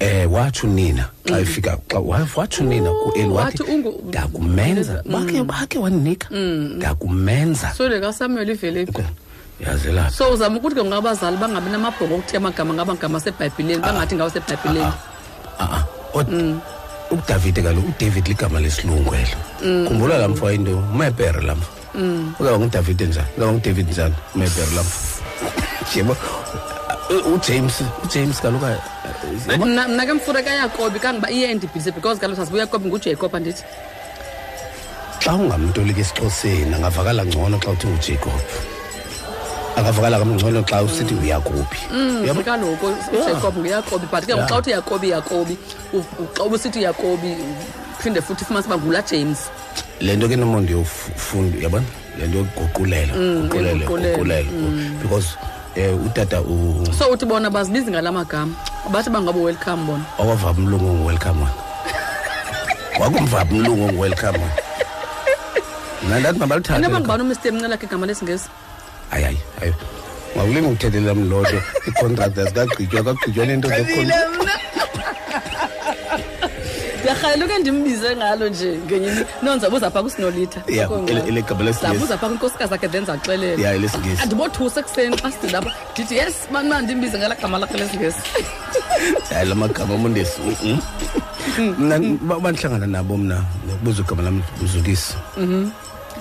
[0.00, 5.02] Eh watsho nina xa ifika xa wa- watsho nina ku-eli wathi wathi ungu ndakumenza.
[5.06, 6.28] Bakhe bakhe wandinika
[6.76, 7.72] ndakumenza.
[7.76, 9.02] So le kasamuel ivele phi
[9.60, 14.30] yazela so uzama ukuthi ke ngabazali bangabi namabhoko okuthiya amagama ngaba ngama sebhayibhileni bangathi ngawo
[14.30, 14.92] sebhayibhileni
[17.14, 19.38] udavide kaloku udavid ligama lesilungu elo.
[19.64, 19.86] Mm.
[19.88, 21.70] khumbula la mfo into umepere la mfo.
[21.94, 22.34] Mm.
[22.40, 23.28] uzaba ngudavide njani?
[23.36, 24.98] Uzaba ngudavid njani umepere la mfo?
[25.96, 26.16] Yebo
[27.34, 28.66] ujames ujames kaloku
[29.64, 33.64] mna ke mfura kayakobi kangoba iye endibhilise because kaloku saziba uyakobi ngujacob andithi.
[35.20, 38.73] Xa ungamtolika esixhoseni angavakala ngcono xa uthi ngujacob
[39.76, 42.42] angavakala kamngcono xa usithi uyakobi Mm, Yabo?
[42.42, 44.36] kaloku ujacob nguyakobi but ke Ya.
[44.36, 45.54] ngoku xa uthi yakobi yakobi
[45.92, 47.30] u- u- xa ubusithi yakobi
[47.98, 49.50] phinde futhi ufumanisa uba ngula james.
[50.00, 51.84] Le nto ke nomondo yofunda yabona
[52.18, 54.98] le nto yokuguqulela Mm, guqulele yokuguqulela, guqulela mm.
[55.02, 55.28] because
[55.76, 58.54] um utata u- so uthi bona bazibizi ngala magama
[58.92, 60.04] bathi bangabo welcome bona.
[60.18, 61.54] Awavaba umlungu ongu-welcome wena.
[63.00, 64.54] Wakumvaba umlungu ongu-welcome wena.
[66.06, 67.52] Mna ndathi mabalithathe inoba ngubani umr.
[67.52, 68.48] Mnqela khe igama lesingesi?
[69.14, 69.72] Hayi hayi hayi.
[70.36, 71.58] Makulimi ukuthethelela mloto
[71.88, 74.14] icontract azikagqitywa kagqitywa nento mna.
[77.00, 79.26] Ndiyarhalela uke ndimbize ngalo nje ngenye imini.
[79.42, 80.60] Nonzabuza phaa kusinolitha.
[80.68, 81.94] Ya, ele- ele gama lesingesi.
[81.94, 86.68] zabuza phaa kwinkosikazi akhe then zaxelela ya elesingesi andibothusa ekuseni xa sidilapha ndithi yes mani
[86.68, 88.20] mani ndimbize ngala gama lakhe lesingesi
[89.34, 90.40] hayi la magama omondesi
[91.78, 93.36] mna ba- bandihlangana nabo mna
[93.68, 95.14] nokubuza igama lam mzukisi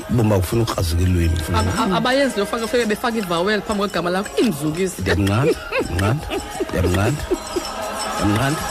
[0.10, 0.18] Mhm.
[0.18, 5.02] bomba kufuna ukrazika ilwimi Ab- ab- abayenzi lofake feke befaka ivawel phambi kwegama lakho imzukisi
[5.02, 5.54] ndiyamnqanda
[5.92, 6.28] ndiyamnqanda
[6.70, 7.24] ndiyamnqanda
[8.20, 8.62] ndiyamnqanda.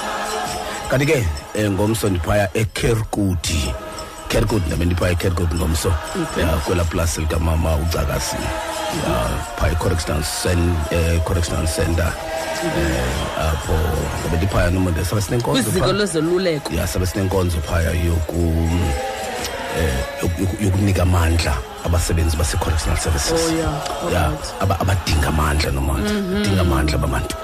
[0.91, 1.27] Kanti ke
[1.59, 3.75] um ngomso ndiphaya ekerkudi
[4.29, 5.93] kerkudi ndabe ndiphaya ekerkudi ngomso.
[6.23, 6.43] Okay.
[6.45, 12.13] ya kwela plasi likamama ucakasi ya phaya i-correctional cen- eh, correctional center.
[12.63, 13.73] Um apho
[14.21, 15.93] ndabe ndiphaya nomonde sabe sinenkonzo kwiziko phaa.
[15.93, 18.69] lwezoluleko ya sabe sinenkonzo phaya yoku
[19.79, 21.55] eh yoku- yoku- yokunika amandla
[21.85, 23.73] abasebenzi base-correctional services Oh, yeah.
[24.13, 24.55] ya Alright.
[24.61, 26.43] aba- abadinga amandla nomandla Mhm.
[26.43, 27.37] dinga amandla babantu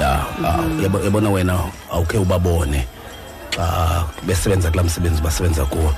[0.00, 0.10] ya
[0.44, 1.58] ah, yabo- yabona wena
[1.92, 2.86] awukhe ubabone
[3.56, 5.90] xa besebenza kulaa msebenzi basebenza kuwo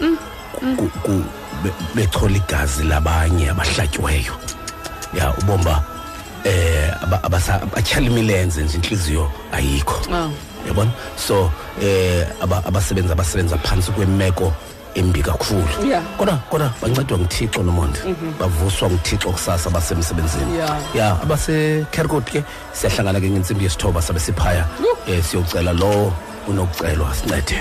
[0.77, 1.25] ku- ku-
[1.63, 4.33] be- bechola igazi labanye abahlatyiweyo
[5.15, 5.83] ya ubomba
[6.45, 10.29] eh aba- abasa- batyhala imilenze nje intliziyo ayikho Ah.
[10.69, 10.91] yabona
[11.27, 11.51] so
[11.83, 14.53] eh aba- abasebenzi abasebenza phantsi kwemeko
[14.97, 16.03] embi kakhulu Yeah.
[16.19, 18.33] kodwa kodwa bancedwa nguthixo nomonde Mhm.
[18.41, 20.77] bavuswa nguthixo kusasa basemsebenzini Yeah.
[20.95, 22.41] ya abasekerkot ke
[22.73, 26.13] siyahlangana ke ngentsimbi yesithoba sabe siphaya um siyocela lo
[26.47, 27.59] unokucelwa sincede.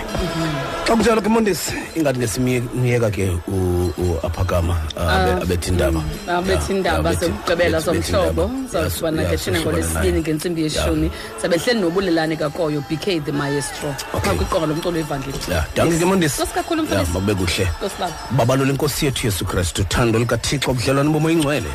[0.87, 5.99] Xa kunjalo ke mondisi ingathi ngesimyeka ke u- u-aphakama abe- Ah, abethi indaba.
[5.99, 8.69] mm, abethi Ya, indaba abethi- zokugqibela abethi- abethi zomhlobo indaba.
[8.71, 10.21] zawufana Ya, ke shina sohlukana ngolwesibini naye.
[10.21, 10.67] ngentsimbi Ya.
[10.67, 11.11] yeshumi.
[11.41, 13.89] Sabe hleli nobulelane kakoyo bk the maestro.
[14.11, 17.11] Phaa kwiqonga lomculo wevangeli ya danke ke mondisi Nkosi kakhulu ya mfundisi.
[17.11, 17.65] makube kuhle.
[17.77, 18.13] Nkosi baba.
[18.31, 21.71] Babalule inkosi yethu yesu kristu thando likathixo budlelwane bomo ingcwele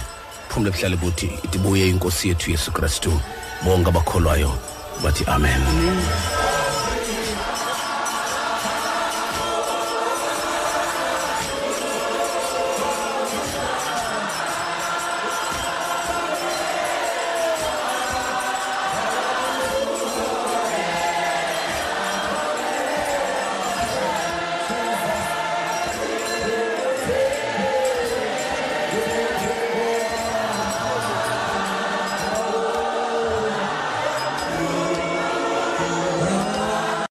[0.49, 3.11] phumle buhlale kuthi ithi buye inkosi yethu yesu kristu
[3.65, 4.53] bonke abakholwayo
[5.03, 5.61] bathi amen.
[5.61, 6.60] Thank